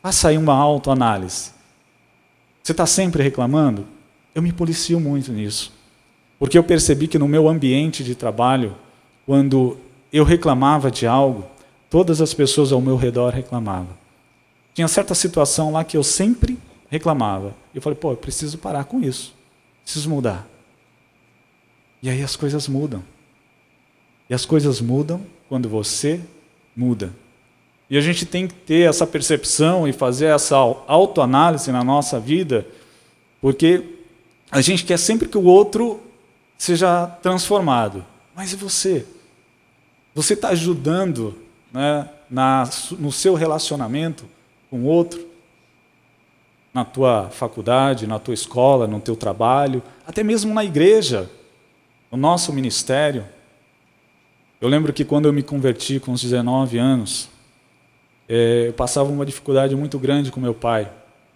Faça 0.01 0.29
aí 0.29 0.37
uma 0.37 0.55
autoanálise. 0.55 1.51
Você 2.63 2.71
está 2.71 2.85
sempre 2.85 3.21
reclamando? 3.21 3.85
Eu 4.33 4.41
me 4.41 4.53
policio 4.53 5.01
muito 5.01 5.33
nisso. 5.33 5.76
Porque 6.39 6.57
eu 6.57 6.63
percebi 6.63 7.07
que 7.07 7.17
no 7.17 7.27
meu 7.27 7.47
ambiente 7.47 8.03
de 8.03 8.15
trabalho, 8.15 8.75
quando 9.25 9.77
eu 10.11 10.23
reclamava 10.23 10.91
de 10.91 11.07
algo, 11.07 11.45
todas 11.89 12.21
as 12.21 12.33
pessoas 12.33 12.71
ao 12.71 12.81
meu 12.81 12.95
redor 12.95 13.33
reclamavam. 13.33 13.95
Tinha 14.73 14.87
certa 14.87 15.15
situação 15.15 15.71
lá 15.71 15.83
que 15.83 15.97
eu 15.97 16.03
sempre 16.03 16.57
reclamava. 16.89 17.55
Eu 17.73 17.81
falei, 17.81 17.97
pô, 17.97 18.11
eu 18.11 18.17
preciso 18.17 18.57
parar 18.57 18.83
com 18.83 19.01
isso. 19.01 19.33
Preciso 19.83 20.09
mudar. 20.09 20.47
E 22.01 22.09
aí 22.09 22.21
as 22.21 22.35
coisas 22.35 22.67
mudam. 22.67 23.03
E 24.29 24.33
as 24.33 24.45
coisas 24.45 24.79
mudam 24.79 25.21
quando 25.49 25.67
você 25.67 26.21
muda. 26.75 27.11
E 27.89 27.97
a 27.97 28.01
gente 28.01 28.25
tem 28.25 28.47
que 28.47 28.53
ter 28.53 28.87
essa 28.89 29.07
percepção 29.07 29.87
e 29.87 29.93
fazer 29.93 30.25
essa 30.25 30.55
autoanálise 30.55 31.71
na 31.71 31.83
nossa 31.83 32.19
vida, 32.19 32.67
porque 33.41 33.83
a 34.51 34.59
gente 34.59 34.83
quer 34.83 34.97
sempre 34.97 35.27
que 35.27 35.37
o 35.37 35.45
outro 35.45 36.01
seja 36.57 37.07
transformado. 37.21 38.05
Mas 38.35 38.53
e 38.53 38.55
você? 38.55 39.05
Você 40.13 40.33
está 40.33 40.49
ajudando 40.49 41.37
né, 41.71 42.09
na, 42.29 42.67
no 42.97 43.11
seu 43.11 43.35
relacionamento 43.35 44.25
com 44.69 44.81
o 44.81 44.85
outro? 44.85 45.25
Na 46.73 46.83
tua 46.85 47.29
faculdade, 47.29 48.07
na 48.07 48.19
tua 48.19 48.33
escola, 48.33 48.87
no 48.87 48.99
teu 48.99 49.15
trabalho, 49.15 49.81
até 50.05 50.23
mesmo 50.23 50.53
na 50.53 50.63
igreja, 50.63 51.29
no 52.11 52.17
nosso 52.17 52.53
ministério. 52.53 53.25
Eu 54.59 54.67
lembro 54.69 54.91
que 54.91 55.05
quando 55.05 55.27
eu 55.27 55.33
me 55.33 55.43
converti 55.43 55.99
com 55.99 56.11
os 56.11 56.21
19 56.21 56.77
anos, 56.77 57.29
é, 58.27 58.65
eu 58.67 58.73
passava 58.73 59.09
uma 59.09 59.25
dificuldade 59.25 59.75
muito 59.75 59.97
grande 59.97 60.31
com 60.31 60.39
meu 60.39 60.53
pai. 60.53 60.91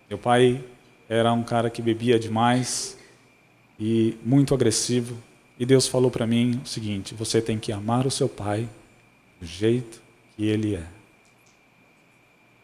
Meu 0.09 0.17
pai 0.17 0.63
era 1.07 1.31
um 1.33 1.43
cara 1.43 1.69
que 1.69 1.81
bebia 1.81 2.19
demais, 2.19 2.97
e 3.81 4.15
muito 4.23 4.53
agressivo. 4.53 5.17
E 5.59 5.65
Deus 5.65 5.87
falou 5.87 6.11
para 6.11 6.27
mim 6.27 6.61
o 6.63 6.67
seguinte: 6.67 7.15
você 7.15 7.41
tem 7.41 7.57
que 7.57 7.71
amar 7.71 8.05
o 8.05 8.11
seu 8.11 8.29
pai 8.29 8.69
do 9.39 9.47
jeito 9.47 9.99
que 10.37 10.45
ele 10.45 10.75
é. 10.75 10.85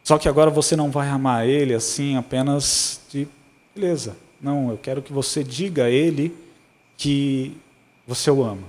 Só 0.03 0.19
que 0.19 0.29
agora 0.29 0.51
você 0.51 0.75
não 0.75 0.91
vai 0.91 1.09
amar 1.09 1.47
ele 1.47 1.73
assim 1.73 2.15
apenas 2.15 3.01
de 3.11 3.27
beleza. 3.75 4.15
Não, 4.39 4.69
eu 4.69 4.77
quero 4.77 5.01
que 5.01 5.11
você 5.11 5.43
diga 5.43 5.85
a 5.85 5.89
ele 5.89 6.33
que 6.95 7.57
você 8.05 8.29
o 8.29 8.43
ama. 8.43 8.67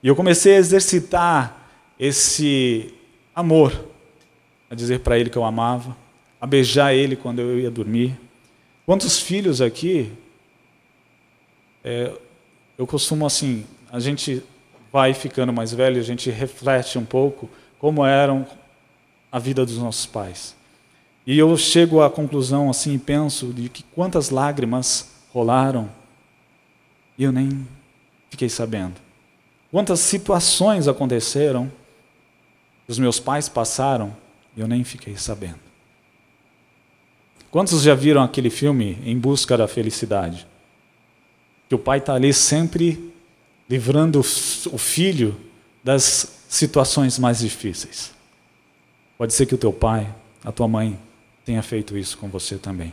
E 0.00 0.06
eu 0.06 0.14
comecei 0.14 0.54
a 0.54 0.58
exercitar 0.58 1.68
esse 1.98 2.94
amor, 3.34 3.84
a 4.70 4.74
dizer 4.76 5.00
para 5.00 5.18
ele 5.18 5.28
que 5.28 5.36
eu 5.36 5.44
amava, 5.44 5.96
a 6.40 6.46
beijar 6.46 6.94
ele 6.94 7.16
quando 7.16 7.40
eu 7.40 7.58
ia 7.58 7.70
dormir. 7.70 8.16
Quantos 8.86 9.18
filhos 9.18 9.60
aqui? 9.60 10.12
É, 11.90 12.12
eu 12.76 12.86
costumo 12.86 13.24
assim, 13.24 13.64
a 13.90 13.98
gente 13.98 14.42
vai 14.92 15.14
ficando 15.14 15.54
mais 15.54 15.72
velho, 15.72 15.98
a 15.98 16.04
gente 16.04 16.28
reflete 16.28 16.98
um 16.98 17.04
pouco 17.04 17.48
como 17.78 18.04
eram 18.04 18.46
a 19.32 19.38
vida 19.38 19.64
dos 19.64 19.78
nossos 19.78 20.04
pais. 20.04 20.54
E 21.26 21.38
eu 21.38 21.56
chego 21.56 22.02
à 22.02 22.10
conclusão 22.10 22.68
assim 22.68 22.92
e 22.92 22.98
penso 22.98 23.54
de 23.54 23.70
que 23.70 23.82
quantas 23.94 24.28
lágrimas 24.28 25.12
rolaram 25.32 25.88
e 27.16 27.24
eu 27.24 27.32
nem 27.32 27.66
fiquei 28.28 28.50
sabendo. 28.50 28.96
Quantas 29.70 30.00
situações 30.00 30.88
aconteceram, 30.88 31.72
os 32.86 32.98
meus 32.98 33.18
pais 33.18 33.48
passaram 33.48 34.14
e 34.54 34.60
eu 34.60 34.68
nem 34.68 34.84
fiquei 34.84 35.16
sabendo. 35.16 35.60
Quantos 37.50 37.80
já 37.80 37.94
viram 37.94 38.22
aquele 38.22 38.50
filme 38.50 38.98
Em 39.06 39.18
Busca 39.18 39.56
da 39.56 39.66
Felicidade? 39.66 40.46
Que 41.68 41.74
o 41.74 41.78
pai 41.78 41.98
está 41.98 42.14
ali 42.14 42.32
sempre 42.32 43.12
livrando 43.68 44.20
o 44.20 44.78
filho 44.78 45.36
das 45.84 46.44
situações 46.48 47.18
mais 47.18 47.40
difíceis. 47.40 48.12
Pode 49.18 49.34
ser 49.34 49.46
que 49.46 49.54
o 49.54 49.58
teu 49.58 49.72
pai, 49.72 50.08
a 50.44 50.50
tua 50.50 50.66
mãe, 50.66 50.98
tenha 51.44 51.62
feito 51.62 51.96
isso 51.96 52.16
com 52.16 52.28
você 52.28 52.56
também. 52.56 52.92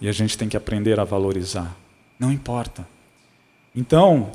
E 0.00 0.08
a 0.08 0.12
gente 0.12 0.36
tem 0.38 0.48
que 0.48 0.56
aprender 0.56 1.00
a 1.00 1.04
valorizar. 1.04 1.76
Não 2.18 2.30
importa. 2.30 2.86
Então, 3.74 4.30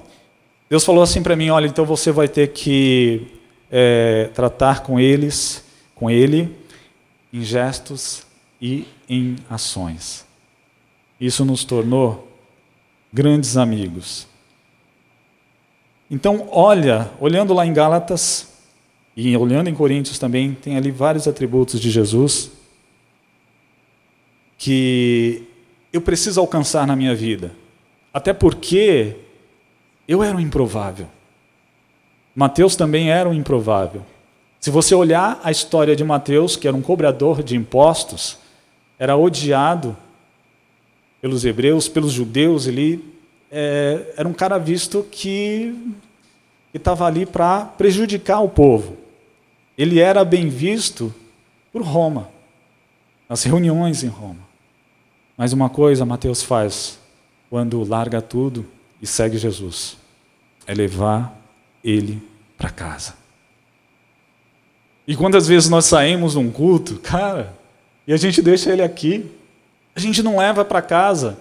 Deus 0.70 0.84
falou 0.84 1.04
assim 1.04 1.22
para 1.24 1.36
mim: 1.36 1.50
olha, 1.50 1.68
então 1.68 1.86
você 1.86 2.12
vai 2.12 2.28
ter 2.28 2.52
que 2.52 3.28
é, 3.72 4.30
tratar 4.34 4.82
com 4.82 5.00
eles, 5.00 5.64
com 5.96 6.10
ele, 6.10 6.56
em 7.32 7.44
gestos 7.44 8.24
e 8.62 8.88
em 9.08 9.36
ações. 9.50 10.26
Isso 11.20 11.46
nos 11.46 11.64
tornou 11.64 12.27
grandes 13.12 13.58
amigos. 13.58 14.28
Então, 16.10 16.48
olha, 16.52 17.10
olhando 17.20 17.54
lá 17.54 17.66
em 17.66 17.74
Gálatas 17.74 18.54
e 19.16 19.36
olhando 19.36 19.70
em 19.70 19.74
Coríntios 19.74 20.18
também, 20.18 20.54
tem 20.54 20.78
ali 20.78 20.92
vários 20.92 21.28
atributos 21.28 21.80
de 21.80 21.90
Jesus 21.90 22.52
que 24.58 25.44
eu 25.94 26.02
preciso 26.02 26.40
alcançar 26.40 26.88
na 26.88 26.96
minha 26.96 27.14
vida. 27.14 27.52
Até 28.14 28.34
porque 28.34 29.16
eu 30.08 30.24
era 30.24 30.36
um 30.36 30.40
improvável. 30.40 31.08
Mateus 32.36 32.76
também 32.76 33.12
era 33.12 33.28
um 33.28 33.34
improvável. 33.34 34.04
Se 34.60 34.72
você 34.72 34.96
olhar 34.96 35.40
a 35.44 35.52
história 35.52 35.96
de 35.96 36.04
Mateus, 36.04 36.56
que 36.56 36.68
era 36.68 36.76
um 36.76 36.82
cobrador 36.82 37.44
de 37.44 37.56
impostos, 37.56 38.38
era 38.98 39.16
odiado 39.16 39.96
pelos 41.22 41.46
hebreus, 41.46 41.88
pelos 41.88 42.12
judeus, 42.12 42.68
ele 42.68 43.04
é, 43.52 44.14
era 44.18 44.28
um 44.28 44.34
cara 44.34 44.58
visto 44.58 45.06
que 45.12 45.74
estava 46.74 47.06
ali 47.06 47.26
para 47.26 47.66
prejudicar 47.66 48.42
o 48.42 48.50
povo. 48.50 48.98
Ele 49.78 50.00
era 50.00 50.24
bem 50.24 50.50
visto 50.50 51.14
por 51.72 51.82
Roma, 51.82 52.30
nas 53.30 53.44
reuniões 53.44 54.04
em 54.04 54.08
Roma. 54.08 54.48
Mas 55.38 55.54
uma 55.54 55.70
coisa 55.70 56.06
Mateus 56.06 56.42
faz 56.42 57.00
quando 57.50 57.84
larga 57.84 58.22
tudo 58.22 58.66
e 59.02 59.08
segue 59.08 59.38
Jesus: 59.38 59.98
é 60.66 60.74
levar 60.74 61.40
ele 61.84 62.22
para 62.58 62.70
casa. 62.70 63.16
E 65.08 65.16
quantas 65.16 65.48
vezes 65.48 65.70
nós 65.70 65.86
saímos 65.86 66.36
num 66.36 66.52
culto, 66.52 67.00
cara, 67.00 67.54
e 68.06 68.12
a 68.12 68.18
gente 68.18 68.42
deixa 68.42 68.74
ele 68.74 68.82
aqui, 68.82 69.30
a 69.98 70.00
gente 70.00 70.22
não 70.22 70.38
leva 70.38 70.64
para 70.64 70.80
casa. 70.80 71.40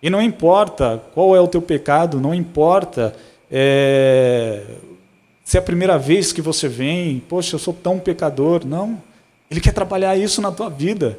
E 0.00 0.08
não 0.08 0.22
importa 0.22 1.02
qual 1.12 1.34
é 1.34 1.40
o 1.40 1.48
teu 1.48 1.60
pecado, 1.60 2.20
não 2.20 2.32
importa 2.32 3.12
é, 3.50 4.62
se 5.44 5.56
é 5.56 5.60
a 5.60 5.62
primeira 5.62 5.98
vez 5.98 6.32
que 6.32 6.40
você 6.40 6.68
vem, 6.68 7.18
poxa, 7.28 7.56
eu 7.56 7.58
sou 7.58 7.74
tão 7.74 7.98
pecador. 7.98 8.64
Não. 8.64 9.02
Ele 9.50 9.60
quer 9.60 9.72
trabalhar 9.72 10.16
isso 10.16 10.40
na 10.40 10.52
tua 10.52 10.70
vida. 10.70 11.18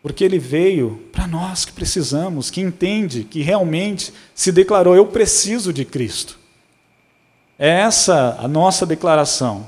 Porque 0.00 0.22
ele 0.22 0.38
veio 0.38 1.02
para 1.10 1.26
nós 1.26 1.64
que 1.64 1.72
precisamos, 1.72 2.48
que 2.48 2.60
entende, 2.60 3.24
que 3.24 3.42
realmente 3.42 4.14
se 4.36 4.52
declarou: 4.52 4.94
eu 4.94 5.06
preciso 5.06 5.72
de 5.72 5.84
Cristo. 5.84 6.38
É 7.58 7.68
essa 7.68 8.36
a 8.38 8.46
nossa 8.46 8.86
declaração. 8.86 9.66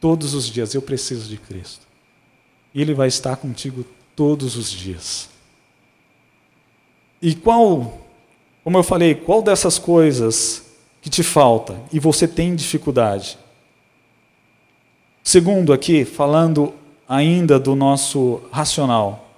Todos 0.00 0.34
os 0.34 0.50
dias 0.50 0.74
eu 0.74 0.82
preciso 0.82 1.28
de 1.28 1.36
Cristo. 1.36 1.86
E 2.74 2.82
Ele 2.82 2.94
vai 2.94 3.06
estar 3.06 3.36
contigo 3.36 3.86
todos 4.16 4.56
os 4.56 4.70
dias. 4.70 5.28
E 7.20 7.34
qual, 7.34 8.00
como 8.64 8.78
eu 8.78 8.82
falei, 8.82 9.14
qual 9.14 9.42
dessas 9.42 9.78
coisas 9.78 10.64
que 11.00 11.08
te 11.08 11.22
falta 11.22 11.76
e 11.92 12.00
você 12.00 12.26
tem 12.26 12.56
dificuldade? 12.56 13.38
Segundo, 15.22 15.72
aqui, 15.72 16.04
falando 16.04 16.72
ainda 17.08 17.58
do 17.58 17.74
nosso 17.74 18.40
racional, 18.50 19.28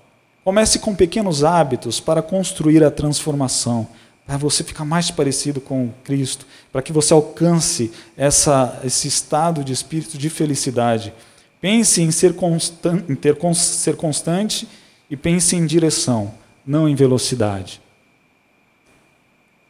comece 0.45 0.79
com 0.79 0.95
pequenos 0.95 1.45
hábitos 1.45 1.99
para 2.01 2.23
construir 2.23 2.85
a 2.85 2.91
transformação, 2.91 3.87
para 4.27 4.37
você 4.37 4.62
ficar 4.62 4.85
mais 4.85 5.11
parecido 5.11 5.61
com 5.61 5.91
Cristo, 6.05 6.47
para 6.71 6.83
que 6.83 6.93
você 6.93 7.14
alcance 7.14 7.91
essa, 8.17 8.81
esse 8.85 9.09
estado 9.09 9.64
de 9.64 9.73
espírito 9.73 10.19
de 10.19 10.29
felicidade. 10.29 11.12
Pense 11.61 12.01
em 12.01 12.11
ser, 12.11 12.35
constan 12.35 13.03
em 13.09 13.14
ter, 13.14 13.37
ser 13.55 13.97
constante 13.97 14.68
e 15.11 15.16
pense 15.16 15.57
em 15.57 15.66
direção 15.66 16.33
não 16.68 16.87
em 16.87 16.94
velocidade. 16.94 17.81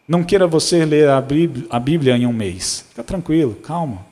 Não 0.07 0.25
queira 0.25 0.49
você 0.49 0.85
ler 0.85 1.09
a 1.09 1.19
a 1.19 1.81
Bíblia 1.81 2.17
em 2.17 2.27
um 2.27 2.33
mês. 2.33 2.85
Fica 2.89 3.05
tranquilo, 3.05 3.55
calma. 3.55 4.05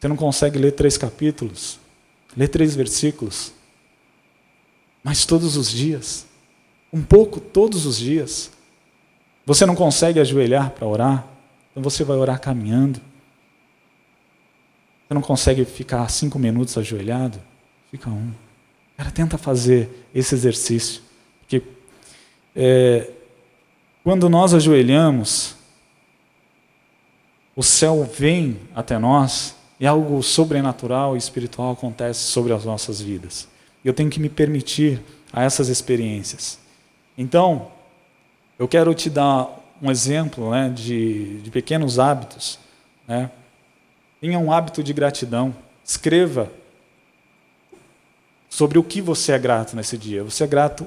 Você 0.00 0.08
não 0.08 0.16
consegue 0.16 0.58
ler 0.58 0.72
três 0.72 0.96
capítulos, 0.96 1.78
ler 2.36 2.48
três 2.48 2.74
versículos, 2.74 3.52
mas 5.02 5.26
todos 5.26 5.56
os 5.56 5.70
dias, 5.70 6.26
um 6.92 7.02
pouco 7.02 7.40
todos 7.40 7.84
os 7.84 7.98
dias. 7.98 8.50
Você 9.44 9.66
não 9.66 9.74
consegue 9.74 10.18
ajoelhar 10.18 10.70
para 10.70 10.86
orar, 10.86 11.26
então 11.70 11.82
você 11.82 12.04
vai 12.04 12.16
orar 12.16 12.40
caminhando. 12.40 13.00
Você 15.06 15.14
não 15.14 15.22
consegue 15.22 15.64
ficar 15.64 16.08
cinco 16.10 16.38
minutos 16.38 16.76
ajoelhado, 16.76 17.38
fica 17.90 18.10
um. 18.10 18.32
Cara, 18.96 19.10
tenta 19.10 19.38
fazer 19.38 20.08
esse 20.14 20.34
exercício. 20.34 21.02
Porque 21.40 21.62
é, 22.54 23.10
quando 24.02 24.28
nós 24.28 24.52
ajoelhamos, 24.52 25.54
o 27.54 27.62
céu 27.62 28.04
vem 28.04 28.58
até 28.74 28.98
nós 28.98 29.54
e 29.78 29.86
algo 29.86 30.22
sobrenatural 30.22 31.14
e 31.14 31.18
espiritual 31.18 31.72
acontece 31.72 32.20
sobre 32.20 32.52
as 32.52 32.64
nossas 32.64 33.00
vidas. 33.00 33.48
Eu 33.84 33.94
tenho 33.94 34.10
que 34.10 34.18
me 34.18 34.28
permitir 34.28 35.00
a 35.32 35.44
essas 35.44 35.68
experiências. 35.68 36.58
Então, 37.16 37.70
eu 38.58 38.66
quero 38.66 38.92
te 38.94 39.08
dar 39.08 39.48
um 39.80 39.90
exemplo 39.90 40.50
né, 40.50 40.70
de, 40.70 41.40
de 41.40 41.50
pequenos 41.50 41.98
hábitos. 41.98 42.58
Né? 43.06 43.30
Tenha 44.20 44.38
um 44.38 44.52
hábito 44.52 44.82
de 44.82 44.92
gratidão. 44.92 45.54
Escreva 45.84 46.50
sobre 48.48 48.78
o 48.78 48.82
que 48.82 49.00
você 49.00 49.32
é 49.32 49.38
grato 49.38 49.76
nesse 49.76 49.98
dia. 49.98 50.24
Você 50.24 50.44
é 50.44 50.46
grato 50.46 50.86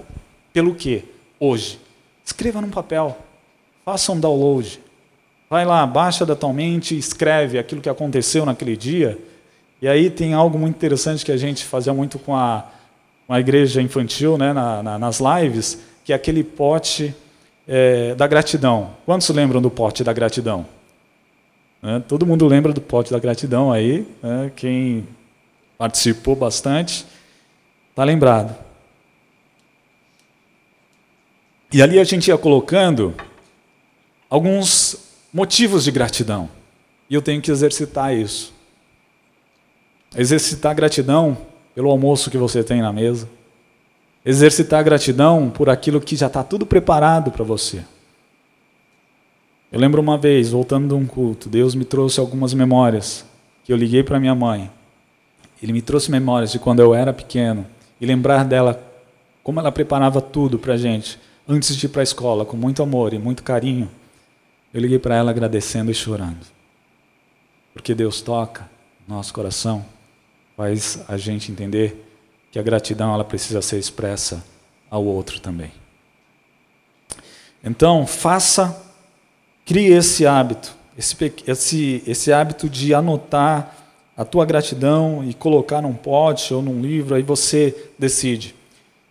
pelo 0.52 0.74
quê? 0.74 1.04
Hoje. 1.40 1.80
Escreva 2.26 2.62
num 2.62 2.70
papel. 2.70 3.18
Faça 3.86 4.12
um 4.12 4.20
download. 4.20 4.80
Vai 5.50 5.66
lá, 5.66 5.86
baixa 5.86 6.26
da 6.26 6.36
tua 6.36 6.54
mente, 6.54 6.98
escreve 6.98 7.58
aquilo 7.58 7.82
que 7.82 7.90
aconteceu 7.90 8.46
naquele 8.46 8.78
dia. 8.78 9.18
E 9.82 9.88
aí 9.88 10.10
tem 10.10 10.34
algo 10.34 10.60
muito 10.60 10.76
interessante 10.76 11.26
que 11.26 11.32
a 11.32 11.38
gente 11.38 11.66
fazia 11.66 11.94
muito 11.94 12.20
com 12.20 12.36
a, 12.36 12.66
com 13.26 13.34
a 13.34 13.40
igreja 13.40 13.82
infantil, 13.82 14.38
né, 14.38 14.54
na, 14.54 14.84
na, 14.84 15.00
nas 15.00 15.20
lives, 15.20 15.80
que 16.04 16.14
é 16.14 16.16
aquele 16.16 16.44
pote 16.44 17.16
é, 17.68 18.14
da 18.14 18.28
gratidão. 18.28 18.92
Quantos 19.06 19.30
lembram 19.30 19.62
do 19.62 19.72
pote 19.72 20.04
da 20.04 20.14
gratidão? 20.14 20.66
É, 21.82 22.00
todo 22.00 22.26
mundo 22.26 22.46
lembra 22.46 22.74
do 22.74 22.82
pote 22.82 23.12
da 23.12 23.20
gratidão 23.20 23.72
aí, 23.72 24.06
né, 24.22 24.52
quem 24.56 25.08
participou 25.78 26.36
bastante. 26.36 27.06
Está 27.90 28.04
lembrado? 28.04 28.56
E 31.72 31.82
ali 31.82 32.00
a 32.00 32.04
gente 32.04 32.28
ia 32.28 32.38
colocando 32.38 33.14
alguns 34.30 34.98
motivos 35.34 35.86
de 35.86 35.92
gratidão. 35.92 36.50
E 37.10 37.14
eu 37.14 37.22
tenho 37.22 37.42
que 37.42 37.52
exercitar 37.52 38.14
isso. 38.14 38.54
Exercitar 40.18 40.76
gratidão 40.76 41.38
pelo 41.74 41.90
almoço 41.90 42.30
que 42.30 42.38
você 42.38 42.64
tem 42.64 42.82
na 42.82 42.92
mesa, 42.92 43.30
exercitar 44.26 44.84
gratidão 44.84 45.50
por 45.50 45.70
aquilo 45.70 46.02
que 46.02 46.16
já 46.16 46.28
está 46.28 46.44
tudo 46.44 46.66
preparado 46.66 47.32
para 47.32 47.46
você. 47.46 47.86
Eu 49.72 49.80
lembro 49.80 50.02
uma 50.02 50.18
vez, 50.18 50.50
voltando 50.50 50.88
de 50.88 50.94
um 50.96 51.06
culto, 51.06 51.48
Deus 51.48 51.76
me 51.76 51.86
trouxe 51.86 52.20
algumas 52.20 52.56
memórias 52.56 53.24
que 53.64 53.72
eu 53.72 53.78
liguei 53.78 54.02
para 54.02 54.20
minha 54.20 54.34
mãe. 54.34 54.72
Ele 55.62 55.72
me 55.72 55.82
trouxe 55.82 56.10
memórias 56.10 56.52
de 56.52 56.58
quando 56.58 56.80
eu 56.80 56.96
era 56.96 57.14
pequeno 57.14 57.68
e 58.02 58.06
lembrar 58.06 58.44
dela 58.44 58.84
como 59.44 59.60
ela 59.60 59.72
preparava 59.72 60.22
tudo 60.22 60.58
para 60.58 60.76
gente 60.76 61.20
antes 61.48 61.76
de 61.76 61.86
ir 61.86 61.90
para 61.90 62.02
a 62.02 62.04
escola, 62.04 62.46
com 62.46 62.58
muito 62.58 62.82
amor 62.82 63.14
e 63.14 63.20
muito 63.20 63.44
carinho. 63.44 63.90
Eu 64.74 64.82
liguei 64.82 64.98
para 64.98 65.16
ela 65.16 65.30
agradecendo 65.30 65.92
e 65.92 65.94
chorando. 65.94 66.46
Porque 67.72 67.94
Deus 67.94 68.22
toca 68.22 68.70
nosso 69.08 69.34
coração, 69.34 69.86
faz 70.58 71.04
a 71.08 71.18
gente 71.18 71.52
entender 71.52 72.08
que 72.52 72.58
a 72.58 72.64
gratidão 72.64 73.14
ela 73.14 73.24
precisa 73.24 73.62
ser 73.62 73.78
expressa 73.78 74.44
ao 74.90 75.06
outro 75.06 75.40
também. 75.40 75.72
Então, 77.64 78.08
faça 78.08 78.89
Crie 79.70 79.94
esse 79.94 80.26
hábito, 80.26 80.76
esse, 80.98 81.16
esse, 81.46 82.04
esse 82.08 82.34
hábito 82.34 82.68
de 82.68 82.92
anotar 82.92 83.76
a 84.18 84.26
tua 84.26 84.44
gratidão 84.44 85.24
e 85.24 85.32
colocar 85.32 85.80
num 85.80 85.94
pote 85.94 86.52
ou 86.56 86.60
num 86.64 86.82
livro, 86.82 87.14
aí 87.14 87.22
você 87.22 87.92
decide. 88.00 88.56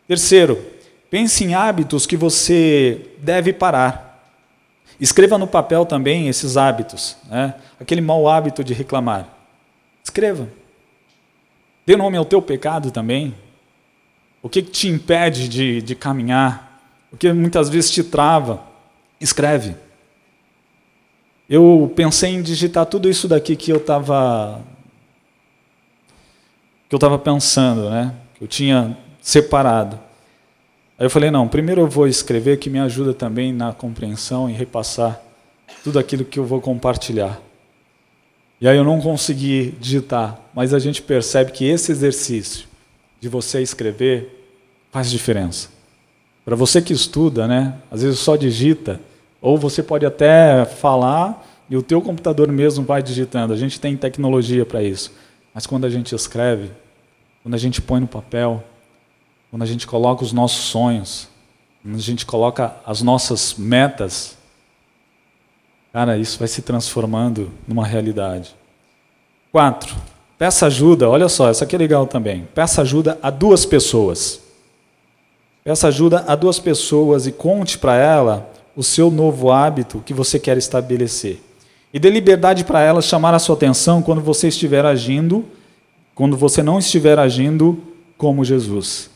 Terceiro, 0.09 0.61
pense 1.09 1.45
em 1.45 1.55
hábitos 1.55 2.07
que 2.07 2.17
você 2.17 3.07
deve 3.19 3.53
parar. 3.53 4.21
Escreva 5.01 5.39
no 5.39 5.47
papel 5.47 5.87
também 5.87 6.27
esses 6.27 6.57
hábitos, 6.57 7.17
né? 7.31 7.55
aquele 7.79 8.01
mau 8.01 8.29
hábito 8.29 8.65
de 8.65 8.75
reclamar. 8.75 9.29
Escreva. 10.03 10.49
Dê 11.87 11.97
nome 11.97 12.17
ao 12.17 12.25
teu 12.25 12.43
pecado 12.43 12.91
também. 12.91 13.33
O 14.43 14.49
que 14.49 14.61
te 14.61 14.89
impede 14.89 15.49
de, 15.49 15.81
de 15.83 15.95
caminhar? 15.95 16.83
O 17.13 17.17
que 17.17 17.33
muitas 17.33 17.69
vezes 17.69 17.93
te 17.93 18.03
trava? 18.03 18.61
Escreve 19.21 19.87
eu 21.49 21.91
pensei 21.97 22.31
em 22.31 22.43
digitar 22.43 22.85
tudo 22.87 23.09
isso 23.09 23.27
daqui 23.27 23.57
que 23.57 23.73
eu 23.73 23.79
estava 23.79 24.61
que 26.89 26.95
eu 26.95 26.99
estava 26.99 27.19
pensando, 27.19 27.91
né? 27.91 28.15
Que 28.35 28.45
eu 28.45 28.49
tinha 28.49 28.97
separado. 29.21 29.99
Aí 30.99 31.07
eu 31.07 31.11
falei, 31.11 31.31
não, 31.31 31.47
primeiro 31.47 31.83
eu 31.83 31.87
vou 31.87 32.09
escrever 32.09 32.59
que 32.59 32.71
me 32.71 32.79
ajuda 32.79 33.13
também 33.13 33.53
na 33.53 33.73
compreensão 33.73 34.49
e 34.49 34.53
repassar 34.53 35.21
tudo 35.85 35.99
aquilo 35.99 36.25
que 36.25 36.39
eu 36.39 36.45
vou 36.45 36.61
compartilhar. 36.61 37.41
E 38.61 38.67
aí 38.67 38.77
eu 38.77 38.85
não 38.85 39.01
consegui 39.01 39.75
digitar, 39.79 40.41
mas 40.55 40.75
a 40.75 40.79
gente 40.79 41.01
percebe 41.01 41.53
que 41.53 41.65
esse 41.65 41.93
exercício 41.93 42.67
de 43.21 43.29
você 43.29 43.63
escrever 43.63 44.51
faz 44.91 45.11
diferença. 45.11 45.69
Para 46.45 46.57
você 46.57 46.81
que 46.81 46.93
estuda, 46.93 47.47
né? 47.47 47.75
Às 47.91 48.03
vezes 48.03 48.19
só 48.19 48.35
digita, 48.35 49.01
ou 49.41 49.57
você 49.57 49.83
pode 49.83 50.05
até 50.05 50.65
falar 50.65 51.47
e 51.71 51.77
o 51.77 51.83
teu 51.83 52.01
computador 52.01 52.49
mesmo 52.51 52.85
vai 52.85 53.03
digitando. 53.03 53.53
A 53.53 53.57
gente 53.57 53.81
tem 53.81 53.97
tecnologia 53.97 54.65
para 54.65 54.83
isso. 54.83 55.13
Mas 55.55 55.67
quando 55.67 55.85
a 55.85 55.91
gente 55.91 56.15
escreve, 56.15 56.71
quando 57.43 57.55
a 57.55 57.59
gente 57.59 57.81
põe 57.81 58.01
no 58.01 58.07
papel, 58.07 58.63
quando 59.51 59.63
a 59.63 59.67
gente 59.67 59.87
coloca 59.87 60.25
os 60.25 60.33
nossos 60.33 60.65
sonhos, 60.65 61.29
quando 61.83 61.97
a 61.97 62.01
gente 62.01 62.27
coloca 62.27 62.77
as 62.85 63.03
nossas 63.03 63.55
metas, 63.55 64.37
cara, 65.93 66.17
isso 66.17 66.39
vai 66.39 66.49
se 66.49 66.63
transformando 66.63 67.51
numa 67.67 67.87
realidade. 67.87 68.55
Quatro, 69.53 69.95
peça 70.37 70.67
ajuda, 70.67 71.09
olha 71.09 71.29
só, 71.29 71.49
essa 71.49 71.65
aqui 71.65 71.77
é 71.77 71.79
legal 71.79 72.07
também. 72.07 72.49
Peça 72.55 72.83
ajuda 72.83 73.19
a 73.23 73.31
duas 73.31 73.65
pessoas. 73.65 74.41
Peça 75.65 75.89
ajuda 75.89 76.25
a 76.27 76.35
duas 76.35 76.59
pessoas 76.59 77.27
e 77.27 77.33
conte 77.33 77.79
para 77.79 77.97
ela 77.97 78.51
o 78.79 78.83
seu 78.85 79.11
novo 79.11 79.51
hábito 79.51 80.01
que 80.07 80.15
você 80.15 80.39
quer 80.39 80.57
estabelecer. 80.57 81.41
E 81.93 81.99
dê 81.99 82.09
liberdade 82.09 82.63
para 82.63 82.81
elas 82.81 83.07
chamar 83.07 83.35
a 83.35 83.41
sua 83.41 83.57
atenção 83.57 84.01
quando 84.01 84.21
você 84.21 84.47
estiver 84.47 84.87
agindo, 84.87 85.45
quando 86.15 86.37
você 86.37 86.63
não 86.63 86.79
estiver 86.79 87.19
agindo 87.19 87.77
como 88.17 88.45
Jesus. 88.45 89.11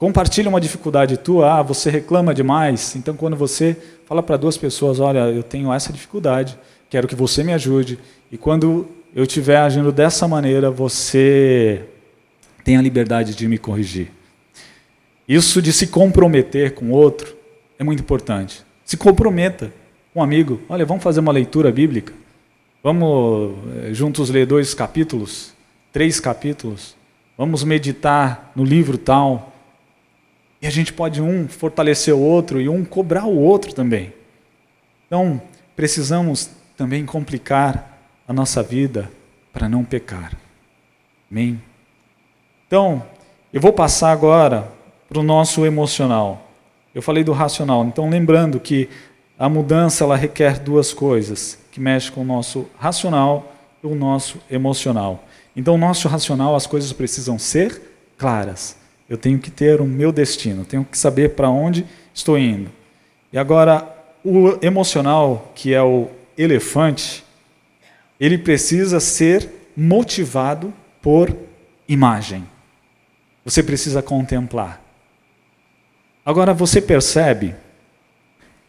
Compartilhe 0.00 0.48
uma 0.48 0.60
dificuldade 0.60 1.16
tua, 1.16 1.60
ah, 1.60 1.62
você 1.62 1.90
reclama 1.90 2.34
demais. 2.34 2.96
Então, 2.96 3.14
quando 3.14 3.36
você 3.36 3.76
fala 4.04 4.20
para 4.20 4.36
duas 4.36 4.56
pessoas, 4.56 4.98
olha, 4.98 5.30
eu 5.30 5.44
tenho 5.44 5.72
essa 5.72 5.92
dificuldade, 5.92 6.58
quero 6.90 7.06
que 7.06 7.14
você 7.14 7.44
me 7.44 7.52
ajude. 7.52 8.00
E 8.32 8.36
quando 8.36 8.88
eu 9.14 9.22
estiver 9.22 9.58
agindo 9.58 9.92
dessa 9.92 10.26
maneira, 10.26 10.72
você 10.72 11.84
tem 12.64 12.76
a 12.76 12.82
liberdade 12.82 13.36
de 13.36 13.46
me 13.46 13.58
corrigir. 13.58 14.10
Isso 15.28 15.62
de 15.62 15.72
se 15.72 15.86
comprometer 15.86 16.74
com 16.74 16.86
o 16.86 16.90
outro 16.90 17.36
é 17.78 17.84
muito 17.84 18.00
importante. 18.00 18.66
Se 18.88 18.96
comprometa 18.96 19.70
com 20.14 20.20
um 20.20 20.22
amigo. 20.22 20.62
Olha, 20.66 20.86
vamos 20.86 21.04
fazer 21.04 21.20
uma 21.20 21.30
leitura 21.30 21.70
bíblica. 21.70 22.14
Vamos 22.82 23.54
eh, 23.84 23.92
juntos 23.92 24.30
ler 24.30 24.46
dois 24.46 24.72
capítulos, 24.72 25.52
três 25.92 26.18
capítulos. 26.18 26.96
Vamos 27.36 27.62
meditar 27.62 28.50
no 28.56 28.64
livro 28.64 28.96
tal. 28.96 29.52
E 30.62 30.66
a 30.66 30.70
gente 30.70 30.90
pode 30.90 31.20
um 31.20 31.46
fortalecer 31.46 32.14
o 32.14 32.18
outro 32.18 32.62
e 32.62 32.66
um 32.66 32.82
cobrar 32.82 33.26
o 33.26 33.36
outro 33.36 33.74
também. 33.74 34.10
Então, 35.06 35.38
precisamos 35.76 36.48
também 36.74 37.04
complicar 37.04 38.00
a 38.26 38.32
nossa 38.32 38.62
vida 38.62 39.12
para 39.52 39.68
não 39.68 39.84
pecar. 39.84 40.32
Amém? 41.30 41.60
Então, 42.66 43.04
eu 43.52 43.60
vou 43.60 43.74
passar 43.74 44.12
agora 44.12 44.72
para 45.10 45.18
o 45.18 45.22
nosso 45.22 45.66
emocional. 45.66 46.47
Eu 46.94 47.02
falei 47.02 47.22
do 47.22 47.32
racional. 47.32 47.84
Então, 47.84 48.08
lembrando 48.08 48.58
que 48.58 48.88
a 49.38 49.48
mudança 49.48 50.04
ela 50.04 50.16
requer 50.16 50.58
duas 50.58 50.92
coisas, 50.92 51.58
que 51.70 51.80
mexem 51.80 52.12
com 52.12 52.22
o 52.22 52.24
nosso 52.24 52.66
racional 52.78 53.54
e 53.82 53.86
o 53.86 53.94
nosso 53.94 54.38
emocional. 54.50 55.24
Então, 55.54 55.74
o 55.74 55.78
nosso 55.78 56.08
racional, 56.08 56.56
as 56.56 56.66
coisas 56.66 56.92
precisam 56.92 57.38
ser 57.38 57.80
claras. 58.16 58.76
Eu 59.08 59.16
tenho 59.16 59.38
que 59.38 59.50
ter 59.50 59.80
o 59.80 59.86
meu 59.86 60.12
destino, 60.12 60.64
tenho 60.64 60.84
que 60.84 60.98
saber 60.98 61.30
para 61.30 61.48
onde 61.48 61.86
estou 62.12 62.38
indo. 62.38 62.70
E 63.32 63.38
agora, 63.38 63.86
o 64.24 64.58
emocional, 64.60 65.52
que 65.54 65.72
é 65.72 65.82
o 65.82 66.08
elefante, 66.36 67.24
ele 68.18 68.36
precisa 68.36 69.00
ser 69.00 69.48
motivado 69.76 70.72
por 71.00 71.34
imagem. 71.88 72.44
Você 73.44 73.62
precisa 73.62 74.02
contemplar. 74.02 74.87
Agora 76.28 76.52
você 76.52 76.82
percebe, 76.82 77.54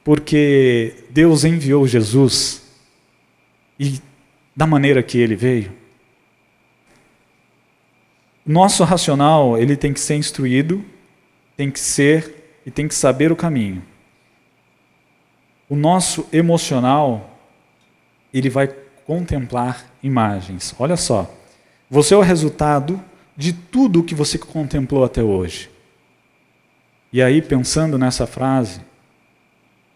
porque 0.02 0.95
Deus 1.10 1.43
enviou 1.43 1.86
Jesus 1.86 2.62
e 3.78 4.02
da 4.56 4.65
maneira 4.65 5.04
que 5.04 5.17
ele 5.17 5.36
veio. 5.36 5.74
Nosso 8.45 8.86
racional, 8.86 9.58
ele 9.58 9.76
tem 9.76 9.91
que 9.91 10.00
ser 10.00 10.15
instruído, 10.15 10.86
tem 11.58 11.69
que 11.69 11.82
ser 11.82 12.62
e 12.65 12.72
tem 12.72 12.88
que 12.88 12.95
saber 12.95 13.30
o 13.30 13.36
caminho. 13.36 13.84
O 15.67 15.76
nosso 15.76 16.26
emocional, 16.32 17.38
ele 18.34 18.50
vai 18.50 18.74
contemplar 19.06 19.86
imagens. 20.02 20.74
Olha 20.80 20.95
só, 20.95 21.30
você 21.89 22.13
é 22.13 22.17
o 22.17 22.22
resultado 22.22 23.04
de 23.36 23.52
tudo 23.52 24.00
o 24.00 24.04
que 24.04 24.15
você 24.15 24.38
contemplou 24.38 25.04
até 25.04 25.22
hoje. 25.22 25.69
E 27.12 27.22
aí, 27.22 27.41
pensando 27.41 27.98
nessa 27.98 28.28
frase, 28.28 28.82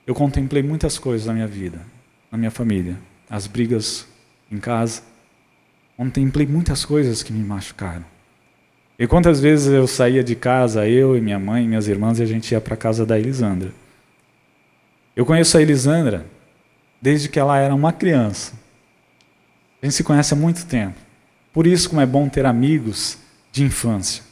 eu 0.05 0.15
contemplei 0.15 0.63
muitas 0.63 0.97
coisas 0.97 1.27
na 1.27 1.33
minha 1.33 1.47
vida, 1.47 1.79
na 2.31 2.37
minha 2.37 2.51
família, 2.51 2.97
as 3.29 3.45
brigas 3.45 4.07
em 4.51 4.57
casa. 4.57 5.03
Contemplei 5.95 6.47
muitas 6.47 6.83
coisas 6.83 7.21
que 7.21 7.31
me 7.31 7.43
machucaram. 7.43 8.03
E 8.97 9.07
quantas 9.07 9.39
vezes 9.39 9.67
eu 9.67 9.87
saía 9.87 10.23
de 10.23 10.35
casa, 10.35 10.87
eu 10.87 11.15
e 11.15 11.21
minha 11.21 11.39
mãe, 11.39 11.67
minhas 11.67 11.87
irmãs, 11.87 12.19
e 12.19 12.23
a 12.23 12.25
gente 12.25 12.51
ia 12.51 12.61
para 12.61 12.75
casa 12.75 13.05
da 13.05 13.17
Elisandra. 13.19 13.71
Eu 15.15 15.25
conheço 15.25 15.57
a 15.57 15.61
Elisandra 15.61 16.25
desde 17.01 17.29
que 17.29 17.39
ela 17.39 17.57
era 17.59 17.75
uma 17.75 17.93
criança. 17.93 18.53
A 19.81 19.85
gente 19.85 19.95
se 19.95 20.03
conhece 20.03 20.33
há 20.33 20.37
muito 20.37 20.65
tempo. 20.65 20.97
Por 21.51 21.67
isso, 21.67 21.89
como 21.89 22.01
é 22.01 22.05
bom 22.05 22.27
ter 22.27 22.45
amigos 22.45 23.17
de 23.51 23.63
infância. 23.63 24.23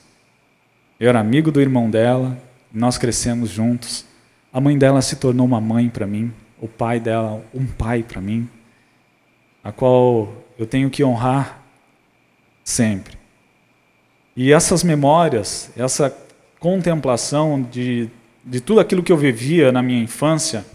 Eu 1.00 1.10
era 1.10 1.20
amigo 1.20 1.52
do 1.52 1.62
irmão 1.62 1.90
dela, 1.90 2.38
nós 2.74 2.98
crescemos 2.98 3.50
juntos. 3.50 4.06
A 4.52 4.60
mãe 4.60 4.78
dela 4.78 5.02
se 5.02 5.16
tornou 5.16 5.46
uma 5.46 5.62
mãe 5.62 5.90
para 5.90 6.08
mim, 6.08 6.34
o 6.60 6.68
pai 6.68 7.00
dela 7.00 7.44
um 7.54 7.66
pai 7.66 8.04
para 8.04 8.22
mim, 8.22 8.50
a 9.64 9.72
qual 9.72 10.34
eu 10.58 10.66
tenho 10.66 10.90
que 10.90 11.04
honrar 11.04 11.62
sempre. 12.64 13.18
E 14.36 14.52
essas 14.52 14.84
memórias, 14.84 15.72
essa 15.76 16.16
contemplação 16.60 17.62
de, 17.62 18.10
de 18.44 18.62
tudo 18.62 18.80
aquilo 18.80 19.04
que 19.04 19.12
eu 19.12 19.18
vivia 19.18 19.72
na 19.72 19.82
minha 19.82 20.02
infância, 20.02 20.66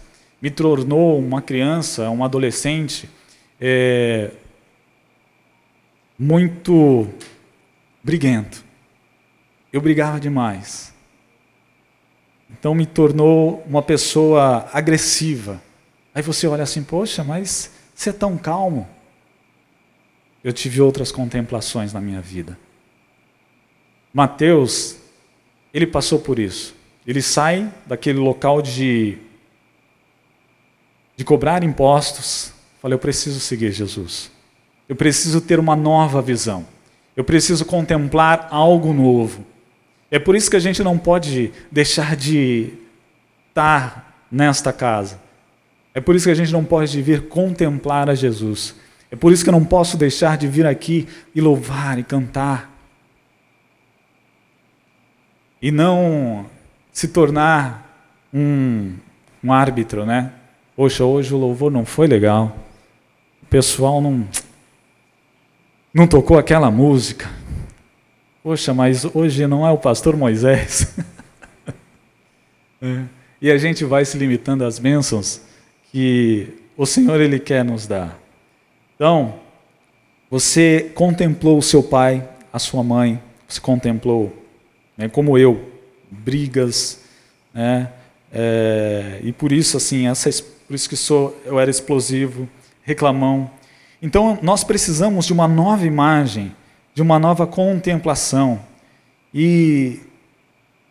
me 0.41 0.51
tornou 0.51 1.17
uma 1.17 1.41
criança, 1.41 2.09
um 2.09 2.23
adolescente 2.23 3.09
é, 3.59 4.31
muito 6.17 7.07
briguento. 8.03 8.63
Eu 9.71 9.81
brigava 9.81 10.19
demais. 10.19 10.93
Então 12.49 12.73
me 12.73 12.85
tornou 12.85 13.63
uma 13.67 13.81
pessoa 13.81 14.69
agressiva. 14.71 15.61
Aí 16.13 16.21
você 16.21 16.47
olha 16.47 16.63
assim, 16.63 16.83
poxa, 16.83 17.23
mas 17.23 17.71
você 17.93 18.09
é 18.09 18.13
tão 18.13 18.37
calmo. 18.37 18.87
Eu 20.43 20.53
tive 20.53 20.81
outras 20.81 21.11
contemplações 21.11 21.93
na 21.93 21.99
minha 21.99 22.21
vida. 22.21 22.57
Mateus, 24.13 24.97
ele 25.73 25.85
passou 25.85 26.19
por 26.19 26.39
isso. 26.39 26.75
Ele 27.05 27.21
sai 27.21 27.71
daquele 27.85 28.19
local 28.19 28.61
de, 28.61 29.17
de 31.15 31.23
cobrar 31.23 31.63
impostos. 31.63 32.53
Falei, 32.81 32.95
eu 32.95 32.99
preciso 32.99 33.39
seguir 33.39 33.71
Jesus. 33.71 34.31
Eu 34.87 34.95
preciso 34.95 35.41
ter 35.41 35.59
uma 35.59 35.75
nova 35.75 36.21
visão. 36.21 36.65
Eu 37.15 37.23
preciso 37.23 37.65
contemplar 37.65 38.47
algo 38.51 38.93
novo. 38.93 39.45
É 40.09 40.19
por 40.19 40.35
isso 40.35 40.49
que 40.49 40.55
a 40.55 40.59
gente 40.59 40.81
não 40.83 40.97
pode 40.97 41.51
deixar 41.71 42.15
de 42.15 42.73
estar 43.49 44.25
nesta 44.31 44.71
casa. 44.71 45.19
É 45.93 45.99
por 45.99 46.15
isso 46.15 46.25
que 46.25 46.31
a 46.31 46.35
gente 46.35 46.51
não 46.51 46.63
pode 46.63 47.01
vir 47.01 47.27
contemplar 47.27 48.09
a 48.09 48.15
Jesus. 48.15 48.75
É 49.09 49.15
por 49.15 49.31
isso 49.31 49.43
que 49.43 49.49
eu 49.49 49.53
não 49.53 49.65
posso 49.65 49.97
deixar 49.97 50.37
de 50.37 50.47
vir 50.47 50.65
aqui 50.65 51.07
e 51.33 51.41
louvar 51.41 51.97
e 51.97 52.03
cantar. 52.03 52.71
E 55.61 55.71
não 55.71 56.45
se 56.91 57.07
tornar 57.07 57.87
um, 58.33 58.93
um 59.43 59.51
árbitro, 59.51 60.05
né? 60.05 60.33
Poxa, 60.75 61.03
hoje 61.03 61.33
o 61.33 61.37
louvor 61.37 61.71
não 61.71 61.85
foi 61.85 62.05
legal. 62.05 62.55
O 63.41 63.45
pessoal 63.47 63.99
não, 63.99 64.27
não 65.93 66.05
tocou 66.05 66.37
aquela 66.37 66.69
música. 66.69 67.29
Poxa, 68.47 68.73
mas 68.73 69.03
hoje 69.03 69.45
não 69.45 69.67
é 69.67 69.71
o 69.71 69.77
pastor 69.77 70.15
Moisés. 70.15 70.95
é. 72.81 73.03
E 73.41 73.51
a 73.51 73.57
gente 73.57 73.83
vai 73.83 74.05
se 74.05 74.17
limitando 74.17 74.63
às 74.63 74.79
bênçãos 74.79 75.41
que 75.91 76.47
o 76.77 76.85
Senhor 76.85 77.19
ele 77.19 77.41
quer 77.41 77.65
nos 77.65 77.85
dar. 77.85 78.17
Então, 78.95 79.33
você 80.31 80.89
contemplou 80.95 81.57
o 81.57 81.61
seu 81.61 81.83
pai, 81.83 82.25
a 82.53 82.57
sua 82.57 82.81
mãe, 82.81 83.21
você 83.45 83.59
contemplou, 83.59 84.33
né, 84.97 85.09
como 85.09 85.37
eu, 85.37 85.61
brigas, 86.09 87.01
né, 87.53 87.91
é, 88.31 89.19
e 89.23 89.33
por 89.33 89.51
isso 89.51 89.75
assim, 89.75 90.07
essa, 90.07 90.29
por 90.65 90.73
isso 90.73 90.87
que 90.87 90.95
sou, 90.95 91.37
eu 91.43 91.59
era 91.59 91.69
explosivo, 91.69 92.47
reclamão. 92.81 93.51
Então, 94.01 94.39
nós 94.41 94.63
precisamos 94.63 95.25
de 95.25 95.33
uma 95.33 95.49
nova 95.49 95.85
imagem, 95.85 96.55
de 96.97 97.03
uma 97.03 97.19
nova 97.19 97.45
contemplação. 97.45 98.59
E 99.31 99.99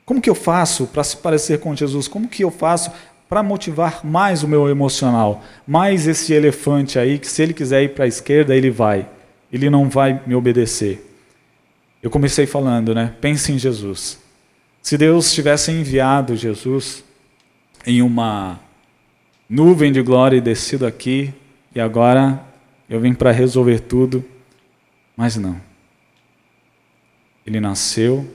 como 0.05 0.21
que 0.21 0.31
eu 0.31 0.37
faço 0.37 0.87
para 0.87 1.03
se 1.03 1.17
parecer 1.17 1.59
com 1.59 1.75
Jesus? 1.75 2.07
Como 2.07 2.29
que 2.29 2.45
eu 2.45 2.51
faço 2.53 2.93
para 3.29 3.43
motivar 3.43 4.07
mais 4.07 4.45
o 4.45 4.47
meu 4.47 4.69
emocional, 4.69 5.43
mais 5.67 6.07
esse 6.07 6.33
elefante 6.33 6.97
aí, 6.97 7.19
que 7.19 7.27
se 7.27 7.43
ele 7.43 7.53
quiser 7.53 7.83
ir 7.83 7.89
para 7.89 8.05
a 8.05 8.07
esquerda, 8.07 8.55
ele 8.55 8.71
vai, 8.71 9.05
ele 9.53 9.69
não 9.69 9.89
vai 9.89 10.23
me 10.25 10.37
obedecer. 10.37 11.05
Eu 12.01 12.09
comecei 12.09 12.47
falando, 12.47 12.95
né? 12.95 13.13
Pense 13.21 13.51
em 13.51 13.59
Jesus. 13.59 14.21
Se 14.81 14.97
Deus 14.97 15.33
tivesse 15.33 15.73
enviado 15.73 16.37
Jesus 16.37 17.03
em 17.85 18.01
uma 18.01 18.61
nuvem 19.51 19.91
de 19.91 20.03
glória 20.03 20.37
e 20.37 20.41
descido 20.41 20.87
aqui, 20.87 21.35
e 21.75 21.81
agora 21.81 22.41
eu 22.89 23.01
vim 23.01 23.13
para 23.13 23.33
resolver 23.33 23.81
tudo, 23.81 24.25
mas 25.17 25.37
não. 25.37 25.67
Ele 27.47 27.61
nasceu, 27.61 28.29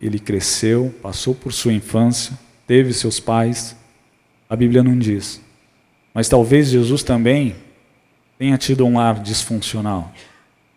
ele 0.00 0.18
cresceu, 0.18 0.92
passou 1.00 1.34
por 1.34 1.52
sua 1.52 1.72
infância, 1.72 2.36
teve 2.66 2.92
seus 2.92 3.20
pais, 3.20 3.76
a 4.50 4.56
Bíblia 4.56 4.82
não 4.82 4.98
diz. 4.98 5.40
Mas 6.12 6.28
talvez 6.28 6.68
Jesus 6.68 7.02
também 7.02 7.54
tenha 8.36 8.58
tido 8.58 8.84
um 8.84 8.96
lar 8.96 9.22
disfuncional. 9.22 10.12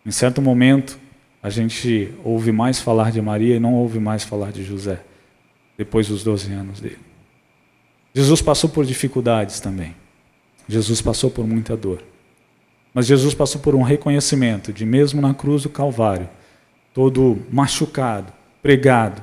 Em 0.04 0.10
certo 0.12 0.40
momento, 0.40 0.98
a 1.42 1.50
gente 1.50 2.12
ouve 2.24 2.52
mais 2.52 2.80
falar 2.80 3.10
de 3.10 3.20
Maria 3.20 3.56
e 3.56 3.60
não 3.60 3.74
ouve 3.74 3.98
mais 3.98 4.22
falar 4.22 4.52
de 4.52 4.62
José, 4.62 5.02
depois 5.76 6.06
dos 6.06 6.22
12 6.22 6.52
anos 6.52 6.80
dele. 6.80 6.98
Jesus 8.14 8.40
passou 8.40 8.70
por 8.70 8.86
dificuldades 8.86 9.60
também. 9.60 9.94
Jesus 10.68 11.02
passou 11.02 11.30
por 11.30 11.46
muita 11.46 11.76
dor. 11.76 12.02
Mas 12.96 13.04
Jesus 13.04 13.34
passou 13.34 13.60
por 13.60 13.74
um 13.74 13.82
reconhecimento 13.82 14.72
de, 14.72 14.86
mesmo 14.86 15.20
na 15.20 15.34
cruz 15.34 15.64
do 15.64 15.68
Calvário, 15.68 16.30
todo 16.94 17.42
machucado, 17.52 18.32
pregado, 18.62 19.22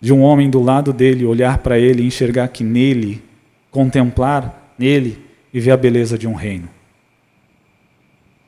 de 0.00 0.12
um 0.12 0.22
homem 0.22 0.50
do 0.50 0.60
lado 0.60 0.92
dele, 0.92 1.24
olhar 1.24 1.58
para 1.58 1.78
ele 1.78 2.02
e 2.02 2.06
enxergar 2.06 2.48
que 2.48 2.64
nele, 2.64 3.22
contemplar 3.70 4.74
nele 4.76 5.24
e 5.54 5.60
ver 5.60 5.70
a 5.70 5.76
beleza 5.76 6.18
de 6.18 6.26
um 6.26 6.34
reino. 6.34 6.68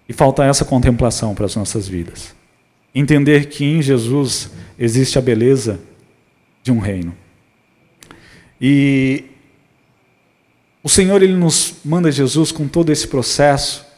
E 0.08 0.12
falta 0.12 0.44
essa 0.44 0.64
contemplação 0.64 1.32
para 1.32 1.46
as 1.46 1.54
nossas 1.54 1.86
vidas. 1.86 2.34
Entender 2.92 3.46
que 3.46 3.64
em 3.64 3.80
Jesus 3.80 4.50
existe 4.76 5.20
a 5.20 5.22
beleza 5.22 5.78
de 6.64 6.72
um 6.72 6.80
reino. 6.80 7.14
E 8.60 9.26
o 10.82 10.88
Senhor 10.88 11.22
ele 11.22 11.36
nos 11.36 11.76
manda 11.84 12.10
Jesus 12.10 12.50
com 12.50 12.66
todo 12.66 12.90
esse 12.90 13.06
processo, 13.06 13.88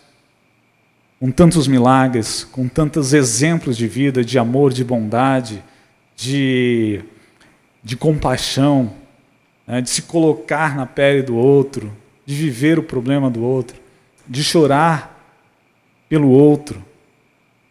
com 1.23 1.31
tantos 1.31 1.69
milagres, 1.69 2.43
com 2.43 2.67
tantos 2.67 3.13
exemplos 3.15 3.77
de 3.77 3.87
vida, 3.87 4.25
de 4.25 4.41
amor, 4.41 4.73
de 4.73 4.83
bondade, 4.83 5.63
de 6.17 7.01
de 7.81 7.97
compaixão, 7.97 8.93
né, 9.65 9.81
de 9.81 9.89
se 9.89 10.03
colocar 10.03 10.75
na 10.75 10.85
pele 10.85 11.23
do 11.23 11.37
outro, 11.37 11.97
de 12.27 12.35
viver 12.35 12.77
o 12.77 12.83
problema 12.83 13.31
do 13.31 13.41
outro, 13.41 13.77
de 14.27 14.43
chorar 14.43 15.17
pelo 16.09 16.29
outro, 16.29 16.85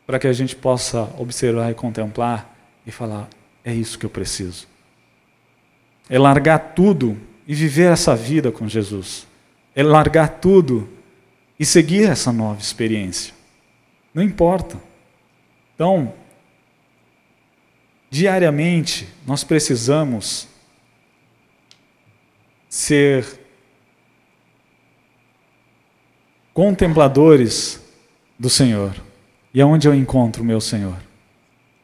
para 0.07 0.17
que 0.17 0.27
a 0.27 0.33
gente 0.33 0.55
possa 0.55 1.13
observar 1.17 1.69
e 1.71 1.73
contemplar 1.73 2.55
e 2.87 2.91
falar: 2.91 3.27
é 3.65 3.73
isso 3.73 3.99
que 3.99 4.05
eu 4.05 4.09
preciso. 4.09 4.65
É 6.09 6.17
largar 6.17 6.71
tudo 6.73 7.17
e 7.45 7.53
viver 7.53 7.91
essa 7.91 8.15
vida 8.15 8.49
com 8.49 8.65
Jesus. 8.65 9.27
É 9.75 9.83
largar 9.83 10.39
tudo 10.39 10.87
e 11.59 11.65
seguir 11.65 12.05
essa 12.05 12.31
nova 12.31 12.61
experiência. 12.61 13.40
Não 14.13 14.23
importa. 14.23 14.79
Então, 15.75 16.13
Diariamente, 18.11 19.07
nós 19.25 19.41
precisamos 19.41 20.45
ser 22.67 23.25
contempladores 26.53 27.81
do 28.37 28.49
Senhor. 28.49 28.93
E 29.53 29.61
aonde 29.61 29.87
eu 29.87 29.95
encontro 29.95 30.43
o 30.43 30.45
meu 30.45 30.59
Senhor? 30.59 30.97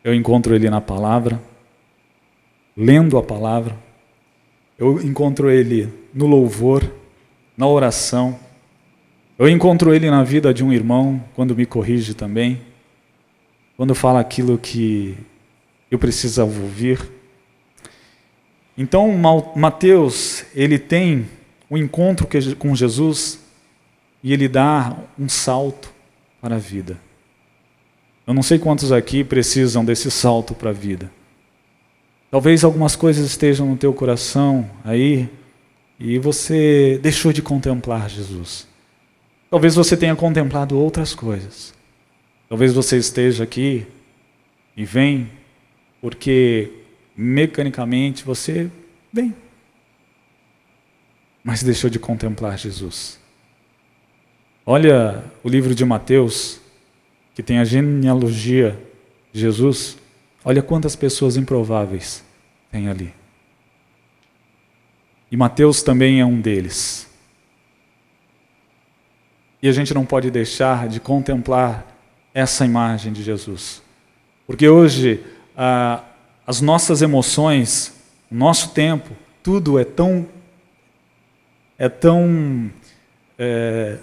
Eu 0.04 0.14
encontro 0.14 0.54
Ele 0.54 0.70
na 0.70 0.82
palavra, 0.82 1.42
lendo 2.76 3.18
a 3.18 3.24
palavra, 3.24 3.78
eu 4.78 5.02
encontro 5.02 5.50
Ele 5.50 5.88
no 6.14 6.28
louvor, 6.28 6.94
na 7.56 7.68
oração, 7.68 8.38
eu 9.38 9.48
encontro 9.48 9.94
Ele 9.94 10.10
na 10.10 10.24
vida 10.24 10.54
de 10.54 10.64
um 10.64 10.74
irmão, 10.74 11.24
quando 11.36 11.56
me 11.56 11.66
corrige 11.66 12.14
também, 12.14 12.62
quando 13.76 13.94
fala 13.94 14.20
aquilo 14.20 14.58
que 14.58 15.16
eu 15.92 16.00
precisava 16.00 16.50
ouvir. 16.60 17.00
Então, 18.78 19.12
Mateus, 19.56 20.46
ele 20.56 20.80
tem 20.80 21.28
um 21.70 21.78
encontro 21.78 22.28
com 22.58 22.76
Jesus 22.76 23.40
e 24.24 24.34
ele 24.34 24.48
dá 24.48 24.98
um 25.18 25.30
salto 25.30 25.92
para 26.42 26.56
a 26.56 26.60
vida. 26.60 26.98
Eu 28.26 28.34
não 28.34 28.44
sei 28.44 28.60
quantos 28.60 28.92
aqui 28.92 29.24
precisam 29.24 29.86
desse 29.86 30.12
salto 30.12 30.54
para 30.54 30.72
a 30.72 30.74
vida. 30.74 31.12
Talvez 32.30 32.64
algumas 32.64 32.96
coisas 32.96 33.26
estejam 33.26 33.68
no 33.68 33.78
teu 33.78 33.94
coração 33.94 34.70
aí 34.84 35.30
e 36.00 36.20
você 36.20 37.00
deixou 37.02 37.32
de 37.32 37.42
contemplar 37.42 38.10
Jesus. 38.10 38.68
Talvez 39.50 39.76
você 39.76 39.96
tenha 39.96 40.16
contemplado 40.16 40.78
outras 40.78 41.16
coisas. 41.16 41.74
Talvez 42.50 42.74
você 42.74 42.98
esteja 42.98 43.44
aqui 43.44 43.86
e 44.76 44.86
vem 44.86 45.30
porque 46.02 46.72
mecanicamente 47.16 48.24
você, 48.24 48.70
bem, 49.12 49.34
mas 51.44 51.64
deixou 51.64 51.90
de 51.90 51.98
contemplar 51.98 52.58
Jesus. 52.58 53.20
Olha 54.66 55.24
o 55.44 55.50
livro 55.50 55.74
de 55.74 55.86
Mateus, 55.86 56.60
que 57.34 57.42
tem 57.42 57.60
a 57.60 57.64
genealogia 57.64 58.78
de 59.32 59.40
Jesus. 59.40 59.98
Olha 60.44 60.62
quantas 60.62 60.96
pessoas 60.96 61.38
improváveis 61.38 62.24
tem 62.70 62.90
ali. 62.90 63.14
E 65.32 65.38
Mateus 65.38 65.82
também 65.82 66.20
é 66.20 66.26
um 66.26 66.40
deles. 66.40 67.07
E 69.62 69.68
a 69.68 69.72
gente 69.72 69.94
não 69.94 70.06
pode 70.06 70.30
deixar 70.30 70.88
de 70.88 71.00
contemplar 71.00 71.86
essa 72.34 72.66
imagem 72.66 73.12
de 73.12 73.24
Jesus. 73.24 73.82
Porque 74.46 74.68
hoje 74.68 75.24
ah, 75.56 76.04
as 76.46 76.62
nossas 76.62 77.02
emoções 77.02 77.98
o 78.30 78.36
nosso 78.36 78.70
tempo, 78.72 79.10
tudo 79.42 79.80
é 79.80 79.86
tão 79.86 80.28
é 81.80 81.88
tão 81.88 82.72
é, 83.38 83.98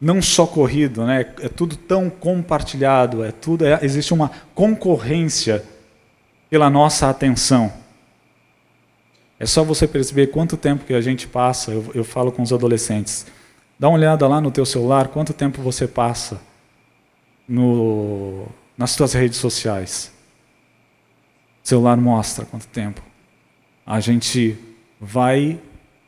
não 0.00 0.20
só 0.20 0.46
corrido, 0.46 1.04
né? 1.04 1.32
É 1.40 1.48
tudo 1.48 1.76
tão 1.76 2.10
compartilhado, 2.10 3.22
é 3.22 3.30
tudo 3.30 3.64
é, 3.64 3.78
existe 3.82 4.12
uma 4.12 4.30
concorrência 4.54 5.64
pela 6.50 6.68
nossa 6.68 7.08
atenção. 7.08 7.72
É 9.38 9.46
só 9.46 9.62
você 9.62 9.86
perceber 9.86 10.28
quanto 10.28 10.56
tempo 10.56 10.84
que 10.84 10.94
a 10.94 11.00
gente 11.00 11.28
passa. 11.28 11.70
Eu, 11.70 11.92
eu 11.94 12.04
falo 12.04 12.32
com 12.32 12.42
os 12.42 12.52
adolescentes. 12.52 13.26
Dá 13.78 13.88
uma 13.88 13.96
olhada 13.96 14.26
lá 14.26 14.40
no 14.40 14.50
teu 14.50 14.66
celular, 14.66 15.08
quanto 15.08 15.32
tempo 15.32 15.62
você 15.62 15.86
passa 15.86 16.40
no, 17.48 18.46
nas 18.76 18.90
suas 18.90 19.12
redes 19.12 19.38
sociais. 19.38 20.12
O 21.64 21.68
celular 21.68 21.96
mostra 21.96 22.44
quanto 22.44 22.66
tempo. 22.66 23.00
A 23.86 24.00
gente 24.00 24.56
vai 25.00 25.60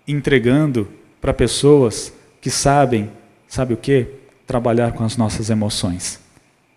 entregando 0.06 0.88
para 1.20 1.32
pessoas 1.32 2.12
que 2.40 2.50
sabem, 2.50 3.10
sabe 3.46 3.74
o 3.74 3.76
que? 3.76 4.06
Trabalhar 4.46 4.92
com 4.92 5.04
as 5.04 5.16
nossas 5.16 5.48
emoções. 5.48 6.18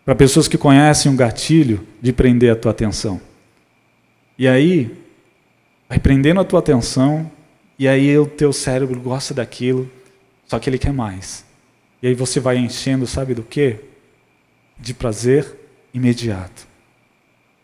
Para 0.05 0.13
pessoas 0.13 0.47
que 0.47 0.57
conhecem 0.57 1.11
um 1.11 1.15
gatilho 1.15 1.87
de 2.01 2.13
prender 2.13 2.51
a 2.51 2.55
tua 2.55 2.71
atenção. 2.71 3.19
E 4.37 4.47
aí, 4.47 4.95
vai 5.89 5.97
prendendo 5.97 6.39
a 6.39 6.43
tua 6.43 6.59
atenção, 6.59 7.31
e 7.79 7.87
aí 7.87 8.15
o 8.17 8.27
teu 8.27 8.53
cérebro 8.53 8.99
gosta 8.99 9.33
daquilo, 9.33 9.89
só 10.45 10.59
que 10.59 10.69
ele 10.69 10.77
quer 10.77 10.93
mais. 10.93 11.45
E 12.01 12.07
aí 12.07 12.13
você 12.13 12.39
vai 12.39 12.57
enchendo, 12.57 13.07
sabe 13.07 13.33
do 13.33 13.43
que? 13.43 13.77
De 14.77 14.93
prazer 14.93 15.55
imediato. 15.93 16.67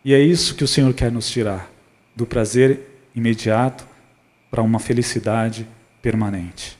E 0.03 0.13
é 0.13 0.19
isso 0.19 0.55
que 0.55 0.63
o 0.63 0.67
Senhor 0.67 0.93
quer 0.93 1.11
nos 1.11 1.29
tirar, 1.29 1.69
do 2.15 2.25
prazer 2.25 2.79
imediato 3.13 3.85
para 4.49 4.61
uma 4.61 4.79
felicidade 4.79 5.67
permanente. 6.01 6.77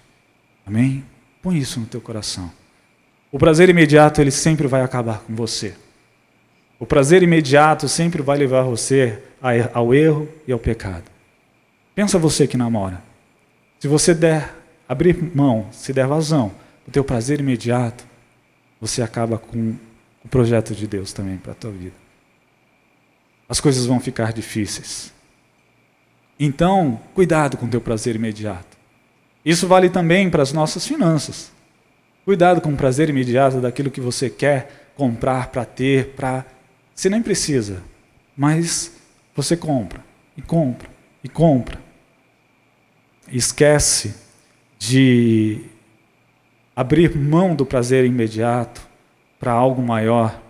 Amém? 0.65 1.03
Põe 1.41 1.57
isso 1.57 1.79
no 1.79 1.85
teu 1.85 1.99
coração. 1.99 2.51
O 3.31 3.37
prazer 3.37 3.69
imediato, 3.69 4.21
ele 4.21 4.31
sempre 4.31 4.67
vai 4.67 4.81
acabar 4.81 5.19
com 5.19 5.35
você. 5.35 5.75
O 6.79 6.85
prazer 6.85 7.21
imediato 7.21 7.87
sempre 7.87 8.21
vai 8.21 8.37
levar 8.37 8.63
você 8.63 9.21
ao 9.73 9.93
erro 9.93 10.29
e 10.47 10.51
ao 10.51 10.59
pecado. 10.59 11.03
Pensa 11.93 12.17
você 12.17 12.47
que 12.47 12.55
namora. 12.55 13.03
Se 13.79 13.87
você 13.87 14.13
der, 14.13 14.55
abrir 14.89 15.15
mão, 15.35 15.67
se 15.71 15.93
der 15.93 16.07
vazão, 16.07 16.51
o 16.87 16.89
teu 16.89 17.03
prazer 17.03 17.39
imediato, 17.39 18.03
você 18.81 19.03
acaba 19.03 19.37
com 19.37 19.75
o 20.25 20.27
projeto 20.27 20.73
de 20.73 20.87
Deus 20.87 21.13
também 21.13 21.37
para 21.37 21.51
a 21.51 21.55
tua 21.55 21.69
vida. 21.69 21.95
As 23.47 23.59
coisas 23.59 23.85
vão 23.85 23.99
ficar 23.99 24.33
difíceis. 24.33 25.13
Então, 26.39 26.99
cuidado 27.13 27.55
com 27.55 27.67
o 27.67 27.69
teu 27.69 27.79
prazer 27.79 28.15
imediato. 28.15 28.77
Isso 29.45 29.67
vale 29.67 29.91
também 29.91 30.27
para 30.27 30.41
as 30.41 30.51
nossas 30.51 30.87
finanças. 30.87 31.51
Cuidado 32.25 32.59
com 32.59 32.73
o 32.73 32.77
prazer 32.77 33.09
imediato 33.09 33.61
daquilo 33.61 33.91
que 33.91 34.01
você 34.01 34.29
quer 34.29 34.91
comprar 34.95 35.49
para 35.49 35.65
ter, 35.65 36.13
para. 36.15 36.45
Você 36.95 37.09
nem 37.09 37.21
precisa, 37.21 37.83
mas 38.35 38.91
você 39.35 39.55
compra, 39.55 40.03
e 40.35 40.41
compra, 40.41 40.89
e 41.23 41.29
compra. 41.29 41.79
Esquece 43.31 44.28
de 44.79 45.59
abrir 46.75 47.15
mão 47.15 47.53
do 47.53 47.65
prazer 47.65 48.05
imediato 48.05 48.81
para 49.37 49.51
algo 49.51 49.81
maior 49.81 50.41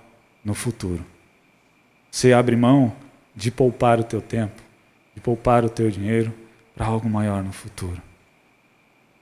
no 0.45 0.53
futuro. 0.53 1.03
Você 2.11 2.32
abre 2.32 2.55
mão 2.55 2.93
de 3.36 3.49
poupar 3.49 3.99
o 3.99 4.03
teu 4.03 4.21
tempo, 4.21 4.61
de 5.15 5.21
poupar 5.21 5.65
o 5.65 5.69
teu 5.69 5.89
dinheiro 5.89 6.32
para 6.75 6.86
algo 6.86 7.09
maior 7.09 7.43
no 7.43 7.51
futuro. 7.51 8.01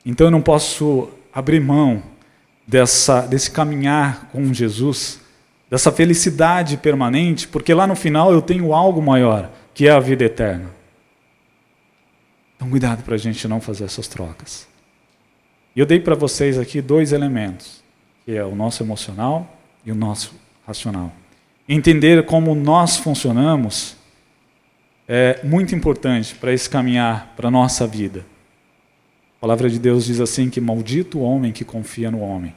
Então 0.06 0.28
eu 0.28 0.32
não 0.32 0.42
posso 0.42 1.10
abrir 1.34 1.62
mão 1.62 2.04
dessa, 2.68 3.22
desse 3.22 3.50
caminhar 3.50 4.30
com 4.32 4.54
Jesus, 4.54 5.22
dessa 5.70 5.92
felicidade 5.92 6.78
permanente, 6.78 7.48
porque 7.48 7.74
lá 7.74 7.88
no 7.88 7.96
final 7.96 8.32
eu 8.32 8.42
tenho 8.42 8.74
algo 8.74 9.02
maior, 9.02 9.50
que 9.74 9.88
é 9.88 9.92
a 9.92 10.00
vida 10.00 10.26
eterna. 10.26 10.70
Então, 12.56 12.70
cuidado 12.70 13.04
para 13.04 13.16
a 13.16 13.18
gente 13.18 13.48
não 13.48 13.62
fazer 13.62 13.86
essas 13.86 14.08
trocas. 14.08 14.68
E 15.78 15.80
eu 15.80 15.86
dei 15.86 16.00
para 16.00 16.16
vocês 16.16 16.58
aqui 16.58 16.82
dois 16.82 17.12
elementos, 17.12 17.84
que 18.26 18.36
é 18.36 18.44
o 18.44 18.56
nosso 18.56 18.82
emocional 18.82 19.48
e 19.86 19.92
o 19.92 19.96
nosso 19.96 20.34
racional. 20.66 21.14
Entender 21.70 22.26
como 22.26 22.56
nós 22.56 22.98
funcionamos 22.98 23.96
é 25.08 25.40
muito 25.44 25.76
importante 25.76 26.34
para 26.34 26.52
esse 26.52 26.68
caminhar 26.68 27.32
para 27.38 27.50
a 27.50 27.52
nossa 27.52 27.86
vida. 27.86 28.26
A 29.38 29.42
palavra 29.42 29.70
de 29.70 29.78
Deus 29.78 30.06
diz 30.06 30.20
assim 30.20 30.50
que 30.50 30.60
maldito 30.60 31.20
o 31.20 31.22
homem 31.22 31.52
que 31.52 31.64
confia 31.64 32.10
no 32.10 32.22
homem. 32.22 32.56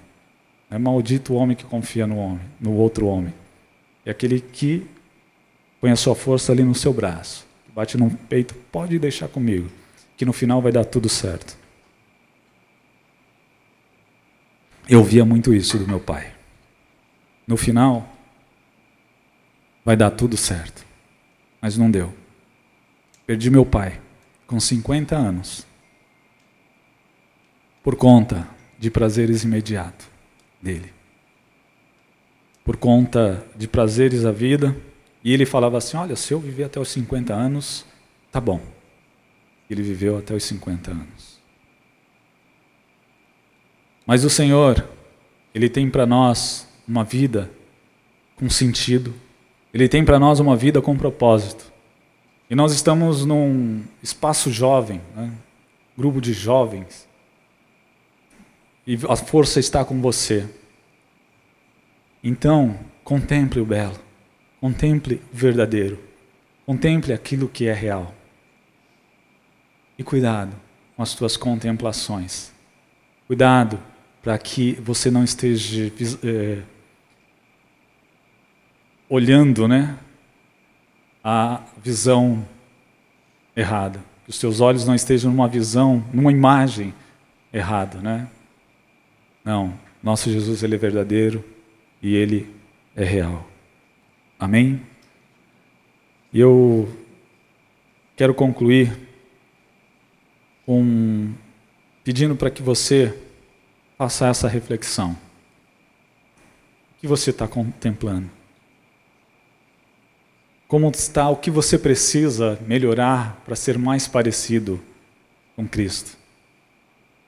É 0.71 0.79
maldito 0.79 1.35
o 1.35 1.37
homem 1.37 1.55
que 1.55 1.65
confia 1.65 2.07
no 2.07 2.17
homem, 2.17 2.41
no 2.59 2.73
outro 2.73 3.07
homem. 3.07 3.35
É 4.03 4.13
aquele 4.13 4.41
que 4.41 4.87
põe 5.79 5.91
a 5.91 5.97
sua 5.97 6.15
força 6.15 6.53
ali 6.53 6.63
no 6.63 6.75
seu 6.75 6.95
braço, 6.95 7.47
bate 7.75 7.99
no 7.99 8.11
peito, 8.31 8.55
pode 8.73 8.99
deixar 8.99 9.29
comigo, 9.29 9.69
que 10.17 10.25
no 10.25 10.33
final 10.33 10.63
vai 10.63 10.73
dar 10.73 10.87
tudo 10.87 11.07
certo. 11.07 11.60
Eu 14.91 15.05
via 15.05 15.25
muito 15.25 15.55
isso 15.55 15.79
do 15.79 15.87
meu 15.87 16.01
pai. 16.01 16.35
No 17.47 17.57
final, 17.57 18.13
vai 19.85 19.97
dar 19.97 20.11
tudo 20.11 20.37
certo. 20.37 20.85
Mas 21.63 21.79
não 21.79 21.89
deu. 21.89 22.13
Perdi 23.25 23.51
meu 23.51 23.65
pai 23.65 24.01
com 24.49 24.59
50 24.59 25.17
anos 25.17 25.65
por 27.85 27.95
conta 27.95 28.49
de 28.81 28.91
prazeres 28.91 29.45
imediatos 29.45 30.09
dele. 30.61 30.93
Por 32.65 32.77
conta 32.77 33.47
de 33.55 33.69
prazeres 33.69 34.23
da 34.23 34.33
vida. 34.33 34.77
E 35.23 35.33
ele 35.33 35.47
falava 35.47 35.79
assim: 35.79 35.97
Olha, 35.97 36.17
se 36.17 36.35
eu 36.35 36.41
viver 36.41 36.65
até 36.65 36.81
os 36.81 36.89
50 36.89 37.33
anos, 37.33 37.87
tá 38.33 38.41
bom. 38.41 38.61
Ele 39.71 39.83
viveu 39.83 40.19
até 40.19 40.35
os 40.35 40.43
50 40.43 40.91
anos. 40.91 41.30
Mas 44.11 44.25
o 44.25 44.29
Senhor, 44.29 44.89
Ele 45.55 45.69
tem 45.69 45.89
para 45.89 46.05
nós 46.05 46.67
uma 46.89 47.05
vida 47.05 47.49
com 48.35 48.51
sentido, 48.51 49.15
Ele 49.73 49.89
tem 49.89 50.05
para 50.05 50.19
nós 50.19 50.41
uma 50.41 50.57
vida 50.57 50.83
com 50.83 50.97
propósito. 50.97 51.73
E 52.51 52.57
nós 52.57 52.73
estamos 52.73 53.25
num 53.25 53.85
espaço 54.03 54.51
jovem, 54.51 55.01
né? 55.15 55.33
grupo 55.97 56.21
de 56.21 56.33
jovens, 56.33 57.09
e 58.85 58.99
a 59.09 59.15
força 59.15 59.61
está 59.61 59.85
com 59.85 60.01
você. 60.01 60.45
Então, 62.21 62.77
contemple 63.05 63.61
o 63.61 63.65
belo, 63.65 64.01
contemple 64.61 65.23
o 65.33 65.37
verdadeiro, 65.37 66.01
contemple 66.67 67.13
aquilo 67.13 67.49
que 67.49 67.69
é 67.69 67.73
real. 67.73 68.13
E 69.97 70.03
cuidado 70.03 70.57
com 70.97 71.03
as 71.05 71.15
tuas 71.15 71.37
contemplações. 71.37 72.53
Cuidado 73.29 73.79
para 74.23 74.37
que 74.39 74.73
você 74.75 75.11
não 75.11 75.25
esteja 75.25 75.93
é, 76.25 76.63
olhando 79.09 79.67
né, 79.67 79.99
a 81.25 81.63
visão 81.83 82.47
errada. 83.57 83.99
Que 84.25 84.31
os 84.31 84.39
teus 84.39 84.61
olhos 84.61 84.87
não 84.87 84.95
estejam 84.95 85.31
numa 85.31 85.49
visão, 85.49 86.05
numa 86.13 86.31
imagem 86.31 86.95
errada. 87.53 87.99
Né? 87.99 88.29
Não, 89.45 89.75
nosso 90.03 90.31
Jesus 90.31 90.63
ele 90.63 90.75
é 90.75 90.79
verdadeiro 90.79 91.45
e 92.03 92.15
ele 92.15 92.49
é 92.95 93.05
real. 93.05 93.47
Amém? 94.39 94.81
E 96.33 96.39
eu 96.41 96.89
quero 98.17 98.35
concluir 98.35 98.97
com 100.65 101.33
pedindo 102.05 102.37
para 102.37 102.51
que 102.51 102.63
você 102.63 103.15
faça 104.01 104.29
essa 104.29 104.49
reflexão. 104.49 105.11
O 105.11 107.01
que 107.03 107.07
você 107.07 107.29
está 107.29 107.47
contemplando? 107.47 108.31
Como 110.67 110.89
está 110.89 111.29
o 111.29 111.37
que 111.37 111.51
você 111.51 111.79
precisa 111.79 112.59
melhorar 112.67 113.43
para 113.45 113.55
ser 113.55 113.77
mais 113.77 114.09
parecido 114.09 114.81
com 115.55 115.69
Cristo? 115.69 116.17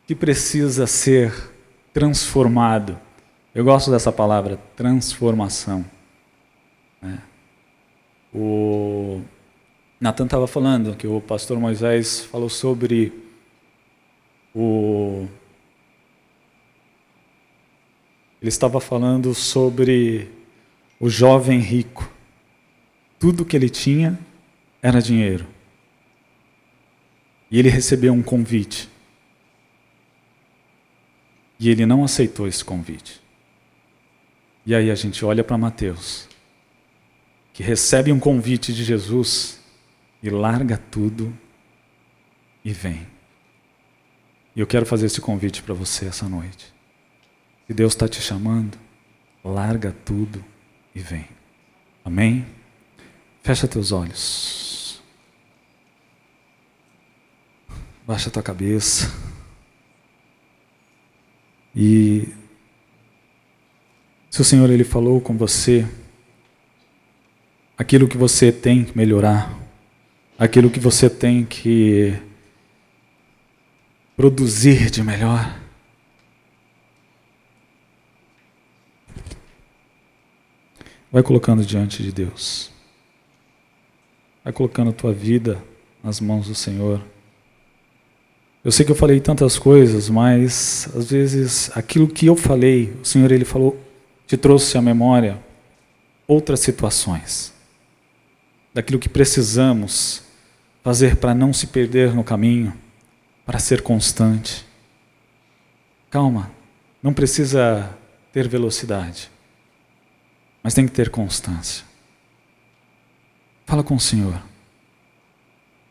O 0.03 0.07
que 0.07 0.15
precisa 0.15 0.87
ser 0.87 1.53
transformado. 1.93 2.99
Eu 3.55 3.65
gosto 3.65 3.91
dessa 3.91 4.11
palavra, 4.11 4.59
transformação. 4.75 5.85
Né? 7.03 7.19
O 8.33 9.21
Natan 10.01 10.25
estava 10.25 10.47
falando 10.47 10.97
que 10.97 11.07
o 11.07 11.21
pastor 11.21 11.61
Moisés 11.61 12.25
falou 12.25 12.49
sobre 12.49 13.13
o. 14.55 15.29
Ele 18.43 18.49
estava 18.49 18.81
falando 18.81 19.33
sobre 19.35 20.29
o 20.99 21.09
jovem 21.09 21.61
rico. 21.61 22.13
Tudo 23.17 23.45
que 23.45 23.55
ele 23.55 23.71
tinha 23.71 24.19
era 24.83 25.01
dinheiro. 25.01 25.47
E 27.49 27.57
ele 27.57 27.69
recebeu 27.69 28.13
um 28.13 28.21
convite. 28.21 28.89
E 31.61 31.71
ele 31.71 31.87
não 31.87 32.03
aceitou 32.03 32.49
esse 32.49 32.65
convite. 32.65 33.23
E 34.67 34.75
aí 34.75 34.91
a 34.91 34.95
gente 34.97 35.25
olha 35.25 35.45
para 35.45 35.57
Mateus, 35.57 36.29
que 37.53 37.63
recebe 37.63 38.11
um 38.11 38.19
convite 38.19 38.73
de 38.73 38.83
Jesus 38.83 39.61
e 40.21 40.29
larga 40.31 40.77
tudo 40.91 41.33
e 42.65 42.73
vem. 42.73 43.07
E 44.57 44.61
eu 44.61 44.67
quero 44.67 44.85
fazer 44.85 45.07
esse 45.07 45.21
convite 45.21 45.63
para 45.63 45.75
você 45.75 46.07
essa 46.07 46.29
noite. 46.29 46.72
Se 47.67 47.75
Deus 47.75 47.93
está 47.93 48.09
te 48.09 48.21
chamando, 48.21 48.79
larga 49.45 49.95
tudo 50.05 50.45
e 50.95 51.01
vem. 51.01 51.27
Amém? 52.05 52.45
Fecha 53.43 53.69
teus 53.69 53.93
olhos. 53.93 55.03
Baixa 58.07 58.31
tua 58.31 58.43
cabeça. 58.43 59.13
E 61.75 62.29
se 64.31 64.41
o 64.41 64.45
Senhor 64.45 64.69
ele 64.71 64.85
falou 64.85 65.21
com 65.21 65.37
você 65.37 65.87
aquilo 67.79 68.09
que 68.09 68.17
você 68.17 68.51
tem 68.53 68.85
que 68.85 68.97
melhorar, 68.97 69.57
aquilo 70.39 70.71
que 70.71 70.81
você 70.81 71.09
tem 71.09 71.45
que 71.45 72.15
produzir 74.17 74.91
de 74.91 75.03
melhor, 75.03 75.62
vai 81.13 81.23
colocando 81.23 81.65
diante 81.65 82.03
de 82.03 82.11
Deus. 82.11 82.71
Vai 84.43 84.53
colocando 84.53 84.91
a 84.91 84.95
tua 84.95 85.13
vida 85.13 85.63
nas 86.03 86.19
mãos 86.19 86.49
do 86.49 86.55
Senhor. 86.55 87.01
Eu 88.65 88.73
sei 88.73 88.87
que 88.87 88.91
eu 88.91 88.97
falei 88.97 89.21
tantas 89.21 89.59
coisas, 89.59 90.09
mas 90.09 90.89
às 90.97 91.11
vezes 91.11 91.71
aquilo 91.77 92.09
que 92.09 92.27
eu 92.27 92.35
falei, 92.35 92.97
o 93.03 93.05
Senhor 93.05 93.31
ele 93.31 93.45
falou, 93.45 93.79
te 94.27 94.37
trouxe 94.37 94.79
à 94.79 94.83
memória 94.83 95.39
outras 96.27 96.61
situações. 96.61 97.53
Daquilo 98.73 98.99
que 98.99 99.09
precisamos 99.09 100.23
fazer 100.83 101.17
para 101.17 101.35
não 101.35 101.53
se 101.53 101.67
perder 101.67 102.15
no 102.15 102.25
caminho, 102.25 102.73
para 103.45 103.59
ser 103.59 103.83
constante. 103.83 104.65
Calma, 106.11 106.51
não 107.03 107.13
precisa 107.13 107.91
ter 108.33 108.49
velocidade, 108.49 109.31
mas 110.63 110.75
tem 110.75 110.87
que 110.87 110.93
ter 110.93 111.11
constância. 111.11 111.85
Fala 113.67 113.83
com 113.83 113.95
o 113.95 114.01
Senhor. 114.01 114.41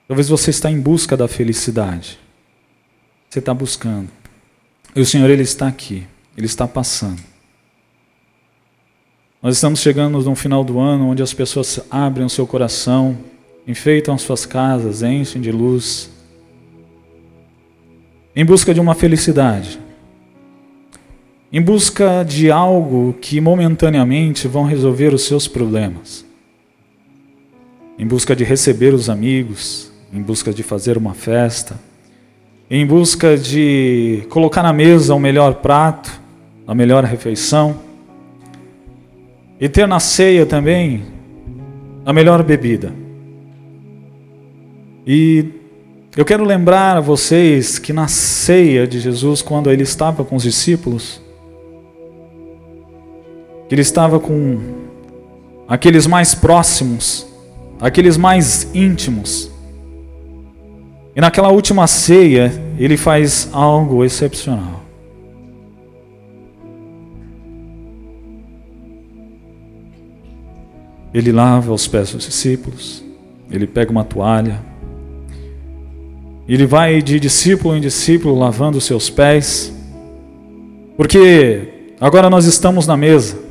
Talvez 0.08 0.30
você 0.30 0.50
está 0.50 0.70
em 0.70 0.80
busca 0.80 1.16
da 1.16 1.28
felicidade. 1.28 2.20
Você 3.30 3.40
está 3.40 3.54
buscando. 3.54 4.10
E 4.96 5.02
o 5.02 5.06
Senhor, 5.06 5.30
Ele 5.30 5.44
está 5.44 5.68
aqui. 5.68 6.06
Ele 6.38 6.46
está 6.46 6.68
passando. 6.68 7.22
Nós 9.42 9.56
estamos 9.56 9.80
chegando 9.80 10.22
no 10.22 10.36
final 10.36 10.64
do 10.64 10.80
ano 10.80 11.10
onde 11.10 11.24
as 11.24 11.34
pessoas 11.34 11.80
abrem 11.90 12.26
o 12.26 12.30
seu 12.30 12.46
coração, 12.46 13.18
enfeitam 13.68 14.14
as 14.14 14.22
suas 14.22 14.46
casas, 14.46 15.02
enchem 15.02 15.42
de 15.42 15.52
luz, 15.52 16.12
em 18.36 18.46
busca 18.46 18.74
de 18.74 18.80
uma 18.80 18.94
felicidade, 18.94 19.80
em 21.52 21.62
busca 21.62 22.24
de 22.24 22.50
algo 22.50 23.14
que 23.20 23.42
momentaneamente 23.42 24.48
vão 24.48 24.64
resolver 24.64 25.14
os 25.14 25.24
seus 25.24 25.48
problemas, 25.48 26.26
em 27.98 28.08
busca 28.08 28.36
de 28.36 28.44
receber 28.44 28.94
os 28.94 29.10
amigos, 29.10 29.92
em 30.14 30.22
busca 30.22 30.54
de 30.54 30.64
fazer 30.64 30.98
uma 30.98 31.14
festa 31.14 31.78
em 32.74 32.86
busca 32.86 33.38
de 33.38 34.24
colocar 34.30 34.64
na 34.64 34.72
mesa 34.72 35.14
o 35.14 35.20
melhor 35.20 35.56
prato, 35.56 36.10
a 36.66 36.74
melhor 36.74 37.04
refeição, 37.04 37.76
e 39.60 39.68
ter 39.68 39.86
na 39.86 40.00
ceia 40.00 40.46
também 40.46 41.04
a 42.06 42.14
melhor 42.14 42.42
bebida. 42.44 42.94
E 45.06 45.48
eu 46.16 46.24
quero 46.24 46.46
lembrar 46.46 46.96
a 46.96 47.02
vocês 47.02 47.78
que 47.78 47.92
na 47.92 48.08
ceia 48.08 48.88
de 48.88 49.02
Jesus, 49.02 49.42
quando 49.42 49.70
ele 49.70 49.84
estava 49.84 50.24
com 50.24 50.38
os 50.38 50.44
discípulos, 50.44 51.22
que 53.72 53.76
ele 53.76 53.84
estava 53.84 54.20
com 54.20 54.60
aqueles 55.66 56.06
mais 56.06 56.36
próximos, 56.36 57.26
aqueles 57.80 58.18
mais 58.18 58.70
íntimos, 58.76 59.50
e 61.16 61.22
naquela 61.22 61.48
última 61.48 61.88
ceia, 61.88 62.52
ele 62.78 62.98
faz 62.98 63.48
algo 63.54 64.04
excepcional. 64.04 64.82
Ele 71.14 71.32
lava 71.32 71.72
os 71.72 71.88
pés 71.88 72.12
dos 72.12 72.26
discípulos, 72.26 73.02
ele 73.50 73.66
pega 73.66 73.90
uma 73.90 74.04
toalha, 74.04 74.60
ele 76.46 76.66
vai 76.66 77.02
de 77.02 77.22
discípulo 77.22 77.74
em 77.74 77.80
discípulo 77.80 78.38
lavando 78.38 78.80
os 78.80 78.84
seus 78.84 79.10
pés, 79.10 79.74
porque 80.98 81.94
agora 82.02 82.30
nós 82.30 82.44
estamos 82.44 82.86
na 82.86 82.98
mesa. 82.98 83.50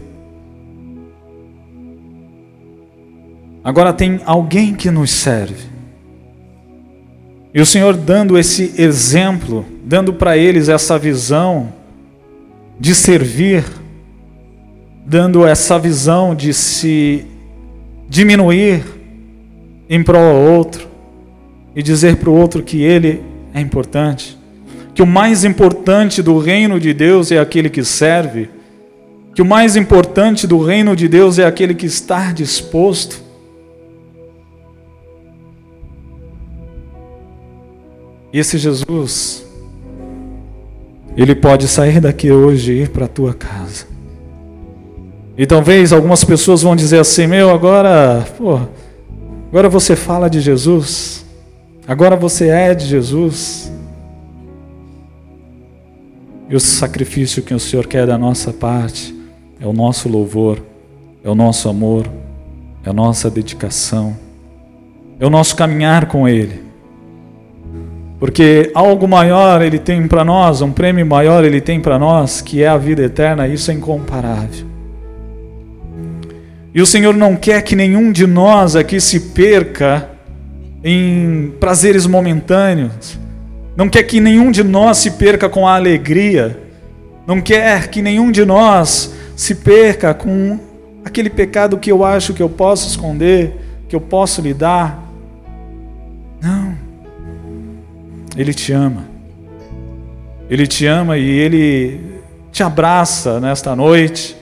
Agora 3.62 3.92
tem 3.92 4.20
alguém 4.24 4.74
que 4.74 4.90
nos 4.90 5.10
serve. 5.10 5.68
E 7.52 7.60
o 7.60 7.66
Senhor 7.66 7.94
dando 7.94 8.38
esse 8.38 8.72
exemplo, 8.78 9.66
dando 9.84 10.14
para 10.14 10.36
eles 10.36 10.68
essa 10.68 10.98
visão 10.98 11.72
de 12.78 12.94
servir, 12.94 13.64
dando 15.04 15.46
essa 15.46 15.78
visão 15.78 16.34
de 16.34 16.54
se 16.54 17.26
diminuir 18.08 18.82
em 19.88 20.02
prol 20.02 20.22
ao 20.22 20.36
outro 20.36 20.88
e 21.74 21.82
dizer 21.82 22.16
para 22.16 22.30
o 22.30 22.34
outro 22.34 22.62
que 22.62 22.82
ele 22.82 23.22
é 23.52 23.60
importante, 23.60 24.38
que 24.94 25.02
o 25.02 25.06
mais 25.06 25.44
importante 25.44 26.22
do 26.22 26.38
reino 26.38 26.80
de 26.80 26.94
Deus 26.94 27.30
é 27.30 27.38
aquele 27.38 27.68
que 27.68 27.84
serve, 27.84 28.48
que 29.34 29.42
o 29.42 29.44
mais 29.44 29.76
importante 29.76 30.46
do 30.46 30.62
reino 30.64 30.96
de 30.96 31.08
Deus 31.08 31.38
é 31.38 31.44
aquele 31.44 31.74
que 31.74 31.86
está 31.86 32.32
disposto 32.32 33.29
E 38.32 38.38
esse 38.38 38.58
Jesus, 38.58 39.44
ele 41.16 41.34
pode 41.34 41.66
sair 41.66 42.00
daqui 42.00 42.30
hoje 42.30 42.72
e 42.72 42.82
ir 42.82 42.88
para 42.90 43.06
a 43.06 43.08
tua 43.08 43.34
casa. 43.34 43.86
E 45.36 45.46
talvez 45.46 45.92
algumas 45.92 46.22
pessoas 46.22 46.62
vão 46.62 46.76
dizer 46.76 47.00
assim: 47.00 47.26
Meu, 47.26 47.50
agora, 47.50 48.26
pô, 48.36 48.60
agora 49.48 49.68
você 49.68 49.96
fala 49.96 50.30
de 50.30 50.40
Jesus, 50.40 51.24
agora 51.88 52.14
você 52.14 52.48
é 52.48 52.74
de 52.74 52.86
Jesus. 52.86 53.72
E 56.48 56.54
o 56.54 56.60
sacrifício 56.60 57.42
que 57.42 57.54
o 57.54 57.60
Senhor 57.60 57.86
quer 57.86 58.06
da 58.06 58.18
nossa 58.18 58.52
parte 58.52 59.14
é 59.60 59.66
o 59.66 59.72
nosso 59.72 60.08
louvor, 60.08 60.60
é 61.24 61.30
o 61.30 61.34
nosso 61.34 61.68
amor, 61.68 62.06
é 62.84 62.90
a 62.90 62.92
nossa 62.92 63.30
dedicação, 63.30 64.16
é 65.18 65.26
o 65.26 65.30
nosso 65.30 65.54
caminhar 65.54 66.06
com 66.06 66.28
Ele. 66.28 66.69
Porque 68.20 68.70
algo 68.74 69.08
maior 69.08 69.62
ele 69.62 69.78
tem 69.78 70.06
para 70.06 70.22
nós, 70.22 70.60
um 70.60 70.70
prêmio 70.70 71.06
maior 71.06 71.42
ele 71.42 71.60
tem 71.60 71.80
para 71.80 71.98
nós, 71.98 72.42
que 72.42 72.62
é 72.62 72.68
a 72.68 72.76
vida 72.76 73.02
eterna, 73.02 73.48
isso 73.48 73.70
é 73.70 73.74
incomparável. 73.74 74.66
E 76.74 76.82
o 76.82 76.86
Senhor 76.86 77.14
não 77.16 77.34
quer 77.34 77.62
que 77.62 77.74
nenhum 77.74 78.12
de 78.12 78.26
nós 78.26 78.76
aqui 78.76 79.00
se 79.00 79.18
perca 79.30 80.10
em 80.84 81.52
prazeres 81.58 82.06
momentâneos. 82.06 83.18
Não 83.74 83.88
quer 83.88 84.02
que 84.02 84.20
nenhum 84.20 84.50
de 84.50 84.62
nós 84.62 84.98
se 84.98 85.12
perca 85.12 85.48
com 85.48 85.66
a 85.66 85.74
alegria. 85.74 86.60
Não 87.26 87.40
quer 87.40 87.88
que 87.88 88.02
nenhum 88.02 88.30
de 88.30 88.44
nós 88.44 89.14
se 89.34 89.54
perca 89.54 90.12
com 90.12 90.58
aquele 91.04 91.30
pecado 91.30 91.78
que 91.78 91.90
eu 91.90 92.04
acho 92.04 92.34
que 92.34 92.42
eu 92.42 92.48
posso 92.48 92.88
esconder, 92.88 93.56
que 93.88 93.96
eu 93.96 94.00
posso 94.00 94.42
lidar. 94.42 95.09
Ele 98.40 98.54
te 98.54 98.72
ama. 98.72 99.04
Ele 100.48 100.66
te 100.66 100.86
ama 100.86 101.18
e 101.18 101.28
ele 101.28 102.00
te 102.50 102.62
abraça 102.62 103.38
nesta 103.38 103.76
noite 103.76 104.34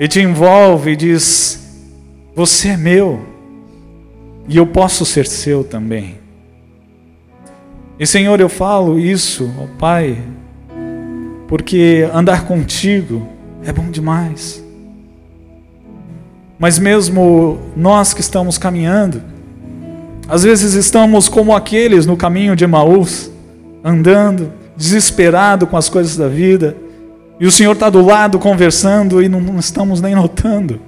e 0.00 0.08
te 0.08 0.20
envolve 0.20 0.90
e 0.90 0.96
diz: 0.96 1.84
Você 2.34 2.70
é 2.70 2.76
meu 2.76 3.24
e 4.48 4.56
eu 4.56 4.66
posso 4.66 5.06
ser 5.06 5.28
seu 5.28 5.62
também. 5.62 6.16
E 8.00 8.04
Senhor, 8.04 8.40
eu 8.40 8.48
falo 8.48 8.98
isso, 8.98 9.48
ó 9.62 9.78
Pai, 9.78 10.18
porque 11.46 12.10
andar 12.12 12.46
contigo 12.46 13.28
é 13.64 13.72
bom 13.72 13.92
demais. 13.92 14.60
Mas 16.58 16.80
mesmo 16.80 17.60
nós 17.76 18.12
que 18.12 18.20
estamos 18.20 18.58
caminhando, 18.58 19.22
Às 20.28 20.42
vezes 20.42 20.74
estamos 20.74 21.28
como 21.28 21.54
aqueles 21.54 22.04
no 22.04 22.16
caminho 22.16 22.56
de 22.56 22.64
Emaús, 22.64 23.30
andando, 23.86 24.52
desesperado 24.76 25.64
com 25.64 25.76
as 25.76 25.88
coisas 25.88 26.16
da 26.16 26.26
vida, 26.26 26.76
e 27.38 27.46
o 27.46 27.52
Senhor 27.52 27.70
está 27.70 27.88
do 27.88 28.04
lado 28.04 28.36
conversando 28.36 29.22
e 29.22 29.28
não, 29.28 29.60
estamos 29.60 30.00
nem 30.00 30.12
notando. 30.12 30.80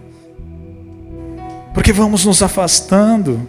Porque 1.72 1.92
vamos 1.92 2.24
nos 2.24 2.42
afastando, 2.42 3.40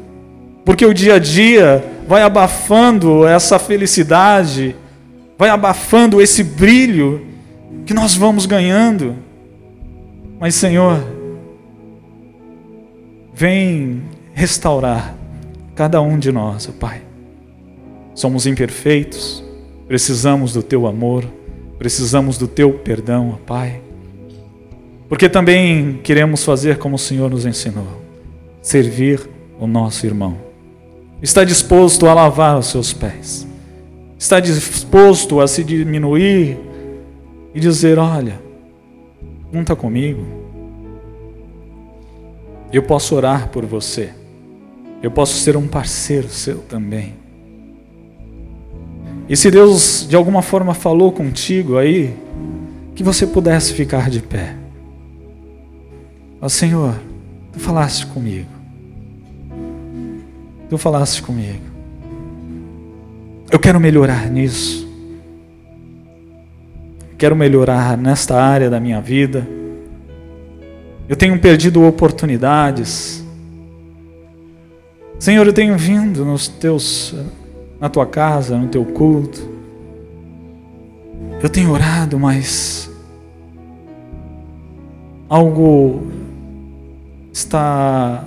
porque 0.64 0.86
o 0.86 0.93
dia 0.93 1.16
a 1.16 1.20
dia 1.20 1.84
vai 2.08 2.22
abafando 2.22 3.26
essa 3.26 3.58
felicidade, 3.58 4.76
vai 5.36 5.50
abafando 5.50 6.22
esse 6.22 6.43
brilho 6.43 7.26
que 7.88 7.93
nós 7.93 8.14
vamos 8.14 8.45
ganhando. 8.45 9.16
Mas, 10.39 10.54
Senhor, 10.54 11.04
vem 13.34 14.04
restaurar 14.32 15.16
cada 15.74 16.00
um 16.02 16.20
de 16.20 16.32
nós, 16.32 16.70
ó 16.70 16.72
Pai. 16.80 17.09
Somos 18.20 18.45
imperfeitos, 18.45 19.41
precisamos 19.88 20.51
do 20.51 20.61
Teu 20.61 20.86
amor, 20.86 21.24
precisamos 21.78 22.38
do 22.38 22.49
Teu 22.49 22.74
perdão, 22.74 23.39
Pai. 23.47 23.80
Porque 25.07 25.30
também 25.30 26.01
queremos 26.03 26.43
fazer 26.43 26.78
como 26.80 26.97
o 26.97 26.99
Senhor 26.99 27.30
nos 27.30 27.45
ensinou: 27.45 27.88
servir 28.61 29.22
o 29.57 29.65
nosso 29.65 30.05
irmão. 30.05 30.36
Está 31.22 31.45
disposto 31.45 32.07
a 32.07 32.13
lavar 32.13 32.59
os 32.59 32.65
seus 32.65 32.91
pés, 32.91 33.47
está 34.17 34.41
disposto 34.41 35.39
a 35.39 35.47
se 35.47 35.63
diminuir 35.63 36.57
e 37.55 37.59
dizer: 37.61 37.97
Olha, 37.97 38.38
conta 39.49 39.78
comigo, 39.78 40.26
eu 42.70 42.84
posso 42.84 43.15
orar 43.15 43.47
por 43.47 43.65
você. 43.65 44.09
Eu 45.01 45.09
posso 45.09 45.36
ser 45.36 45.55
um 45.55 45.70
parceiro 45.70 46.28
seu 46.28 46.57
também. 46.57 47.18
E 49.30 49.38
se 49.38 49.52
Deus 49.52 50.08
de 50.10 50.16
alguma 50.16 50.42
forma 50.42 50.74
falou 50.74 51.12
contigo 51.12 51.78
aí, 51.78 52.18
que 52.96 53.04
você 53.04 53.28
pudesse 53.28 53.74
ficar 53.74 54.10
de 54.10 54.22
pé. 54.22 54.56
Ó 56.42 56.50
Senhor, 56.50 56.96
tu 57.54 57.60
falaste 57.60 58.08
comigo. 58.08 58.50
Tu 60.68 60.78
falaste 60.78 61.22
comigo. 61.22 61.62
Eu 63.52 63.60
quero 63.60 63.80
melhorar 63.80 64.30
nisso. 64.30 64.88
Quero 67.18 67.36
melhorar 67.36 67.98
nesta 67.98 68.42
área 68.42 68.70
da 68.70 68.80
minha 68.80 69.02
vida. 69.02 69.48
Eu 71.08 71.16
tenho 71.16 71.40
perdido 71.40 71.84
oportunidades. 71.84 73.26
Senhor, 75.18 75.46
eu 75.46 75.54
tenho 75.54 75.78
vindo 75.78 76.24
nos 76.24 76.48
teus, 76.48 77.14
na 77.80 77.90
tua 77.90 78.06
casa, 78.06 78.58
no 78.58 78.68
teu 78.68 78.86
culto. 78.86 79.48
Eu 81.42 81.50
tenho 81.50 81.72
orado, 81.72 82.20
mas 82.20 82.90
algo 85.30 86.08
está 87.32 88.26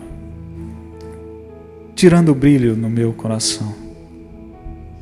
tirando 1.95 2.31
o 2.31 2.35
brilho 2.35 2.75
no 2.75 2.89
meu 2.89 3.13
coração, 3.13 3.75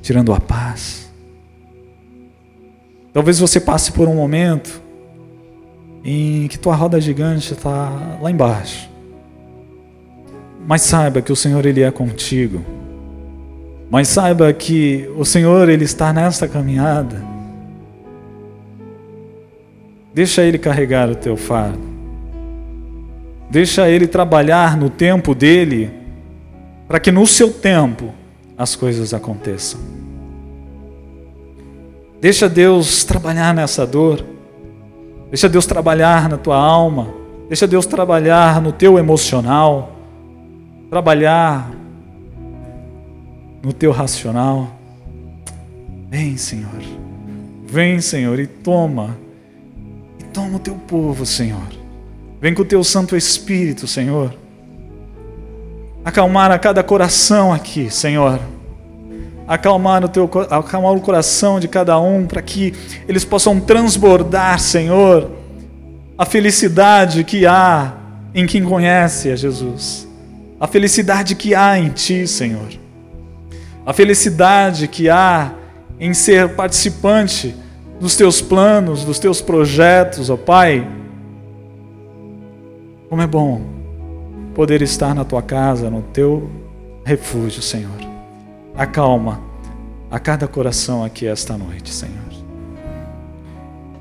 tirando 0.03 0.33
a 0.33 0.41
paz. 0.41 1.11
Talvez 3.13 3.39
você 3.39 3.61
passe 3.61 3.93
por 3.93 4.09
um 4.09 4.15
momento 4.15 4.81
em 6.05 6.49
que 6.49 6.59
tua 6.59 6.75
roda 6.75 7.01
gigante 7.01 7.53
está 7.53 8.19
lá 8.21 8.31
embaixo. 8.31 8.89
Mas 10.67 10.83
saiba 10.83 11.23
que 11.23 11.33
o 11.33 11.37
Senhor 11.37 11.65
ele 11.67 11.83
é 11.83 11.91
contigo. 11.91 12.65
Mas 13.91 14.09
saiba 14.09 14.53
que 14.53 15.11
o 15.17 15.25
Senhor 15.25 15.69
ele 15.69 15.85
está 15.85 16.13
nesta 16.13 16.47
caminhada. 16.47 17.23
Deixa 20.15 20.43
ele 20.43 20.59
carregar 20.59 21.11
o 21.11 21.15
teu 21.15 21.37
fardo. 21.37 21.91
Deixa 23.51 23.89
ele 23.89 24.07
trabalhar 24.07 24.77
no 24.77 24.89
tempo 24.89 25.35
dele, 25.35 25.91
para 26.87 27.01
que 27.01 27.11
no 27.11 27.27
seu 27.27 27.53
tempo 27.53 28.15
as 28.57 28.77
coisas 28.77 29.13
aconteçam. 29.13 29.81
Deixa 32.21 32.49
Deus 32.49 33.05
trabalhar 33.05 33.53
nessa 33.53 33.87
dor. 33.87 34.25
Deixa 35.31 35.49
Deus 35.49 35.67
trabalhar 35.67 36.29
na 36.29 36.37
tua 36.37 36.57
alma. 36.57 37.13
Deixa 37.49 37.67
Deus 37.67 37.87
trabalhar 37.87 38.63
no 38.63 38.71
teu 38.71 38.99
emocional 38.99 39.97
trabalhar 40.91 41.71
no 43.63 43.73
teu 43.73 43.91
racional. 43.93 44.79
Vem, 46.09 46.37
Senhor. 46.37 46.83
Vem, 47.67 48.01
Senhor, 48.01 48.39
e 48.39 48.47
toma. 48.47 49.17
E 50.19 50.25
toma 50.25 50.57
o 50.57 50.59
teu 50.59 50.75
povo, 50.75 51.25
Senhor. 51.25 51.67
Vem 52.41 52.55
com 52.55 52.63
o 52.63 52.65
teu 52.65 52.83
Santo 52.83 53.17
Espírito, 53.17 53.87
Senhor. 53.87 54.35
Acalmar 56.05 56.51
a 56.51 56.59
cada 56.59 56.83
coração 56.83 57.53
aqui, 57.53 57.91
Senhor. 57.91 58.41
Acalmar 59.47 60.05
o, 60.05 60.09
teu, 60.09 60.31
acalmar 60.51 60.93
o 60.93 61.01
coração 61.01 61.61
de 61.61 61.69
cada 61.69 61.99
um 62.01 62.27
para 62.27 62.41
que 62.41 62.73
eles 63.07 63.25
possam 63.25 63.61
transbordar, 63.61 64.59
Senhor, 64.61 65.31
a 66.17 66.25
felicidade 66.25 67.25
que 67.25 67.47
há 67.47 67.95
em 68.35 68.47
quem 68.47 68.63
conhece 68.63 69.31
a 69.31 69.37
Jesus 69.37 70.09
a 70.61 70.67
felicidade 70.67 71.35
que 71.35 71.55
há 71.55 71.79
em 71.79 71.89
Ti, 71.89 72.27
Senhor, 72.27 72.69
a 73.91 73.93
felicidade 73.93 74.87
que 74.87 75.11
há 75.11 75.53
em 75.99 76.15
ser 76.15 76.51
participante 76.51 77.57
dos 77.99 78.15
Teus 78.15 78.41
planos, 78.41 79.05
dos 79.05 79.19
Teus 79.19 79.41
projetos, 79.41 80.31
ó 80.31 80.37
Pai. 80.37 80.89
Como 83.09 83.21
é 83.21 83.27
bom 83.27 83.63
poder 84.55 84.81
estar 84.81 85.13
na 85.13 85.25
Tua 85.25 85.43
casa, 85.43 85.91
no 85.91 86.03
Teu 86.03 86.49
refúgio, 87.05 87.61
Senhor. 87.61 87.91
Acalma 88.77 89.41
a 90.09 90.21
cada 90.21 90.47
coração 90.47 91.05
aqui 91.05 91.27
esta 91.27 91.59
noite, 91.59 91.93
Senhor. 91.93 92.15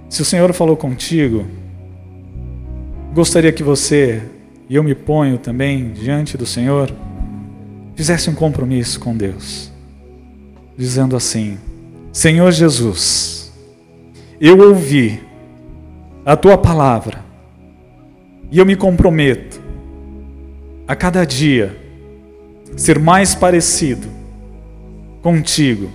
Se 0.07 0.21
o 0.21 0.25
Senhor 0.25 0.53
falou 0.53 0.77
contigo, 0.77 1.47
gostaria 3.11 3.51
que 3.51 3.63
você 3.63 4.21
e 4.69 4.75
eu 4.75 4.83
me 4.83 4.93
ponho 4.93 5.39
também 5.39 5.89
diante 5.93 6.37
do 6.37 6.45
Senhor, 6.45 6.93
fizesse 7.95 8.29
um 8.29 8.35
compromisso 8.35 8.99
com 8.99 9.17
Deus, 9.17 9.68
dizendo 10.79 11.17
assim: 11.17 11.59
Senhor 12.13 12.49
Jesus, 12.53 13.51
eu 14.39 14.57
ouvi 14.57 15.21
a 16.25 16.37
tua 16.37 16.57
palavra 16.57 17.25
e 18.49 18.57
eu 18.57 18.65
me 18.65 18.77
comprometo 18.77 19.61
a 20.87 20.95
cada 20.95 21.25
dia 21.25 21.77
ser 22.77 22.97
mais 22.97 23.35
parecido 23.35 24.07
contigo, 25.21 25.89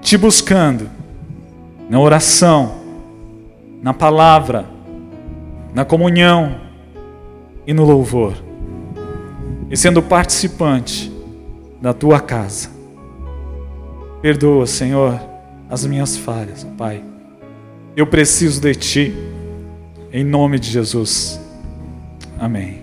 te 0.00 0.16
buscando 0.16 0.88
na 1.90 1.98
oração, 1.98 2.76
na 3.82 3.92
palavra, 3.92 4.64
na 5.74 5.84
comunhão 5.84 6.60
e 7.66 7.74
no 7.74 7.84
louvor, 7.84 8.34
e 9.68 9.76
sendo 9.76 10.00
participante 10.00 11.12
da 11.80 11.92
tua 11.92 12.20
casa. 12.20 12.81
Perdoa, 14.22 14.68
Senhor, 14.68 15.20
as 15.68 15.84
minhas 15.84 16.16
falhas, 16.16 16.64
Pai. 16.78 17.02
Eu 17.96 18.06
preciso 18.06 18.60
de 18.60 18.72
Ti, 18.72 19.14
em 20.12 20.22
nome 20.22 20.60
de 20.60 20.70
Jesus. 20.70 21.40
Amém. 22.38 22.81